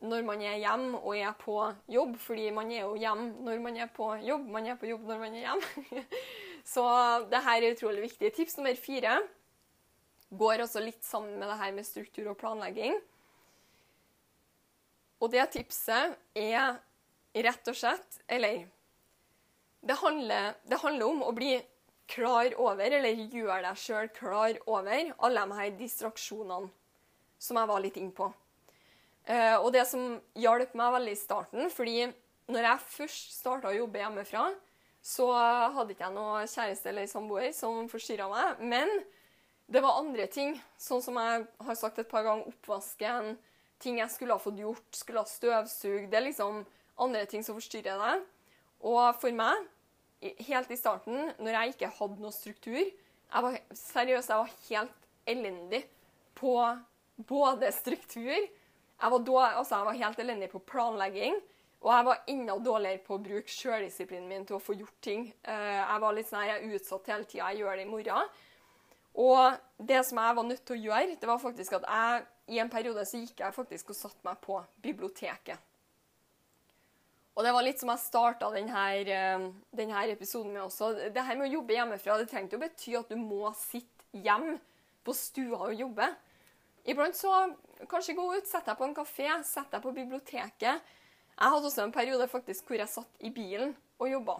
når 0.00 0.24
man 0.24 0.42
er 0.44 0.58
hjemme 0.60 1.00
og 1.00 1.16
er 1.16 1.32
på 1.40 1.56
jobb. 1.92 2.16
Fordi 2.20 2.50
man 2.56 2.72
er 2.72 2.84
jo 2.84 2.94
hjemme 3.00 3.46
når 3.46 3.62
man 3.64 3.78
er 3.80 3.90
på 3.96 4.12
jobb, 4.24 4.48
man 4.52 4.68
er 4.68 4.80
på 4.80 4.90
jobb 4.90 5.06
når 5.08 5.22
man 5.24 5.36
er 5.36 5.46
hjemme. 5.46 6.04
Så 6.72 6.84
det 7.32 7.40
her 7.46 7.62
er 7.62 7.76
utrolig 7.76 8.04
viktig. 8.04 8.32
Tips 8.36 8.58
nummer 8.58 8.76
fire 8.76 9.16
går 10.30 10.64
også 10.64 10.82
litt 10.84 11.02
sammen 11.04 11.40
med 11.40 11.48
det 11.50 11.58
her 11.62 11.72
med 11.74 11.88
struktur 11.88 12.30
og 12.30 12.38
planlegging. 12.40 13.00
Og 15.20 15.32
det 15.32 15.48
tipset 15.56 16.16
er 16.38 16.78
rett 17.44 17.68
og 17.68 17.76
slett 17.76 18.22
Eller 18.26 18.62
det 19.80 19.96
handler, 20.00 20.54
det 20.68 20.78
handler 20.80 21.08
om 21.08 21.22
å 21.24 21.32
bli 21.32 21.54
klar 22.10 22.54
over, 22.58 22.96
eller 22.98 23.24
gjør 23.30 23.64
deg 23.64 23.80
sjøl 23.80 24.10
klar 24.16 24.58
over, 24.66 25.12
alle 25.18 25.44
de 25.46 25.58
her 25.60 25.74
distraksjonene 25.78 26.70
som 27.40 27.56
jeg 27.56 27.70
var 27.70 27.80
litt 27.80 27.96
inne 28.00 28.14
på. 28.16 28.28
Uh, 29.30 29.56
og 29.60 29.70
det 29.72 29.86
som 29.88 30.18
hjalp 30.38 30.74
meg 30.76 30.96
veldig 30.96 31.14
i 31.14 31.20
starten, 31.20 31.70
fordi 31.72 32.10
når 32.50 32.66
jeg 32.66 32.88
først 32.96 33.38
starta 33.38 33.70
å 33.70 33.76
jobbe 33.76 34.02
hjemmefra, 34.02 34.48
så 35.00 35.30
hadde 35.32 35.94
ikke 35.94 36.08
jeg 36.08 36.16
noe 36.16 36.42
kjæreste 36.50 36.90
eller 36.90 37.08
samboer 37.08 37.54
som 37.56 37.86
forstyrra 37.88 38.26
meg. 38.28 38.60
Men 38.72 38.90
det 39.70 39.80
var 39.84 40.00
andre 40.00 40.26
ting, 40.28 40.56
sånn 40.80 41.02
som 41.04 41.16
jeg 41.20 41.46
har 41.64 41.78
sagt 41.78 42.02
et 42.02 42.10
par 42.10 42.26
ganger, 42.26 42.50
oppvasken, 42.50 43.36
ting 43.80 44.00
jeg 44.00 44.12
skulle 44.12 44.36
ha 44.36 44.42
fått 44.42 44.60
gjort, 44.60 44.88
skulle 44.92 45.22
ha 45.22 45.30
støvsugd. 45.30 46.10
Det 46.10 46.18
er 46.18 46.26
liksom 46.26 46.64
andre 47.00 47.24
ting 47.30 47.44
som 47.46 47.56
forstyrrer 47.56 48.02
deg. 48.02 48.26
Og 48.90 49.00
for 49.22 49.36
meg, 49.36 49.64
helt 50.20 50.70
i 50.70 50.78
starten, 50.78 51.32
når 51.40 51.56
jeg 51.56 51.74
ikke 51.74 51.92
hadde 51.98 52.20
noe 52.20 52.34
struktur 52.34 52.80
jeg 52.80 53.44
var, 53.44 53.58
Seriøst, 53.78 54.32
jeg 54.32 54.42
var 54.42 54.54
helt 54.68 55.10
elendig 55.30 55.84
på 56.38 56.54
både 57.28 57.70
struktur 57.72 58.34
jeg 59.00 59.12
var, 59.14 59.22
dårlig, 59.24 59.56
altså 59.56 59.78
jeg 59.78 59.86
var 59.86 59.98
helt 60.02 60.18
elendig 60.20 60.50
på 60.52 60.60
planlegging. 60.68 61.38
Og 61.80 61.88
jeg 61.94 62.04
var 62.04 62.24
enda 62.28 62.56
dårligere 62.60 63.00
på 63.06 63.16
å 63.16 63.22
bruke 63.24 63.48
sjøldisiplinen 63.48 64.28
min 64.28 64.42
til 64.44 64.58
å 64.58 64.60
få 64.60 64.74
gjort 64.76 64.98
ting. 65.00 65.30
Eh, 65.40 65.78
jeg 65.78 66.02
var 66.02 66.16
litt 66.16 66.28
sånn, 66.28 66.44
jeg 66.44 66.58
er 66.58 66.74
utsatt 66.76 67.08
hele 67.08 67.24
tida. 67.24 67.46
Jeg 67.48 67.62
gjør 67.62 67.80
det 67.80 67.86
i 67.86 67.88
morgen. 67.88 68.34
Og 69.24 69.86
det 69.88 70.02
som 70.06 70.20
jeg 70.20 70.36
var 70.36 70.46
nødt 70.50 70.62
til 70.68 70.76
å 70.76 70.82
gjøre, 70.84 71.16
det 71.22 71.30
var 71.30 71.40
faktisk 71.40 71.78
at 71.78 71.88
jeg 71.88 72.26
i 72.52 72.60
en 72.60 72.72
periode 72.72 73.06
så 73.08 73.22
gikk 73.22 73.40
jeg 73.40 73.56
faktisk 73.56 73.94
og 73.94 73.96
satte 73.96 74.28
meg 74.28 74.36
på 74.44 74.60
biblioteket. 74.84 75.69
Og 77.38 77.46
det 77.46 77.52
var 77.54 77.64
litt 77.64 77.80
som 77.80 77.92
jeg 77.92 78.02
starta 78.02 78.50
denne, 78.52 78.86
eh, 79.06 79.44
denne, 79.76 80.06
episoden 80.10 80.52
med 80.52 80.64
også. 80.66 81.12
Det 81.14 81.24
her 81.24 81.38
med 81.38 81.48
å 81.48 81.54
jobbe 81.58 81.76
hjemmefra 81.76 82.18
det 82.18 82.28
trengte 82.30 82.56
jo 82.56 82.62
bety 82.64 82.96
at 82.98 83.08
du 83.08 83.16
må 83.16 83.52
sitte 83.56 84.10
hjemme 84.12 84.58
på 85.04 85.14
stua 85.14 85.70
og 85.70 85.78
jobbe. 85.78 86.08
Iblant 86.90 87.16
så 87.16 87.30
kanskje 87.88 88.16
gå 88.16 88.24
ut, 88.34 88.46
sett 88.48 88.66
deg 88.66 88.76
på 88.76 88.86
en 88.88 88.96
kafé, 88.96 89.28
sett 89.44 89.70
deg 89.70 89.82
på 89.84 89.92
biblioteket. 89.94 90.80
Jeg 91.40 91.52
hadde 91.54 91.68
også 91.70 91.84
en 91.86 91.94
periode 91.94 92.26
faktisk 92.28 92.66
hvor 92.68 92.80
jeg 92.80 92.92
satt 92.92 93.22
i 93.24 93.30
bilen 93.32 93.76
og 94.00 94.10
jobba. 94.10 94.36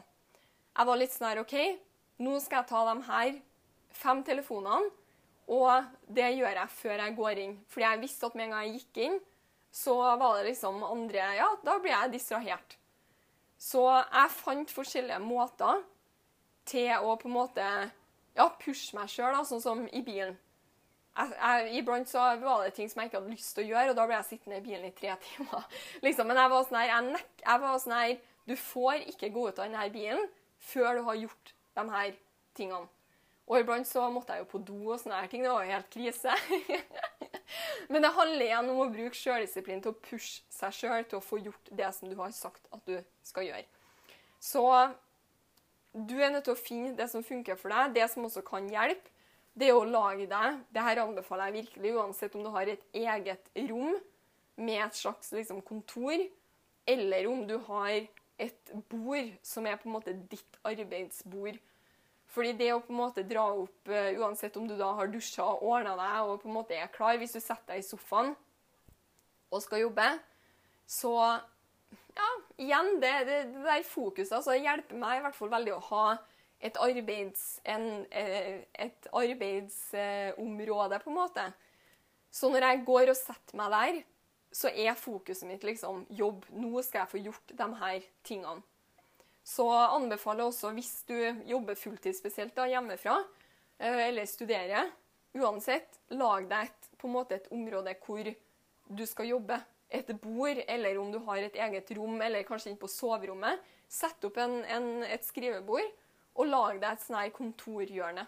Jeg 0.76 0.88
var 0.88 1.00
litt 1.00 1.14
sånn 1.14 1.28
her 1.30 1.42
OK, 1.42 1.56
nå 2.20 2.40
skal 2.42 2.60
jeg 2.60 2.70
ta 2.72 2.82
de 2.90 3.06
her 3.06 3.38
fem 4.00 4.20
telefonene, 4.26 4.90
og 5.50 5.88
det 6.06 6.28
gjør 6.36 6.60
jeg 6.60 6.74
før 6.76 7.02
jeg 7.04 7.16
går 7.16 7.40
inn. 7.44 7.56
Fordi 7.70 7.86
jeg 7.86 8.02
visste 8.04 8.28
at 8.28 8.36
med 8.38 8.46
en 8.46 8.54
gang 8.54 8.68
jeg 8.68 8.80
gikk 8.80 9.00
inn, 9.06 9.16
så 9.70 9.96
var 10.18 10.38
det 10.38 10.50
liksom 10.50 10.82
andre 10.84 11.32
Ja, 11.38 11.48
da 11.64 11.78
blir 11.78 11.94
jeg 11.94 12.14
distrahert. 12.14 12.79
Så 13.70 13.86
jeg 13.86 14.34
fant 14.34 14.72
forskjellige 14.74 15.20
måter 15.22 15.82
til 16.66 16.90
å 16.98 17.16
på 17.20 17.28
en 17.28 17.36
måte 17.36 17.66
ja, 18.36 18.46
pushe 18.62 18.96
meg 18.96 19.10
sjøl, 19.12 19.36
sånn 19.46 19.62
som 19.62 19.82
i 19.94 20.02
bilen. 20.06 20.36
Iblant 21.76 22.08
så 22.08 22.22
var 22.40 22.64
det 22.64 22.74
ting 22.76 22.88
som 22.90 23.02
jeg 23.02 23.10
ikke 23.10 23.20
hadde 23.20 23.34
lyst 23.34 23.52
til 23.56 23.66
å 23.66 23.70
gjøre, 23.72 23.92
og 23.92 23.98
da 23.98 24.06
ble 24.08 24.16
jeg 24.16 24.28
sittende 24.30 24.60
i 24.60 24.64
bilen 24.64 24.88
i 24.88 24.94
tre 24.96 25.16
timer. 25.26 25.66
Liksom. 26.04 26.30
Men 26.30 26.42
jeg 26.42 26.52
var 26.54 26.66
sånn 26.66 26.80
her, 26.80 26.92
jeg, 26.92 27.24
jeg 27.44 27.64
var 27.64 27.82
sånn 27.82 27.96
her 27.98 28.14
Du 28.48 28.54
får 28.56 29.04
ikke 29.12 29.32
gå 29.34 29.48
ut 29.48 29.58
av 29.58 29.66
denne 29.66 29.90
bilen 29.94 30.24
før 30.70 30.98
du 30.98 31.04
har 31.06 31.20
gjort 31.20 31.54
de 31.78 31.84
her 31.94 32.16
tingene. 32.58 32.88
Og 33.50 33.58
iblant 33.58 33.88
så 33.88 34.06
måtte 34.12 34.34
jeg 34.34 34.44
jo 34.44 34.50
på 34.52 34.62
do 34.62 34.78
og 34.92 35.00
sånne 35.00 35.22
her 35.22 35.30
ting. 35.30 35.44
Det 35.44 35.52
var 35.52 35.66
jo 35.66 35.74
helt 35.74 35.92
krise. 35.94 36.34
Men 37.88 38.04
det 38.04 38.12
handler 38.14 38.46
igjen 38.46 38.70
om 38.72 38.80
å 38.84 38.88
bruke 38.92 39.16
sjøldisiplin 39.16 39.82
til 39.82 39.92
å 39.92 40.00
pushe 40.04 40.42
seg 40.52 40.74
sjøl 40.76 41.06
til 41.10 41.18
å 41.18 41.24
få 41.24 41.40
gjort 41.42 41.70
det 41.76 41.92
som 41.96 42.10
du 42.10 42.16
har 42.20 42.34
sagt 42.36 42.66
at 42.74 42.82
du 42.86 42.98
skal 43.26 43.48
gjøre. 43.48 43.66
Så 44.40 44.64
du 45.92 46.14
er 46.22 46.30
nødt 46.30 46.46
til 46.46 46.54
å 46.54 46.60
finne 46.60 46.94
det 46.98 47.08
som 47.10 47.24
funker 47.26 47.58
for 47.58 47.72
deg. 47.74 47.96
Det 47.98 48.06
som 48.12 48.26
også 48.26 48.44
kan 48.46 48.68
hjelpe, 48.70 49.10
det 49.58 49.72
å 49.74 49.82
lage 49.82 50.28
deg 50.30 50.60
Det 50.70 50.82
her 50.86 51.00
anbefaler 51.02 51.50
jeg 51.50 51.64
virkelig, 51.64 51.94
uansett 51.98 52.36
om 52.38 52.44
du 52.46 52.52
har 52.54 52.70
et 52.70 52.84
eget 52.94 53.50
rom 53.68 53.96
med 54.60 54.84
et 54.84 54.96
slags 54.96 55.32
liksom, 55.32 55.62
kontor, 55.66 56.20
eller 56.86 57.26
om 57.26 57.42
du 57.48 57.56
har 57.66 58.06
et 58.40 58.72
bord 58.88 59.32
som 59.42 59.66
er 59.66 59.78
på 59.80 59.88
en 59.88 59.96
måte 59.96 60.14
ditt 60.30 60.58
arbeidsbord. 60.64 61.58
Fordi 62.30 62.54
det 62.58 62.70
å 62.74 62.80
på 62.84 62.92
en 62.94 63.00
måte 63.00 63.26
dra 63.26 63.48
opp, 63.58 63.90
uh, 63.90 64.10
uansett 64.22 64.56
om 64.60 64.68
du 64.70 64.76
da 64.78 64.92
har 64.98 65.10
dusja 65.10 65.44
og 65.44 65.64
ordna 65.72 65.96
deg 65.98 66.28
og 66.28 66.42
på 66.42 66.50
en 66.50 66.58
måte 66.60 66.76
er 66.78 66.92
klar, 66.94 67.18
hvis 67.18 67.34
du 67.34 67.40
setter 67.40 67.74
deg 67.74 67.82
i 67.82 67.86
sofaen 67.86 68.34
og 69.50 69.62
skal 69.64 69.82
jobbe, 69.82 70.06
så 70.86 71.14
ja, 72.14 72.28
igjen, 72.62 72.92
det, 73.02 73.14
det, 73.26 73.38
det 73.54 73.64
der 73.66 73.86
fokuset 73.86 74.36
altså, 74.38 74.54
hjelper 74.54 74.98
meg 74.98 75.18
i 75.18 75.24
hvert 75.24 75.38
fall 75.38 75.50
veldig 75.50 75.74
å 75.74 75.82
ha 75.88 76.04
et 76.60 76.76
arbeids, 76.76 77.60
en, 77.64 78.06
eh, 78.12 78.62
arbeidsområde, 79.16 80.98
på 81.00 81.10
en 81.10 81.16
måte. 81.16 81.46
Så 82.30 82.50
når 82.52 82.66
jeg 82.66 82.82
går 82.86 83.12
og 83.12 83.16
setter 83.16 83.56
meg 83.58 83.74
der, 83.74 84.00
så 84.52 84.68
er 84.68 84.98
fokuset 84.98 85.48
mitt 85.48 85.64
liksom 85.64 86.04
jobb. 86.10 86.44
Nå 86.52 86.82
skal 86.82 87.04
jeg 87.04 87.12
få 87.14 87.22
gjort 87.24 87.54
de 87.58 87.68
her 87.80 88.06
tingene. 88.26 88.62
Så 89.46 89.66
anbefaler 89.70 90.44
jeg 90.44 90.52
også, 90.52 90.72
hvis 90.76 90.92
du 91.08 91.16
jobber 91.48 91.78
fulltid 91.78 92.16
spesielt 92.16 92.54
da, 92.56 92.68
hjemmefra, 92.70 93.16
eh, 93.80 94.06
eller 94.08 94.28
studerer, 94.28 94.90
uansett, 95.36 96.00
lag 96.14 96.46
deg 96.50 96.70
et, 96.70 96.90
på 97.00 97.08
en 97.08 97.16
måte 97.16 97.38
et 97.38 97.50
område 97.54 97.94
hvor 98.04 98.32
du 98.90 99.04
skal 99.06 99.30
jobbe. 99.30 99.60
Et 99.90 100.10
bord, 100.22 100.58
eller 100.68 100.98
om 101.00 101.08
du 101.10 101.18
har 101.26 101.40
et 101.42 101.56
eget 101.58 101.88
rom, 101.98 102.20
eller 102.22 102.46
kanskje 102.46 102.70
inn 102.70 102.78
på 102.78 102.90
soverommet. 102.90 103.58
Sett 103.90 104.22
opp 104.26 104.36
en, 104.38 104.60
en, 104.70 104.90
et 105.02 105.24
skrivebord, 105.26 105.88
og 106.38 106.46
lag 106.46 106.78
deg 106.78 106.92
et 106.92 107.02
sånn 107.08 107.32
kontorhjørne. 107.34 108.26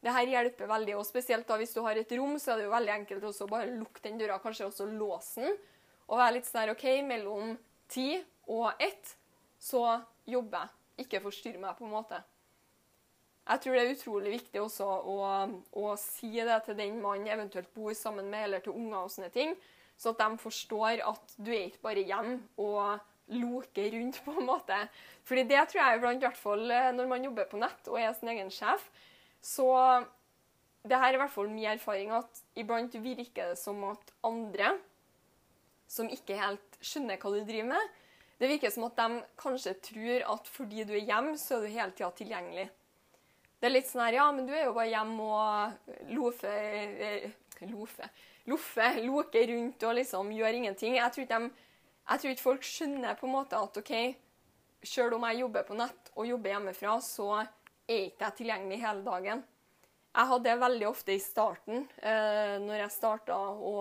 Dette 0.00 0.24
hjelper 0.32 0.68
veldig, 0.70 0.96
og 0.96 1.04
spesielt 1.06 1.46
da 1.46 1.58
hvis 1.60 1.74
du 1.76 1.82
har 1.84 1.98
et 2.00 2.12
rom, 2.16 2.38
så 2.40 2.54
er 2.54 2.60
det 2.60 2.66
jo 2.66 2.72
veldig 2.72 2.94
enkelt 2.94 3.26
også 3.28 3.46
bare 3.50 3.68
lukke 3.74 4.02
den 4.06 4.16
døra, 4.18 4.40
kanskje 4.40 4.66
også 4.70 4.88
låsen, 4.88 5.58
og 6.08 6.18
være 6.18 6.38
litt 6.38 6.48
sånn 6.48 6.72
OK, 6.72 6.86
mellom 7.06 7.52
ti 7.90 8.14
og 8.50 8.80
ett 8.80 9.14
så 9.60 10.00
jobber 10.32 10.66
jeg. 10.66 10.76
Ikke 11.04 11.22
forstyrr 11.24 11.56
meg, 11.60 11.76
på 11.78 11.86
en 11.86 11.94
måte. 11.94 12.18
Jeg 13.50 13.62
tror 13.62 13.76
det 13.76 13.82
er 13.82 13.94
utrolig 13.94 14.32
viktig 14.34 14.60
også 14.60 14.86
å, 14.86 15.14
å 15.80 15.92
si 15.98 16.28
det 16.36 16.58
til 16.66 16.76
den 16.78 16.98
man 17.02 17.24
eventuelt 17.26 17.70
bor 17.74 17.94
sammen 17.96 18.28
med, 18.30 18.46
eller 18.46 18.64
til 18.64 18.76
unger 18.76 18.98
og 19.00 19.14
sånne 19.14 19.30
ting, 19.34 19.54
så 20.00 20.12
at 20.12 20.20
de 20.20 20.42
forstår 20.42 21.02
at 21.08 21.34
du 21.40 21.50
er 21.50 21.70
ikke 21.70 21.86
bare 21.88 22.04
hjemme 22.04 22.36
og 22.60 23.00
loker 23.30 23.90
rundt, 23.94 24.20
på 24.26 24.34
en 24.38 24.46
måte. 24.46 24.76
Fordi 25.26 25.46
det 25.48 25.64
tror 25.70 25.80
jeg 25.82 25.98
iblant, 25.98 26.22
i 26.22 26.28
hvert 26.28 26.40
fall 26.40 26.64
eh, 26.74 26.92
når 26.94 27.10
man 27.10 27.26
jobber 27.26 27.48
på 27.50 27.60
nett 27.62 27.90
og 27.90 27.98
er 28.00 28.14
sin 28.16 28.32
egen 28.32 28.52
sjef, 28.54 28.86
så 29.40 29.68
det 30.84 30.96
her 30.96 31.10
er 31.10 31.18
i 31.18 31.20
hvert 31.20 31.32
fall 31.32 31.50
min 31.50 31.68
erfaring 31.70 32.12
at 32.16 32.40
iblant 32.58 32.94
virker 33.02 33.52
det 33.52 33.58
som 33.60 33.82
at 33.88 34.14
andre 34.26 34.74
som 35.90 36.08
ikke 36.12 36.38
helt 36.38 36.78
skjønner 36.84 37.18
hva 37.20 37.32
du 37.34 37.42
driver 37.42 37.72
med, 37.72 37.99
det 38.40 38.48
virker 38.48 38.72
som 38.72 38.86
at 38.88 38.96
de 38.96 39.20
kanskje 39.40 39.74
tror 39.84 40.26
at 40.34 40.48
fordi 40.48 40.84
du 40.88 40.94
er 40.96 41.04
hjemme, 41.04 41.36
så 41.38 41.58
er 41.58 41.66
du 41.66 41.74
hele 41.74 41.92
tida 41.92 42.10
tilgjengelig. 42.16 42.70
Det 43.60 43.68
er 43.68 43.74
litt 43.74 43.90
sånn 43.90 44.06
her 44.06 44.16
Ja, 44.16 44.26
men 44.32 44.46
du 44.48 44.54
er 44.56 44.64
jo 44.64 44.76
bare 44.78 44.88
hjemme 44.88 45.26
og 45.28 46.12
lofe 46.16 46.48
eh, 46.48 47.30
Lofe 47.68 48.08
Loffe, 48.48 48.86
loker 49.04 49.46
rundt 49.52 49.84
og 49.84 49.94
liksom 49.98 50.30
gjør 50.32 50.56
ingenting. 50.56 50.96
Jeg 50.96 51.12
tror, 51.14 51.26
de, 51.28 51.68
jeg 52.08 52.22
tror 52.22 52.32
ikke 52.32 52.46
folk 52.46 52.64
skjønner 52.66 53.18
på 53.18 53.28
en 53.28 53.34
måte 53.34 53.58
at 53.60 53.76
OK, 53.78 53.92
sjøl 54.88 55.14
om 55.14 55.26
jeg 55.28 55.42
jobber 55.42 55.66
på 55.68 55.76
nett 55.78 56.12
og 56.16 56.28
jobber 56.30 56.54
hjemmefra, 56.54 56.96
så 57.04 57.28
er 57.42 58.06
ikke 58.08 58.24
jeg 58.24 58.38
tilgjengelig 58.40 58.80
hele 58.80 59.04
dagen. 59.06 59.44
Jeg 60.10 60.30
hadde 60.32 60.48
det 60.48 60.56
veldig 60.64 60.86
ofte 60.88 61.14
i 61.14 61.22
starten, 61.22 61.84
eh, 62.02 62.56
når 62.64 62.80
jeg 62.80 62.96
starta 62.96 63.36
å, 63.36 63.74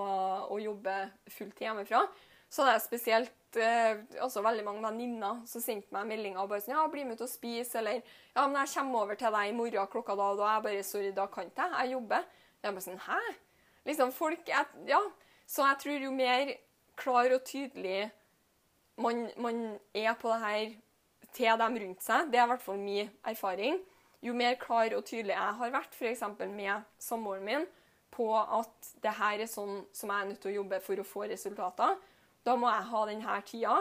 å 0.52 0.60
jobbe 0.62 0.98
fulltid 1.32 1.66
hjemmefra. 1.66 2.04
Så 2.50 2.62
hadde 2.62 2.76
jeg 2.76 2.86
spesielt 2.86 3.39
eh, 3.58 3.98
altså 4.22 4.44
veldig 4.46 4.64
mange 4.66 4.84
venninner 4.84 5.42
som 5.50 5.62
sendte 5.62 5.94
meg 5.96 6.08
meldinger 6.08 6.44
og 6.44 6.50
bare 6.50 6.62
sånn 6.62 6.76
'Ja, 6.76 6.88
bli 6.88 7.04
med 7.04 7.18
ut 7.18 7.22
og 7.22 7.30
spise', 7.30 7.80
eller 7.80 8.02
'Ja, 8.36 8.48
men 8.48 8.66
jeg 8.66 8.74
kommer 8.76 9.00
over 9.00 9.16
til 9.16 9.32
deg 9.32 9.50
i 9.50 9.58
morgen 9.58 9.88
klokka 9.88 10.16
da 10.16 10.24
og 10.32 10.38
da.' 10.38 10.54
Jeg 10.56 10.64
bare 10.64 10.84
'Sorry, 10.84 11.12
da 11.12 11.26
kan 11.26 11.46
ikke 11.46 11.62
jeg. 11.62 11.72
Jeg 11.80 11.94
jobber'. 11.96 12.26
Jeg 12.64 12.74
bare 12.74 12.82
sånn 12.82 13.00
'Hæ?' 13.00 13.36
Liksom, 13.86 14.12
folk 14.12 14.48
jeg, 14.48 14.66
Ja. 14.88 15.02
Så 15.48 15.66
jeg 15.66 15.78
tror 15.80 16.04
jo 16.04 16.12
mer 16.12 16.54
klar 16.96 17.34
og 17.34 17.44
tydelig 17.44 18.12
man, 18.98 19.32
man 19.38 19.80
er 19.96 20.14
på 20.14 20.30
det 20.30 20.40
her 20.40 20.74
til 21.34 21.58
dem 21.62 21.78
rundt 21.78 22.04
seg, 22.04 22.32
det 22.32 22.40
er 22.40 22.44
i 22.44 22.52
hvert 22.52 22.62
fall 22.62 22.78
min 22.78 23.10
erfaring, 23.26 23.80
jo 24.22 24.34
mer 24.34 24.58
klar 24.60 24.94
og 24.98 25.06
tydelig 25.08 25.36
jeg 25.36 25.58
har 25.62 25.72
vært, 25.72 25.96
f.eks. 25.96 26.24
med 26.50 26.82
samboeren 27.00 27.46
min, 27.46 27.68
på 28.12 28.28
at 28.36 28.94
det 29.04 29.14
her 29.20 29.40
er 29.40 29.50
sånn 29.50 29.84
som 29.96 30.12
jeg 30.12 30.22
er 30.22 30.30
nødt 30.32 30.42
til 30.44 30.52
å 30.52 30.58
jobbe 30.60 30.80
for 30.84 31.00
å 31.00 31.08
få 31.08 31.28
resultater, 31.30 31.96
da 32.48 32.56
må 32.56 32.70
jeg 32.72 32.90
ha 32.92 33.06
denne 33.10 33.40
tida. 33.48 33.78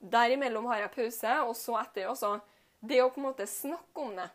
Derimellom 0.00 0.66
har 0.72 0.84
jeg 0.84 0.94
pause, 0.94 1.36
og 1.48 1.54
så 1.56 1.78
etter. 1.80 2.10
Også. 2.12 2.36
Det 2.80 3.00
å 3.02 3.10
på 3.12 3.22
en 3.22 3.28
måte 3.30 3.46
snakke 3.48 4.04
om 4.04 4.16
det 4.18 4.28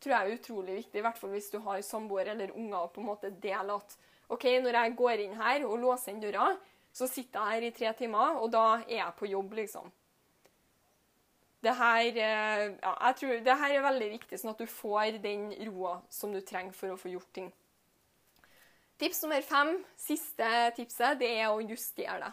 tror 0.00 0.14
jeg 0.14 0.26
er 0.26 0.38
utrolig 0.38 0.76
viktig, 0.80 0.98
i 0.98 1.04
hvert 1.04 1.20
fall 1.20 1.32
hvis 1.34 1.50
du 1.52 1.60
har 1.64 1.80
samboer 1.84 2.32
eller 2.32 2.54
unger 2.56 2.88
på 2.92 3.02
en 3.02 3.08
måte 3.10 3.30
dele 3.42 3.76
at 3.76 3.96
OK, 4.32 4.46
når 4.62 4.78
jeg 4.78 4.96
går 4.98 5.22
inn 5.24 5.38
her 5.40 5.64
og 5.68 5.80
låser 5.82 6.14
inn 6.14 6.22
døra, 6.22 6.52
så 6.94 7.06
sitter 7.10 7.40
jeg 7.40 7.54
her 7.56 7.66
i 7.66 7.72
tre 7.74 7.92
timer, 7.98 8.38
og 8.40 8.50
da 8.54 8.64
er 8.80 9.00
jeg 9.00 9.16
på 9.18 9.28
jobb, 9.30 9.56
liksom. 9.58 9.90
Det 11.60 11.74
her, 11.76 12.06
eh, 12.08 12.66
ja, 12.80 12.92
jeg 13.08 13.16
tror, 13.20 13.32
det 13.44 13.56
her 13.62 13.74
er 13.74 13.84
veldig 13.84 14.10
viktig, 14.14 14.38
sånn 14.40 14.54
at 14.54 14.62
du 14.62 14.70
får 14.70 15.18
den 15.22 15.50
roa 15.68 15.98
som 16.08 16.32
du 16.32 16.40
trenger 16.40 16.72
for 16.72 16.94
å 16.94 16.98
få 16.98 17.10
gjort 17.12 17.32
ting. 17.36 17.50
Tips 19.00 19.22
nummer 19.24 19.42
fem, 19.44 19.74
siste 19.98 20.48
tipset, 20.76 21.18
det 21.20 21.28
er 21.34 21.50
å 21.50 21.60
justere 21.60 22.22
det. 22.22 22.32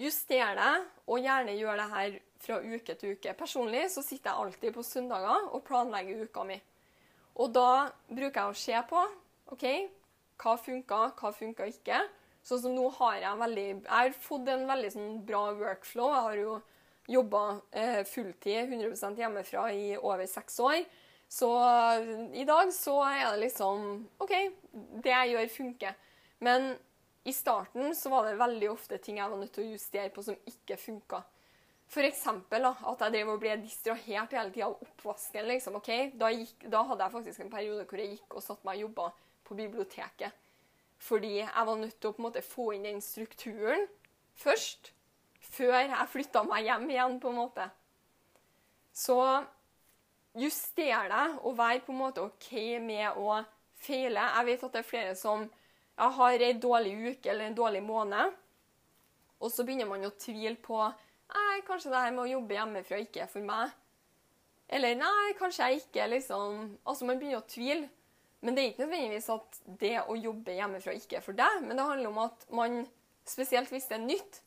Justere 0.00 0.54
det, 0.56 0.74
og 1.10 1.20
gjerne 1.20 1.56
gjør 1.58 1.80
det 1.80 1.88
her 1.92 2.18
fra 2.40 2.58
uke 2.64 2.94
til 2.96 3.16
uke. 3.16 3.34
Personlig 3.36 3.84
så 3.92 4.04
sitter 4.04 4.30
jeg 4.30 4.44
alltid 4.44 4.74
på 4.76 4.84
søndager 4.86 5.50
og 5.50 5.64
planlegger 5.66 6.24
uka 6.24 6.44
mi. 6.48 6.56
Og 7.40 7.52
da 7.52 7.90
bruker 8.08 8.40
jeg 8.40 8.54
å 8.54 8.56
se 8.58 8.80
på 8.88 9.02
OK, 9.52 9.66
hva 10.40 10.56
funka, 10.60 11.02
hva 11.20 11.32
funka 11.36 11.68
ikke. 11.68 12.00
Sånn 12.46 12.62
som 12.64 12.72
nå 12.72 12.86
har 12.96 13.18
jeg 13.20 13.40
veldig 13.42 13.66
Jeg 13.68 13.92
har 13.92 14.14
fått 14.16 14.48
en 14.48 14.66
veldig 14.68 14.90
sånn 14.94 15.16
bra 15.28 15.42
workflow. 15.58 16.14
Jeg 16.14 16.26
har 16.28 16.38
jo 16.40 16.54
jobba 17.10 17.44
eh, 17.76 18.00
fulltid 18.08 18.70
100% 18.70 19.20
hjemmefra 19.20 19.66
i 19.74 19.96
over 19.98 20.24
seks 20.30 20.56
år. 20.64 20.84
Så 21.30 21.48
i 22.34 22.44
dag 22.46 22.72
så 22.74 22.96
er 23.06 23.26
det 23.28 23.44
liksom 23.44 23.90
OK, 24.18 24.32
det 25.04 25.12
jeg 25.12 25.34
gjør, 25.34 25.50
funker. 25.54 25.98
Men 26.42 26.72
i 27.24 27.32
starten 27.32 27.94
så 27.96 28.10
var 28.10 28.26
det 28.26 28.38
veldig 28.40 28.70
ofte 28.70 28.98
ting 28.98 29.18
jeg 29.20 29.30
var 29.30 29.40
nødt 29.40 29.52
til 29.52 29.66
å 29.66 29.72
justere 29.74 30.12
på 30.14 30.24
som 30.24 30.38
ikke 30.48 30.78
funka. 30.80 31.20
F.eks. 31.90 32.22
at 32.30 33.02
jeg 33.02 33.12
drev 33.12 33.32
og 33.32 33.40
ble 33.42 33.56
distrahert 33.64 34.36
hele 34.36 34.52
tida 34.54 34.68
av 34.68 34.78
oppvasken. 34.84 35.48
liksom, 35.48 35.76
Okay, 35.80 36.12
Da, 36.14 36.30
gikk, 36.30 36.68
da, 36.70 36.84
hadde 36.86 37.04
jeg 37.04 37.12
faktisk 37.12 37.40
en 37.40 37.50
periode 37.50 37.84
hvor 37.84 37.98
jeg 37.98 38.14
gikk 38.14 38.36
og 38.36 38.44
satte 38.44 38.64
meg 38.64 38.78
og 38.78 38.86
jobba 38.86 39.10
på 39.44 39.58
biblioteket. 39.58 40.32
Fordi 41.00 41.34
jeg 41.40 41.66
var 41.66 41.76
nødt 41.76 42.00
til 42.00 42.10
å 42.10 42.22
måte 42.22 42.42
få 42.42 42.72
inn 42.76 42.86
den 42.86 43.00
strukturen 43.02 43.88
først. 44.38 44.92
Før 45.40 45.74
jeg 45.80 46.08
flytta 46.12 46.44
meg 46.46 46.68
hjem 46.68 46.90
igjen, 46.90 47.20
på 47.20 47.32
en 47.32 47.40
måte. 47.40 47.66
Så 48.94 49.18
juster 50.38 51.08
deg 51.10 51.40
og 51.42 51.56
vær 51.58 51.80
på 51.82 51.92
en 51.92 52.02
måte 52.04 52.22
OK 52.22 52.52
med 52.84 53.18
å 53.18 53.40
feile. 53.82 54.28
Jeg 54.36 54.46
vet 54.46 54.64
at 54.68 54.76
det 54.76 54.84
er 54.84 54.92
flere 54.92 55.16
som 55.18 55.48
jeg 56.00 56.16
har 56.16 56.44
ei 56.46 56.54
dårlig 56.56 56.94
uke 57.10 57.30
eller 57.30 57.50
en 57.50 57.56
dårlig 57.56 57.82
måned, 57.84 58.36
og 59.40 59.52
så 59.52 59.64
begynner 59.64 59.88
man 59.88 60.08
å 60.08 60.16
tvile 60.16 60.56
på 60.60 60.80
Nei, 61.30 61.60
kanskje 61.62 61.92
det 61.92 62.00
her 62.02 62.10
med 62.10 62.24
å 62.24 62.30
jobbe 62.32 62.56
hjemmefra 62.56 62.96
ikke 63.04 63.20
er 63.22 63.28
for 63.30 63.46
meg. 63.46 63.70
Eller 64.66 64.96
nei, 64.98 65.28
kanskje 65.38 65.68
jeg 65.68 65.84
ikke 65.84 66.08
liksom 66.10 66.56
Altså, 66.82 67.06
man 67.06 67.20
begynner 67.20 67.38
å 67.38 67.46
tvile. 67.46 67.86
Men 68.40 68.56
det 68.56 68.62
er 68.62 68.72
ikke 68.72 68.82
nødvendigvis 68.82 69.28
at 69.30 69.60
det 69.78 69.92
å 70.00 70.16
jobbe 70.18 70.56
hjemmefra 70.56 70.96
ikke 70.96 71.20
er 71.20 71.22
for 71.22 71.38
deg. 71.38 71.60
Men 71.62 71.78
det 71.78 71.86
handler 71.86 72.10
om 72.10 72.18
at 72.24 72.44
man, 72.56 72.76
spesielt 73.28 73.70
hvis 73.70 73.86
det 73.90 74.00
er 74.00 74.06
nytt, 74.08 74.40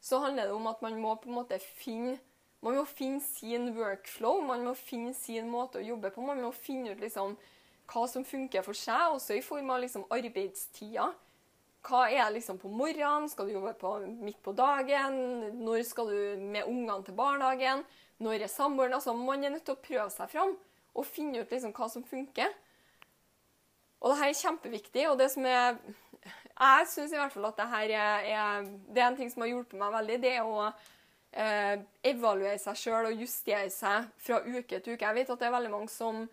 så 0.00 0.22
handler 0.22 0.48
det 0.48 0.56
om 0.56 0.70
at 0.70 0.80
man 0.80 0.96
må 1.02 1.12
på 1.20 1.28
en 1.28 1.36
måte 1.42 1.60
finne 1.60 2.16
man 2.60 2.76
må 2.76 2.84
finne 2.84 3.22
sin 3.24 3.70
workflow, 3.72 4.42
man 4.44 4.66
må 4.66 4.74
finne 4.76 5.14
sin 5.16 5.46
måte 5.48 5.80
å 5.80 5.84
jobbe 5.84 6.10
på. 6.12 6.24
Man 6.24 6.42
må 6.44 6.50
finne 6.52 6.92
ut 6.92 7.00
liksom 7.00 7.38
hva 7.90 8.06
som 8.10 8.24
funker 8.26 8.64
for 8.66 8.76
seg, 8.76 9.16
også 9.16 9.36
i 9.36 9.44
form 9.44 9.72
av 9.74 9.82
liksom 9.82 10.06
arbeidstida. 10.14 11.10
Hva 11.86 12.04
er 12.10 12.26
det 12.26 12.36
liksom 12.38 12.58
på 12.60 12.68
morgenen? 12.68 13.28
Skal 13.32 13.48
du 13.48 13.54
jobbe 13.56 13.72
på, 13.80 13.94
midt 14.20 14.40
på 14.44 14.52
dagen? 14.56 15.16
Når 15.62 15.84
skal 15.88 16.10
du 16.12 16.42
med 16.42 16.68
ungene 16.68 17.00
til 17.06 17.16
barnehagen? 17.16 17.84
Når 18.20 18.44
er 18.44 18.52
samboeren? 18.52 18.98
Altså, 18.98 19.14
man 19.16 19.44
er 19.44 19.54
nødt 19.54 19.64
til 19.64 19.78
å 19.78 19.80
prøve 19.80 20.10
seg 20.12 20.28
fram 20.32 20.52
og 20.90 21.06
finne 21.06 21.40
ut 21.40 21.52
liksom 21.52 21.72
hva 21.72 21.88
som 21.88 22.04
funker. 22.04 22.52
Og 24.00 24.12
dette 24.12 24.28
er 24.28 24.38
kjempeviktig. 24.38 25.08
og 25.08 25.18
det 25.18 25.30
som 25.32 25.46
er 25.46 25.76
Jeg 26.60 26.86
syns 26.88 27.12
i 27.12 27.16
hvert 27.16 27.32
fall 27.32 27.48
at 27.48 27.56
det 27.56 27.66
er, 27.96 28.24
er, 28.28 28.66
det 28.92 29.00
er 29.00 29.06
en 29.06 29.16
ting 29.16 29.30
som 29.32 29.40
har 29.40 29.48
hjulpet 29.48 29.78
meg 29.80 29.94
veldig. 29.94 30.18
Det 30.20 30.32
er 30.36 30.44
å 30.44 30.66
eh, 31.32 31.80
evaluere 32.04 32.58
seg 32.60 32.76
sjøl 32.76 33.08
og 33.08 33.22
justere 33.22 33.70
seg 33.72 34.10
fra 34.20 34.42
uke 34.44 34.80
til 34.80 34.98
uke. 34.98 35.06
Jeg 35.06 35.16
vet 35.16 35.32
at 35.32 35.40
det 35.40 35.48
er 35.48 35.56
veldig 35.56 35.72
mange 35.72 35.88
som 35.88 36.26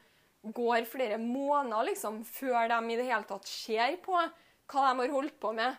går 0.54 0.86
flere 0.90 1.18
måneder 1.22 1.90
liksom, 1.92 2.22
før 2.26 2.68
de 2.72 2.80
i 2.92 3.00
det 3.00 3.08
hele 3.08 3.28
tatt 3.30 3.48
ser 3.50 3.98
på 4.04 4.16
hva 4.18 4.86
de 4.88 5.02
har 5.02 5.14
holdt 5.14 5.38
på 5.40 5.54
med. 5.56 5.76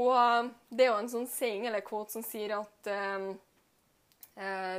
Og 0.00 0.50
det 0.72 0.86
er 0.86 0.92
jo 0.92 1.00
en 1.02 1.10
sånn 1.12 1.28
saying 1.28 1.66
eller 1.68 1.84
quote 1.84 2.14
som 2.14 2.24
sier 2.24 2.54
at 2.56 2.88
eh, 2.88 3.26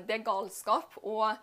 det 0.02 0.16
er 0.16 0.26
galskap 0.26 0.98
å 1.06 1.34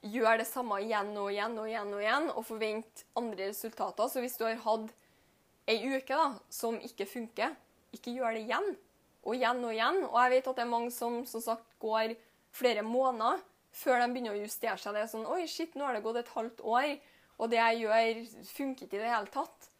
gjøre 0.00 0.40
det 0.40 0.48
samme 0.48 0.78
igjen 0.80 1.12
og 1.20 1.28
igjen 1.28 1.58
og 1.60 1.68
igjen 1.68 1.92
og 1.92 2.00
igjen 2.00 2.30
og 2.32 2.46
forvente 2.48 3.04
andre 3.20 3.50
resultater. 3.50 4.08
Så 4.08 4.24
hvis 4.24 4.38
du 4.40 4.46
har 4.46 4.56
hatt 4.64 4.94
ei 5.68 5.82
uke 5.84 6.16
da, 6.16 6.30
som 6.48 6.80
ikke 6.80 7.08
funker, 7.08 7.52
ikke 7.92 8.14
gjør 8.16 8.38
det 8.38 8.46
igjen 8.46 8.72
og 9.20 9.36
igjen 9.36 9.60
og 9.66 9.74
igjen. 9.74 10.00
Og 10.08 10.16
jeg 10.22 10.34
vet 10.34 10.50
at 10.50 10.56
det 10.56 10.64
er 10.64 10.72
mange 10.72 10.94
som 10.94 11.20
som 11.28 11.44
sagt 11.44 11.76
går 11.82 12.16
flere 12.56 12.82
måneder 12.82 13.44
før 13.76 14.00
de 14.02 14.10
begynner 14.12 14.36
å 14.36 14.42
justere 14.42 14.76
seg. 14.80 14.96
Det 14.96 15.02
er 15.04 15.10
sånn 15.10 15.28
Oi, 15.30 15.44
shit, 15.50 15.74
nå 15.78 15.86
har 15.86 15.96
det 15.96 16.04
gått 16.04 16.20
et 16.20 16.32
halvt 16.34 16.62
år, 16.66 16.94
og 17.40 17.50
det 17.52 17.60
jeg 17.60 17.82
gjør, 17.84 18.22
funker 18.52 18.86
ikke 18.86 18.98
i 18.98 19.02
det 19.02 19.12
hele 19.12 19.32
tatt. 19.32 19.70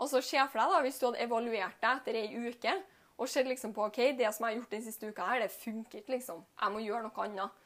Og 0.00 0.08
så 0.10 0.22
se 0.24 0.40
for 0.50 0.58
deg, 0.58 0.72
da, 0.72 0.80
hvis 0.84 0.98
du 0.98 1.06
hadde 1.08 1.24
evaluert 1.26 1.78
deg 1.82 2.00
etter 2.00 2.18
ei 2.18 2.48
uke 2.48 2.76
og 3.22 3.28
sett 3.30 3.46
liksom 3.46 3.74
på 3.76 3.84
OK, 3.86 3.98
det 4.18 4.30
som 4.34 4.46
jeg 4.46 4.54
har 4.54 4.58
gjort 4.58 4.72
den 4.72 4.82
siste 4.82 5.10
uka, 5.10 5.26
her, 5.28 5.42
det 5.44 5.52
funker 5.52 6.00
ikke, 6.00 6.14
liksom. 6.16 6.40
Jeg 6.58 6.74
må 6.74 6.80
gjøre 6.82 7.04
noe 7.04 7.26
annet. 7.26 7.60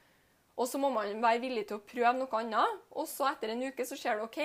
Og 0.57 0.69
så 0.69 0.81
må 0.81 0.91
man 0.93 1.23
være 1.23 1.41
villig 1.41 1.67
til 1.69 1.79
å 1.79 1.85
prøve 1.87 2.13
noe 2.19 2.41
annet, 2.41 2.83
og 2.97 3.09
så 3.09 3.31
etter 3.31 3.53
en 3.53 3.65
uke 3.69 3.87
så 3.89 3.97
ser 3.97 4.19
du 4.19 4.27
OK, 4.27 4.41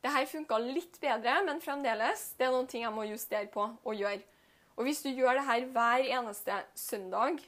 det 0.00 0.12
her 0.14 0.26
funka 0.26 0.58
litt 0.62 0.96
bedre, 1.02 1.36
men 1.46 1.60
fremdeles, 1.62 2.30
det 2.38 2.48
er 2.48 2.54
noen 2.54 2.68
ting 2.70 2.86
jeg 2.86 2.94
må 2.96 3.04
justere 3.10 3.50
på 3.52 3.66
og 3.68 3.94
gjøre. 3.94 4.22
Og 4.78 4.86
hvis 4.88 5.02
du 5.04 5.10
gjør 5.12 5.36
det 5.36 5.44
her 5.44 5.66
hver 5.74 6.06
eneste 6.16 6.62
søndag, 6.78 7.42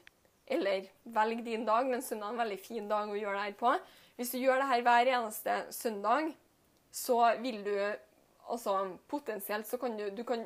eller 0.52 0.88
velg 1.16 1.42
din 1.46 1.66
dag, 1.66 1.88
men 1.88 2.04
søndag 2.04 2.30
er 2.30 2.36
en 2.36 2.42
veldig 2.44 2.60
fin 2.62 2.88
dag 2.90 3.10
å 3.10 3.18
gjøre 3.18 3.36
det 3.38 3.44
her 3.48 3.58
på. 3.58 3.74
Hvis 4.16 4.32
du 4.34 4.38
gjør 4.42 4.60
det 4.62 4.70
her 4.70 4.84
hver 4.86 5.10
eneste 5.16 5.58
søndag, 5.74 6.32
så 6.92 7.18
vil 7.40 7.62
du 7.64 7.74
altså 8.52 8.76
potensielt 9.08 9.68
så 9.68 9.78
kan 9.80 9.96
du, 9.96 10.08
du 10.12 10.22
kan, 10.28 10.44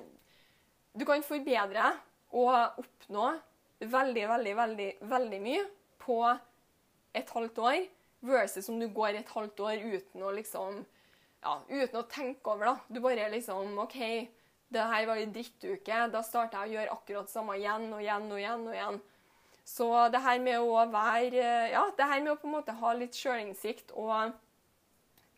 du 0.94 1.04
kan 1.08 1.24
forbedre 1.26 1.90
og 2.36 2.80
oppnå 2.82 3.28
veldig, 3.80 4.26
veldig, 4.28 4.54
veldig, 4.56 4.90
veldig 5.10 5.40
mye 5.42 5.64
på 6.02 6.20
et 7.16 7.30
halvt 7.32 7.58
år, 7.58 7.78
versus 8.26 8.68
om 8.68 8.78
du 8.80 8.88
går 8.92 9.18
et 9.18 9.32
halvt 9.32 9.60
år 9.60 9.82
uten 9.84 10.24
å 10.24 10.32
liksom 10.34 10.80
ja, 11.44 11.58
uten 11.68 12.00
å 12.00 12.06
tenke 12.10 12.50
over 12.50 12.70
det. 12.70 12.96
Du 12.96 13.00
bare 13.04 13.28
liksom 13.32 13.76
OK, 13.78 13.98
det 14.72 14.86
her 14.90 15.06
var 15.08 15.20
ei 15.20 15.28
drittuke. 15.30 16.00
Da 16.12 16.22
starter 16.26 16.64
jeg 16.64 16.72
å 16.72 16.76
gjøre 16.76 16.96
akkurat 16.96 17.28
det 17.28 17.34
samme 17.34 17.58
igjen 17.60 17.86
og 17.92 18.02
igjen 18.02 18.26
og 18.30 18.40
igjen. 18.40 18.66
og 18.66 18.74
igjen. 18.74 18.98
Så 19.66 19.86
det 20.14 20.22
her 20.22 20.38
med 20.38 20.62
å 20.62 20.84
være 20.92 21.46
Ja, 21.72 21.88
det 21.96 22.06
her 22.06 22.20
med 22.22 22.36
å 22.36 22.38
på 22.38 22.46
en 22.46 22.54
måte 22.54 22.76
ha 22.78 22.92
litt 22.94 23.16
sjølinnsikt 23.18 23.90
og 23.98 24.36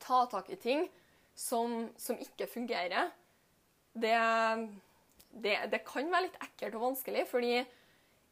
ta 0.03 0.25
tak 0.31 0.51
i 0.53 0.59
ting 0.61 0.85
som, 1.39 1.89
som 1.97 2.19
ikke 2.21 2.49
fungerer, 2.51 3.09
det, 3.95 4.19
det, 5.31 5.57
det, 5.73 5.81
kan 5.87 6.11
være 6.11 6.27
litt 6.27 6.39
ekkelt 6.45 6.77
og 6.79 6.85
vanskelig, 6.91 7.25
fordi 7.31 7.57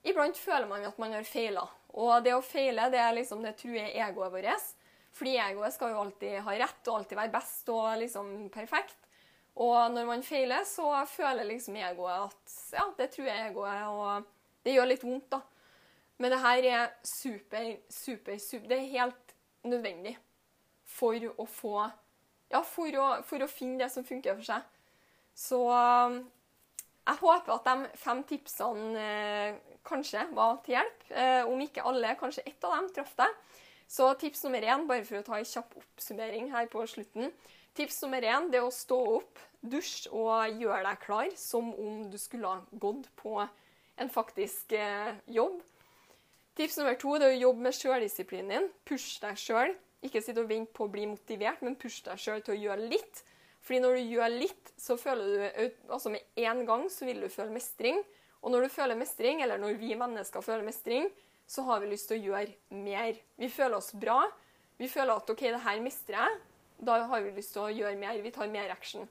iblant 0.06 0.38
føler 0.38 0.68
man 0.70 0.86
at 0.86 0.98
man 1.00 1.14
har 1.16 1.26
feila. 1.26 1.64
Og 1.96 2.12
det 2.26 2.34
å 2.36 2.44
feile, 2.44 2.90
det, 2.92 3.02
liksom, 3.16 3.42
det 3.46 3.56
truer 3.58 3.94
egoet 3.94 4.34
vårt. 4.34 4.68
Fordi 5.16 5.38
egoet 5.40 5.74
skal 5.74 5.94
jo 5.94 6.02
alltid 6.02 6.40
ha 6.44 6.54
rett 6.60 6.88
og 6.90 6.98
alltid 6.98 7.18
være 7.22 7.34
best 7.38 7.70
og 7.72 7.88
liksom 8.02 8.32
perfekt. 8.52 8.98
Og 9.64 9.78
når 9.94 10.08
man 10.10 10.24
feiler, 10.26 10.66
så 10.68 10.90
føler 11.08 11.48
liksom 11.48 11.78
egoet 11.80 12.26
at 12.26 12.56
ja, 12.76 12.90
det 12.98 13.12
truer 13.14 13.46
egoet, 13.46 13.86
og 13.88 14.66
det 14.66 14.74
gjør 14.76 14.90
litt 14.90 15.06
vondt, 15.06 15.30
da. 15.32 15.40
Men 16.18 16.32
det 16.32 16.40
her 16.40 16.68
er 16.70 16.94
super, 17.04 17.76
super, 17.92 18.38
super 18.40 18.68
Det 18.68 18.78
er 18.78 18.94
helt 18.94 19.34
nødvendig 19.66 20.16
for 20.86 21.20
å 21.36 21.46
få 21.50 21.74
ja, 22.52 22.62
for, 22.62 22.94
å, 22.94 23.06
for 23.26 23.42
å 23.42 23.50
finne 23.50 23.82
det 23.82 23.90
som 23.92 24.06
funker 24.06 24.36
for 24.38 24.46
seg. 24.46 24.66
Så 25.36 25.58
eh, 25.74 26.20
jeg 27.06 27.20
håper 27.20 27.54
at 27.56 27.66
de 27.66 27.98
fem 28.00 28.22
tipsene 28.26 29.02
eh, 29.02 29.58
kanskje 29.86 30.24
var 30.34 30.60
til 30.64 30.76
hjelp. 30.76 31.04
Eh, 31.10 31.42
om 31.46 31.60
ikke 31.62 31.84
alle, 31.86 32.14
kanskje 32.18 32.46
ett 32.46 32.64
av 32.66 32.76
dem 32.78 32.88
traff 32.94 33.12
deg. 33.18 33.34
Så 33.86 34.08
tips 34.18 34.42
nummer 34.46 34.64
én, 34.66 34.86
bare 34.88 35.04
for 35.06 35.20
å 35.20 35.26
ta 35.26 35.36
en 35.38 35.46
kjapp 35.46 35.76
oppsummering 35.78 36.50
her 36.54 36.66
på 36.70 36.82
slutten. 36.90 37.30
Tips 37.76 38.00
nummer 38.02 38.24
én 38.26 38.48
det 38.50 38.58
er 38.58 38.66
å 38.66 38.74
stå 38.74 38.98
opp, 39.18 39.38
dusje 39.60 40.10
og 40.14 40.58
gjøre 40.62 40.82
deg 40.86 41.00
klar 41.02 41.30
som 41.38 41.70
om 41.74 42.04
du 42.10 42.18
skulle 42.18 42.50
ha 42.50 42.80
gått 42.82 43.06
på 43.18 43.38
en 43.42 44.10
faktisk 44.12 44.74
eh, 44.74 45.14
jobb. 45.30 45.60
Tips 46.56 46.78
nummer 46.80 46.96
to 46.96 47.18
det 47.20 47.28
er 47.28 47.34
å 47.34 47.42
jobbe 47.48 47.66
med 47.66 47.76
sjøldisiplinen 47.76 48.52
din. 48.54 48.68
Push 48.88 49.20
deg 49.20 49.36
sjøl. 49.40 49.74
Ikke 50.06 50.22
sitte 50.24 50.40
og 50.40 50.48
vente 50.48 50.72
på 50.76 50.86
å 50.86 50.92
bli 50.92 51.04
motivert, 51.08 51.62
men 51.64 51.76
push 51.80 52.02
deg 52.06 52.20
sjøl 52.20 52.42
til 52.44 52.54
å 52.54 52.60
gjøre 52.60 52.88
litt. 52.92 53.22
Fordi 53.66 53.80
når 53.82 53.96
du 53.98 54.12
gjør 54.14 54.32
litt, 54.32 54.72
så 54.78 54.96
føler 55.00 55.26
du 55.32 55.92
altså 55.92 56.12
med 56.14 56.22
en 56.38 56.62
gang 56.68 56.86
så 56.92 57.08
vil 57.08 57.24
du 57.24 57.28
føle 57.32 57.52
mestring. 57.52 57.98
Og 58.44 58.52
når 58.54 58.66
du 58.66 58.74
føler 58.76 58.98
mestring, 58.98 59.42
eller 59.42 59.58
når 59.58 59.80
vi 59.80 59.96
mennesker 59.98 60.44
føler 60.44 60.64
mestring, 60.64 61.08
så 61.50 61.64
har 61.66 61.82
vi 61.82 61.90
lyst 61.90 62.08
til 62.10 62.20
å 62.20 62.24
gjøre 62.30 62.80
mer. 62.84 63.18
Vi 63.36 63.48
føler 63.50 63.78
oss 63.78 63.92
bra. 63.96 64.20
Vi 64.78 64.88
føler 64.92 65.16
at 65.16 65.32
OK, 65.32 65.42
det 65.50 65.64
her 65.64 65.82
mestrer 65.82 66.20
jeg. 66.20 66.40
Da 66.86 67.00
har 67.10 67.24
vi 67.24 67.34
lyst 67.36 67.54
til 67.56 67.64
å 67.64 67.72
gjøre 67.72 67.98
mer. 67.98 68.20
Vi 68.22 68.32
tar 68.34 68.50
mer 68.52 68.70
action. 68.70 69.08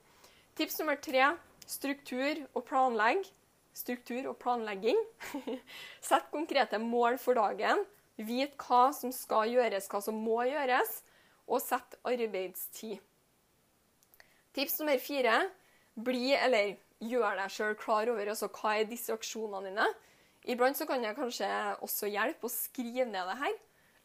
Tips 0.56 0.78
nummer 0.80 0.98
tre 1.02 1.34
struktur 1.66 2.42
og 2.54 2.64
planlegg. 2.68 3.26
Struktur 3.76 4.30
og 4.30 4.38
planlegging. 4.40 4.98
Sett 6.08 6.30
konkrete 6.32 6.80
mål 6.80 7.20
for 7.20 7.36
dagen. 7.36 7.84
Vit 8.16 8.56
hva 8.64 8.88
som 8.96 9.12
skal 9.12 9.52
gjøres, 9.52 9.90
hva 9.92 10.00
som 10.00 10.16
må 10.16 10.40
gjøres. 10.48 11.02
Og 11.46 11.60
sett 11.62 11.94
arbeidstid. 12.08 12.98
Tips 14.56 14.80
nummer 14.80 14.98
fire 14.98 15.36
bli, 15.94 16.32
eller 16.34 16.72
gjør 16.98 17.36
deg 17.38 17.52
sjøl 17.52 17.76
klar 17.78 18.08
over 18.10 18.32
altså, 18.32 18.48
hva 18.50 18.72
er 18.80 18.88
distraksjonene 18.88 19.70
dine. 19.70 19.86
Iblant 20.50 20.78
så 20.78 20.86
kan 20.88 21.02
jeg 21.04 21.16
kanskje 21.16 21.48
også 21.84 22.10
hjelpe 22.10 22.48
å 22.48 22.52
skrive 22.52 23.06
ned 23.08 23.30
det 23.30 23.38
her. 23.40 23.56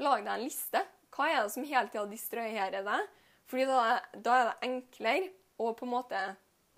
Lag 0.02 0.24
deg 0.26 0.34
en 0.34 0.46
liste. 0.46 0.82
Hva 1.14 1.28
er 1.30 1.44
det 1.44 1.54
som 1.54 1.68
hele 1.68 1.92
tida 1.92 2.06
distraherer 2.10 2.86
deg? 2.88 3.10
Fordi 3.52 3.68
da, 3.68 3.82
da, 4.16 4.36
er 4.36 4.50
det 4.50 4.70
enklere 4.70 5.32
å 5.62 5.74
på 5.78 5.86
en 5.86 5.94
måte 5.94 6.22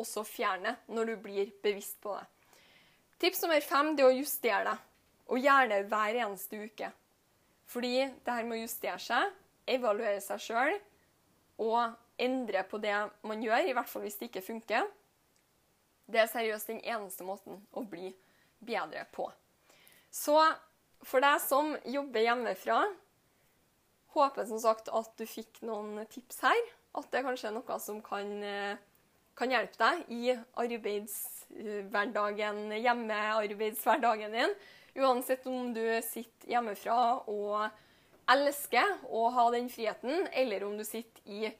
også 0.01 0.25
fjerne 0.27 0.75
når 0.91 1.11
du 1.11 1.15
blir 1.27 1.51
bevisst 1.63 1.99
på 2.03 2.15
det. 2.17 2.25
Tips 3.23 3.39
nummer 3.45 3.63
fem 3.63 3.93
det 3.95 4.03
er 4.03 4.09
å 4.09 4.15
justere 4.17 4.63
deg. 4.67 4.79
Og 5.31 5.39
gjøre 5.39 5.67
det 5.71 5.83
hver 5.87 6.17
eneste 6.25 6.57
uke. 6.59 6.89
Fordi 7.71 7.93
det 8.03 8.33
her 8.35 8.43
med 8.43 8.57
å 8.57 8.63
justere 8.65 8.99
seg, 8.99 9.29
evaluere 9.63 10.19
seg 10.19 10.41
sjøl 10.43 10.73
og 11.63 11.93
endre 12.19 12.65
på 12.67 12.81
det 12.83 12.97
man 13.23 13.45
gjør, 13.45 13.69
i 13.69 13.75
hvert 13.77 13.87
fall 13.87 14.03
hvis 14.03 14.19
det 14.19 14.27
ikke 14.27 14.43
funker. 14.43 14.89
Det 16.11 16.19
er 16.19 16.27
seriøst 16.33 16.73
den 16.73 16.81
eneste 16.83 17.23
måten 17.23 17.61
å 17.71 17.85
bli 17.87 18.11
bedre 18.59 19.05
på. 19.15 19.29
Så 20.11 20.35
for 21.07 21.23
deg 21.23 21.39
som 21.45 21.77
jobber 21.87 22.27
hjemmefra, 22.27 22.81
håper 24.17 24.51
som 24.51 24.59
sagt 24.59 24.91
at 24.91 25.15
du 25.15 25.23
fikk 25.23 25.63
noen 25.63 26.03
tips 26.11 26.43
her. 26.43 26.59
At 26.99 27.07
det 27.15 27.23
kanskje 27.23 27.53
er 27.53 27.55
noe 27.55 27.79
som 27.81 28.03
kan, 28.03 28.35
eh, 28.43 28.75
kan 29.39 29.49
hjelpe 29.49 29.79
deg 29.79 30.11
i 30.11 30.35
arbeidshverdagen, 31.53 32.71
hjemmearbeidshverdagen 32.71 34.31
din. 34.31 34.55
Uansett 34.95 35.45
om 35.47 35.73
du 35.73 36.01
sitter 36.05 36.49
hjemmefra 36.49 36.97
og 37.29 37.69
elsker 38.29 38.99
å 39.09 39.29
ha 39.33 39.47
den 39.53 39.69
friheten, 39.69 40.27
eller 40.31 40.63
om 40.63 40.77
du 40.77 40.83
sitter 40.85 41.21
i 41.25 41.51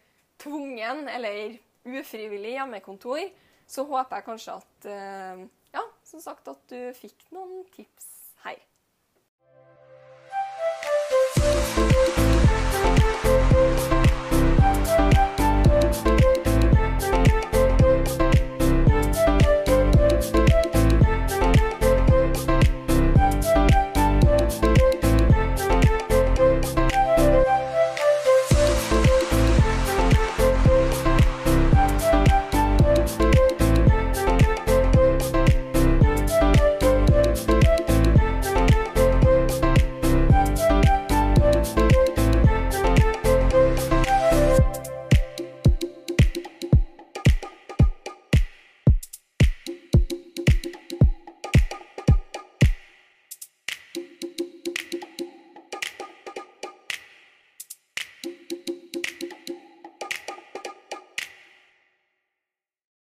tvungen 0.42 1.08
eller 1.10 1.58
ufrivillig 1.84 2.56
hjemmekontor, 2.58 3.26
så 3.68 3.86
håper 3.88 4.20
jeg 4.20 4.28
kanskje 4.28 4.58
at 4.60 4.88
eh, 4.92 5.44
ja, 5.74 5.84
som 6.06 6.22
sagt 6.22 6.48
at 6.52 6.62
du 6.70 6.94
fikk 6.98 7.26
noen 7.34 7.64
tips 7.74 8.36
her. 8.44 8.60